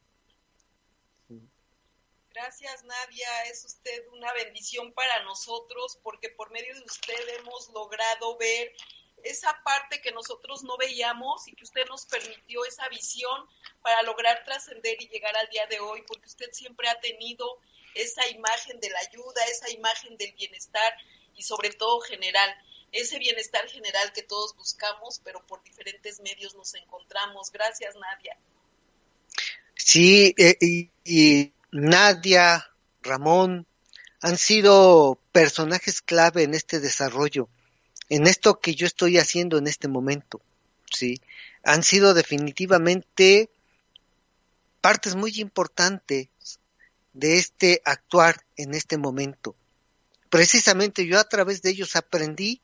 Gracias 2.30 2.86
Nadia, 2.86 3.44
es 3.52 3.66
usted 3.66 4.08
una 4.14 4.32
bendición 4.34 4.94
para 4.94 5.24
nosotros 5.26 6.00
porque 6.02 6.30
por 6.30 6.52
medio 6.52 6.74
de 6.74 6.84
usted 6.84 7.40
hemos 7.40 7.70
logrado 7.74 8.38
ver 8.38 8.72
esa 9.24 9.62
parte 9.64 10.02
que 10.02 10.12
nosotros 10.12 10.64
no 10.64 10.78
veíamos 10.78 11.48
y 11.48 11.54
que 11.54 11.64
usted 11.64 11.86
nos 11.88 12.06
permitió 12.06 12.66
esa 12.66 12.88
visión 12.90 13.48
para 13.82 14.02
lograr 14.04 14.44
trascender 14.44 15.02
y 15.02 15.08
llegar 15.08 15.36
al 15.36 15.50
día 15.50 15.66
de 15.68 15.80
hoy, 15.80 16.04
porque 16.08 16.28
usted 16.28 16.50
siempre 16.52 16.90
ha 16.90 17.00
tenido 17.00 17.60
esa 17.96 18.28
imagen 18.30 18.80
de 18.80 18.90
la 18.90 19.00
ayuda, 19.00 19.42
esa 19.50 19.70
imagen 19.70 20.18
del 20.18 20.32
bienestar 20.34 20.94
y 21.36 21.44
sobre 21.44 21.72
todo 21.72 22.00
general, 22.02 22.50
ese 22.92 23.20
bienestar 23.20 23.68
general 23.70 24.12
que 24.14 24.24
todos 24.24 24.56
buscamos, 24.56 25.22
pero 25.24 25.46
por 25.48 25.64
diferentes 25.64 26.20
medios 26.20 26.56
nos 26.56 26.74
encontramos. 26.76 27.52
Gracias, 27.52 27.96
Nadia. 27.96 28.38
Sí, 29.76 30.34
eh, 30.38 30.90
y 31.04 31.54
Nadia, 31.72 32.70
Ramón, 33.02 33.66
han 34.22 34.38
sido 34.38 35.18
personajes 35.32 36.02
clave 36.02 36.44
en 36.44 36.54
este 36.54 36.80
desarrollo 36.80 37.50
en 38.12 38.28
esto 38.28 38.60
que 38.60 38.76
yo 38.76 38.86
estoy 38.86 39.18
haciendo 39.18 39.58
en 39.58 39.68
este 39.68 39.88
momento, 39.88 40.42
¿sí? 40.94 41.22
Han 41.64 41.82
sido 41.82 42.14
definitivamente 42.14 43.50
partes 44.82 45.16
muy 45.16 45.40
importantes 45.40 46.28
de 47.14 47.38
este 47.38 47.82
actuar 47.86 48.44
en 48.58 48.74
este 48.74 48.98
momento. 48.98 49.56
Precisamente 50.30 51.08
yo 51.08 51.22
a 51.22 51.24
través 51.24 51.62
de 51.62 51.70
ellos 51.70 51.96
aprendí 51.96 52.60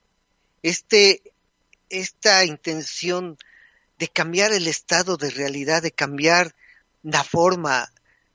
este, 0.64 1.22
esta 1.90 2.44
intención 2.44 3.38
de 4.00 4.10
cambiar 4.10 4.52
el 4.52 4.68
estado 4.68 5.16
de 5.16 5.30
realidad, 5.30 5.82
de 5.82 5.92
cambiar 5.92 6.56
la 7.04 7.24
forma. 7.24 7.94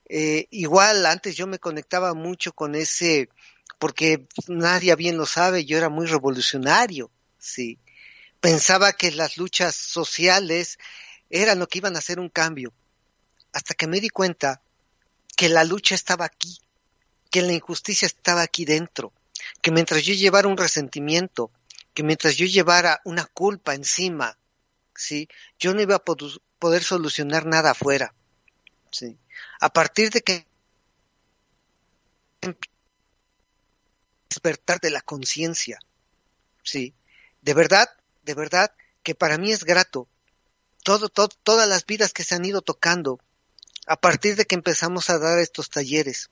Eh, 0.09 0.47
igual 0.49 1.05
antes 1.05 1.37
yo 1.37 1.47
me 1.47 1.59
conectaba 1.59 2.15
mucho 2.15 2.55
con 2.55 2.75
ese 2.75 3.29
porque 3.83 4.29
nadie 4.47 4.95
bien 4.95 5.17
lo 5.17 5.27
sabe, 5.27 5.65
yo 5.65 5.77
era 5.77 5.89
muy 5.89 6.07
revolucionario, 6.07 7.11
sí. 7.37 7.81
Pensaba 8.41 8.93
que 8.93 9.11
las 9.11 9.39
luchas 9.39 9.75
sociales 9.75 10.79
eran 11.31 11.59
lo 11.59 11.67
que 11.67 11.79
iban 11.79 11.97
a 11.97 11.99
hacer 11.99 12.21
un 12.21 12.29
cambio, 12.29 12.73
hasta 13.53 13.75
que 13.75 13.89
me 13.89 14.01
di 14.01 14.09
cuenta 14.09 14.63
que 15.37 15.49
la 15.49 15.65
lucha 15.65 15.97
estaba 15.97 16.27
aquí, 16.27 16.61
que 17.29 17.43
la 17.43 17.55
injusticia 17.55 18.07
estaba 18.07 18.43
aquí 18.43 18.65
dentro, 18.65 19.13
que 19.61 19.73
mientras 19.73 20.05
yo 20.05 20.15
llevara 20.15 20.47
un 20.47 20.57
resentimiento, 20.57 21.51
que 21.93 22.05
mientras 22.05 22.37
yo 22.37 22.47
llevara 22.47 23.01
una 23.05 23.25
culpa 23.25 23.75
encima, 23.75 24.39
sí, 24.95 25.29
yo 25.59 25.75
no 25.75 25.83
iba 25.83 25.97
a 25.97 26.05
poder 26.05 26.85
solucionar 26.85 27.47
nada 27.47 27.73
afuera, 27.73 28.15
sí. 28.93 29.19
A 29.59 29.73
partir 29.73 30.11
de 30.11 30.21
que 30.21 30.47
despertar 34.33 34.81
de 34.81 34.91
la 34.91 35.03
conciencia. 35.03 35.79
Sí, 36.63 36.95
de 37.43 37.55
verdad, 37.55 37.89
de 38.23 38.35
verdad 38.35 38.73
que 39.03 39.15
para 39.15 39.37
mí 39.37 39.53
es 39.53 39.65
grato 39.65 40.09
todas 40.83 41.69
las 41.69 41.87
vidas 41.87 42.13
que 42.13 42.25
se 42.25 42.35
han 42.35 42.45
ido 42.45 42.63
tocando 42.63 43.21
a 43.87 44.01
partir 44.01 44.37
de 44.37 44.45
que 44.45 44.55
empezamos 44.55 45.11
a 45.11 45.19
dar 45.19 45.39
estos 45.39 45.71
talleres. 45.71 46.31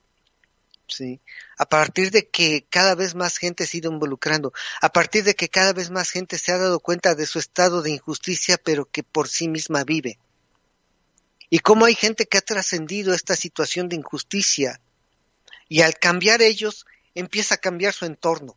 Sí, 0.88 1.20
a 1.56 1.66
partir 1.66 2.10
de 2.10 2.28
que 2.28 2.66
cada 2.68 2.96
vez 2.96 3.14
más 3.14 3.36
gente 3.36 3.64
se 3.64 3.76
ha 3.76 3.78
ido 3.78 3.92
involucrando, 3.92 4.52
a 4.80 4.92
partir 4.92 5.22
de 5.22 5.36
que 5.36 5.48
cada 5.48 5.72
vez 5.72 5.88
más 5.90 6.10
gente 6.10 6.36
se 6.36 6.50
ha 6.50 6.58
dado 6.58 6.80
cuenta 6.80 7.14
de 7.14 7.26
su 7.26 7.38
estado 7.38 7.82
de 7.82 7.92
injusticia, 7.92 8.58
pero 8.58 8.90
que 8.90 9.04
por 9.04 9.28
sí 9.28 9.46
misma 9.46 9.84
vive. 9.84 10.18
Y 11.48 11.60
cómo 11.60 11.84
hay 11.84 11.94
gente 11.94 12.26
que 12.26 12.38
ha 12.38 12.40
trascendido 12.42 13.14
esta 13.14 13.36
situación 13.36 13.88
de 13.88 13.96
injusticia. 13.96 14.80
Y 15.68 15.82
al 15.82 15.96
cambiar 15.96 16.42
ellos, 16.42 16.86
empieza 17.20 17.56
a 17.56 17.58
cambiar 17.58 17.92
su 17.92 18.04
entorno. 18.04 18.56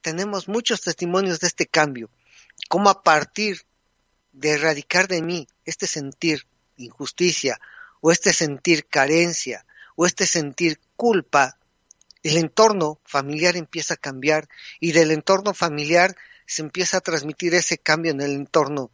Tenemos 0.00 0.48
muchos 0.48 0.80
testimonios 0.80 1.40
de 1.40 1.46
este 1.46 1.66
cambio, 1.66 2.10
cómo 2.68 2.90
a 2.90 3.02
partir 3.02 3.62
de 4.32 4.50
erradicar 4.52 5.08
de 5.08 5.22
mí 5.22 5.46
este 5.64 5.86
sentir 5.86 6.46
injusticia 6.76 7.60
o 8.00 8.10
este 8.10 8.32
sentir 8.32 8.86
carencia 8.86 9.64
o 9.94 10.06
este 10.06 10.26
sentir 10.26 10.80
culpa, 10.96 11.58
el 12.22 12.36
entorno 12.36 12.98
familiar 13.04 13.56
empieza 13.56 13.94
a 13.94 13.98
cambiar 13.98 14.48
y 14.80 14.92
del 14.92 15.10
entorno 15.10 15.54
familiar 15.54 16.16
se 16.46 16.62
empieza 16.62 16.98
a 16.98 17.02
transmitir 17.02 17.54
ese 17.54 17.78
cambio 17.78 18.12
en 18.12 18.20
el 18.20 18.32
entorno 18.32 18.90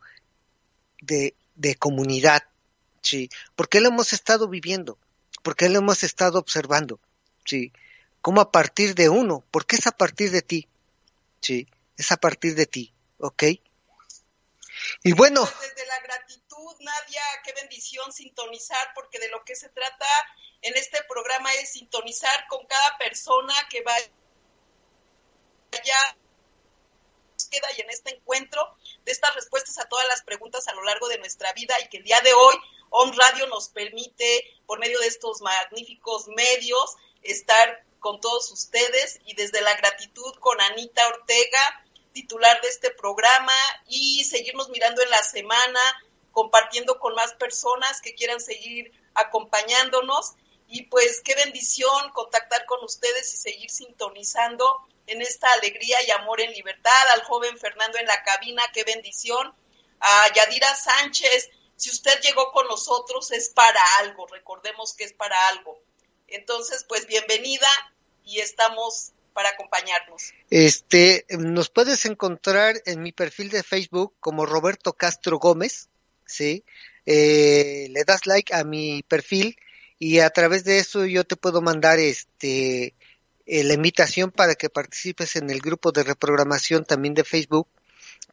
de, 1.00 1.34
de 1.54 1.76
comunidad, 1.76 2.42
¿sí? 3.02 3.30
Porque 3.54 3.80
lo 3.80 3.88
hemos 3.88 4.12
estado 4.12 4.48
viviendo, 4.48 4.98
porque 5.42 5.68
lo 5.68 5.78
hemos 5.78 6.02
estado 6.02 6.38
observando. 6.38 7.00
¿Sí? 7.48 7.72
Como 8.20 8.40
a 8.40 8.52
partir 8.52 8.94
de 8.94 9.08
uno, 9.08 9.44
porque 9.50 9.76
es 9.76 9.86
a 9.86 9.92
partir 9.92 10.30
de 10.30 10.42
ti, 10.42 10.68
¿sí? 11.40 11.66
Es 11.96 12.12
a 12.12 12.16
partir 12.16 12.54
de 12.54 12.66
ti, 12.66 12.92
¿ok? 13.18 13.44
Y 15.02 15.12
bueno. 15.12 15.44
Desde 15.60 15.86
la 15.86 16.00
gratitud, 16.00 16.76
Nadia, 16.80 17.22
qué 17.44 17.52
bendición 17.54 18.12
sintonizar, 18.12 18.92
porque 18.94 19.18
de 19.18 19.28
lo 19.30 19.44
que 19.44 19.56
se 19.56 19.68
trata 19.70 20.06
en 20.62 20.76
este 20.76 20.98
programa 21.08 21.52
es 21.54 21.72
sintonizar 21.72 22.46
con 22.48 22.66
cada 22.66 22.98
persona 22.98 23.54
que 23.70 23.82
vaya 23.82 24.10
queda 27.50 27.68
y 27.78 27.80
en 27.80 27.88
este 27.88 28.14
encuentro 28.14 28.60
de 29.04 29.12
estas 29.12 29.34
respuestas 29.34 29.78
a 29.78 29.88
todas 29.88 30.06
las 30.08 30.22
preguntas 30.22 30.68
a 30.68 30.74
lo 30.74 30.82
largo 30.82 31.08
de 31.08 31.18
nuestra 31.18 31.50
vida 31.54 31.74
y 31.80 31.88
que 31.88 31.98
el 31.98 32.02
día 32.02 32.20
de 32.20 32.34
hoy 32.34 32.56
On 32.90 33.16
Radio 33.16 33.46
nos 33.48 33.68
permite, 33.68 34.60
por 34.66 34.78
medio 34.78 34.98
de 35.00 35.06
estos 35.06 35.40
magníficos 35.40 36.26
medios, 36.28 36.96
estar 37.22 37.84
con 38.00 38.20
todos 38.20 38.50
ustedes 38.52 39.20
y 39.26 39.34
desde 39.34 39.60
la 39.60 39.74
gratitud 39.76 40.32
con 40.40 40.60
Anita 40.60 41.06
Ortega, 41.08 41.84
titular 42.12 42.60
de 42.60 42.68
este 42.68 42.90
programa, 42.90 43.54
y 43.86 44.24
seguirnos 44.24 44.68
mirando 44.70 45.02
en 45.02 45.10
la 45.10 45.22
semana, 45.22 45.80
compartiendo 46.32 46.98
con 46.98 47.14
más 47.14 47.34
personas 47.34 48.00
que 48.00 48.14
quieran 48.14 48.40
seguir 48.40 48.92
acompañándonos. 49.14 50.34
Y 50.68 50.82
pues 50.82 51.22
qué 51.22 51.34
bendición 51.34 52.10
contactar 52.12 52.66
con 52.66 52.84
ustedes 52.84 53.32
y 53.32 53.36
seguir 53.36 53.70
sintonizando 53.70 54.86
en 55.06 55.22
esta 55.22 55.50
alegría 55.54 55.96
y 56.06 56.10
amor 56.10 56.40
en 56.40 56.52
libertad. 56.52 57.08
Al 57.14 57.24
joven 57.24 57.58
Fernando 57.58 57.98
en 57.98 58.06
la 58.06 58.22
cabina, 58.22 58.62
qué 58.72 58.84
bendición. 58.84 59.54
A 60.00 60.32
Yadira 60.34 60.74
Sánchez, 60.74 61.50
si 61.76 61.90
usted 61.90 62.20
llegó 62.20 62.52
con 62.52 62.66
nosotros 62.68 63.30
es 63.32 63.48
para 63.48 63.82
algo, 64.00 64.26
recordemos 64.26 64.94
que 64.94 65.04
es 65.04 65.12
para 65.12 65.48
algo. 65.48 65.80
Entonces, 66.28 66.84
pues 66.88 67.06
bienvenida 67.06 67.66
y 68.24 68.40
estamos 68.40 69.12
para 69.32 69.50
acompañarnos. 69.50 70.34
Este, 70.50 71.24
nos 71.30 71.70
puedes 71.70 72.04
encontrar 72.04 72.76
en 72.86 73.02
mi 73.02 73.12
perfil 73.12 73.50
de 73.50 73.62
Facebook 73.62 74.14
como 74.20 74.44
Roberto 74.46 74.92
Castro 74.92 75.38
Gómez, 75.38 75.88
¿sí? 76.26 76.64
Eh, 77.06 77.88
le 77.90 78.04
das 78.04 78.26
like 78.26 78.52
a 78.52 78.64
mi 78.64 79.02
perfil 79.02 79.56
y 79.98 80.18
a 80.18 80.30
través 80.30 80.64
de 80.64 80.78
eso 80.78 81.06
yo 81.06 81.24
te 81.24 81.36
puedo 81.36 81.62
mandar 81.62 81.98
este 81.98 82.94
eh, 83.46 83.64
la 83.64 83.72
invitación 83.72 84.30
para 84.30 84.54
que 84.54 84.68
participes 84.68 85.36
en 85.36 85.48
el 85.48 85.60
grupo 85.60 85.90
de 85.90 86.04
reprogramación 86.04 86.84
también 86.84 87.14
de 87.14 87.24
Facebook, 87.24 87.66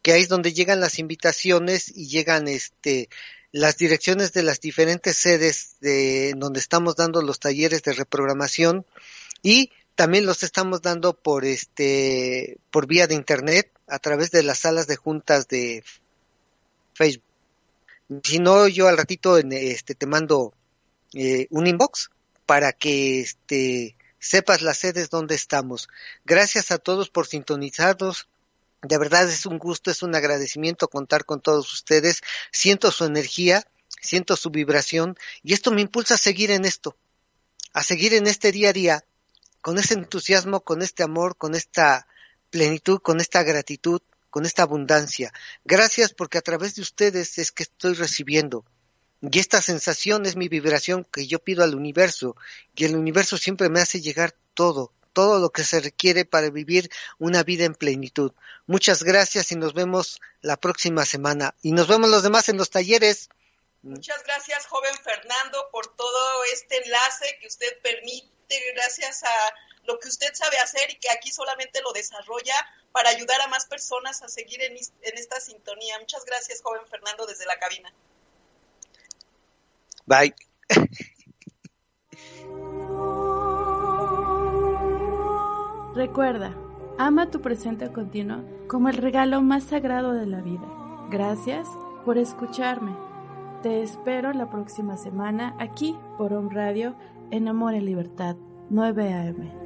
que 0.01 0.11
ahí 0.11 0.23
es 0.23 0.27
donde 0.27 0.51
llegan 0.51 0.81
las 0.81 0.99
invitaciones 0.99 1.89
y 1.95 2.07
llegan 2.09 2.49
este 2.49 3.07
las 3.51 3.77
direcciones 3.77 4.33
de 4.33 4.43
las 4.43 4.59
diferentes 4.59 5.17
sedes 5.17 5.77
de 5.79 6.33
donde 6.35 6.59
estamos 6.59 6.95
dando 6.95 7.21
los 7.21 7.39
talleres 7.39 7.83
de 7.83 7.93
reprogramación 7.93 8.85
y 9.41 9.71
también 9.95 10.25
los 10.25 10.43
estamos 10.43 10.81
dando 10.81 11.13
por 11.13 11.45
este 11.45 12.57
por 12.69 12.85
vía 12.87 13.07
de 13.07 13.15
internet 13.15 13.71
a 13.87 13.99
través 13.99 14.31
de 14.31 14.43
las 14.43 14.59
salas 14.59 14.87
de 14.87 14.95
juntas 14.95 15.47
de 15.47 15.83
Facebook. 16.93 17.23
Si 18.23 18.39
no, 18.39 18.67
yo 18.67 18.87
al 18.87 18.97
ratito 18.97 19.37
este, 19.37 19.95
te 19.95 20.05
mando 20.05 20.53
eh, 21.13 21.47
un 21.49 21.67
inbox 21.67 22.11
para 22.45 22.71
que 22.73 23.21
este, 23.21 23.95
sepas 24.19 24.61
las 24.61 24.77
sedes 24.77 25.09
donde 25.09 25.35
estamos. 25.35 25.87
Gracias 26.23 26.71
a 26.71 26.77
todos 26.77 27.09
por 27.09 27.27
sintonizarnos. 27.27 28.27
De 28.87 28.97
verdad 28.97 29.27
es 29.27 29.45
un 29.45 29.57
gusto, 29.57 29.89
es 29.89 30.03
un 30.03 30.13
agradecimiento 30.13 30.87
contar 30.87 31.25
con 31.25 31.41
todos 31.41 31.73
ustedes. 31.73 32.21
Siento 32.51 32.91
su 32.91 33.05
energía, 33.05 33.65
siento 34.01 34.35
su 34.35 34.51
vibración 34.51 35.17
y 35.43 35.53
esto 35.53 35.71
me 35.71 35.81
impulsa 35.81 36.15
a 36.15 36.17
seguir 36.17 36.51
en 36.51 36.65
esto, 36.65 36.95
a 37.73 37.81
seguir 37.81 38.13
en 38.13 38.27
este 38.27 38.51
día 38.51 38.69
a 38.69 38.73
día, 38.73 39.05
con 39.61 39.79
ese 39.79 39.95
entusiasmo, 39.95 40.61
con 40.61 40.83
este 40.83 41.01
amor, 41.01 41.35
con 41.35 41.55
esta 41.55 42.07
plenitud, 42.51 42.99
con 42.99 43.19
esta 43.19 43.41
gratitud, 43.41 44.01
con 44.29 44.45
esta 44.45 44.63
abundancia. 44.63 45.33
Gracias 45.63 46.13
porque 46.13 46.37
a 46.37 46.41
través 46.41 46.75
de 46.75 46.83
ustedes 46.83 47.39
es 47.39 47.51
que 47.51 47.63
estoy 47.63 47.95
recibiendo. 47.95 48.65
Y 49.21 49.39
esta 49.39 49.61
sensación 49.61 50.25
es 50.27 50.35
mi 50.35 50.49
vibración 50.49 51.07
que 51.11 51.25
yo 51.25 51.39
pido 51.39 51.63
al 51.63 51.73
universo. 51.73 52.35
Y 52.75 52.85
el 52.85 52.95
universo 52.95 53.37
siempre 53.37 53.69
me 53.69 53.79
hace 53.79 54.01
llegar 54.01 54.35
todo, 54.53 54.93
todo 55.15 55.39
lo 55.39 55.49
que 55.49 55.63
se 55.63 55.79
requiere 55.79 56.25
para 56.25 56.49
vivir 56.49 56.91
una 57.17 57.41
vida 57.41 57.63
en 57.63 57.73
plenitud. 57.73 58.33
Muchas 58.67 59.01
gracias 59.01 59.51
y 59.51 59.55
nos 59.55 59.73
vemos 59.73 60.21
la 60.41 60.57
próxima 60.57 61.05
semana. 61.05 61.55
Y 61.63 61.71
nos 61.71 61.87
vemos 61.87 62.09
los 62.09 62.21
demás 62.21 62.49
en 62.49 62.57
los 62.57 62.69
talleres. 62.69 63.29
Muchas 63.81 64.21
gracias, 64.23 64.65
joven 64.65 64.95
Fernando, 65.03 65.69
por 65.71 65.95
todo 65.95 66.43
este 66.53 66.83
enlace 66.83 67.37
que 67.39 67.47
usted 67.47 67.79
permite, 67.81 68.73
gracias 68.73 69.23
a 69.23 69.53
lo 69.85 69.99
que 69.99 70.09
usted 70.09 70.33
sabe 70.33 70.57
hacer 70.57 70.89
y 70.91 70.97
que 70.97 71.09
aquí 71.11 71.31
solamente 71.31 71.81
lo 71.81 71.93
desarrolla 71.93 72.55
para 72.91 73.09
ayudar 73.09 73.39
a 73.41 73.47
más 73.47 73.67
personas 73.67 74.21
a 74.21 74.27
seguir 74.27 74.61
en, 74.63 74.75
esta 74.75 75.39
sintonía. 75.39 75.97
Muchas 75.99 76.25
gracias, 76.25 76.61
joven 76.61 76.85
Fernando, 76.89 77.25
desde 77.25 77.45
la 77.45 77.57
cabina. 77.57 77.93
Bye. 80.05 80.35
Recuerda, 85.95 86.53
ama 86.97 87.31
tu 87.31 87.39
presente 87.39 87.89
continuo 87.89 88.39
como 88.67 88.89
el 88.89 88.97
regalo 88.97 89.41
más 89.41 89.63
sagrado 89.63 90.11
de 90.11 90.25
la 90.25 90.41
vida. 90.41 90.67
Gracias 91.09 91.69
por 92.03 92.17
escucharme. 92.17 92.91
Te 93.63 93.81
espero 93.81 94.33
la 94.33 94.49
próxima 94.49 94.97
semana 94.97 95.55
aquí 95.57 95.95
por 96.17 96.33
Home 96.33 96.53
Radio 96.53 96.95
en 97.31 97.47
Amor 97.47 97.75
y 97.75 97.79
Libertad 97.79 98.35
9 98.69 99.13
AM. 99.13 99.64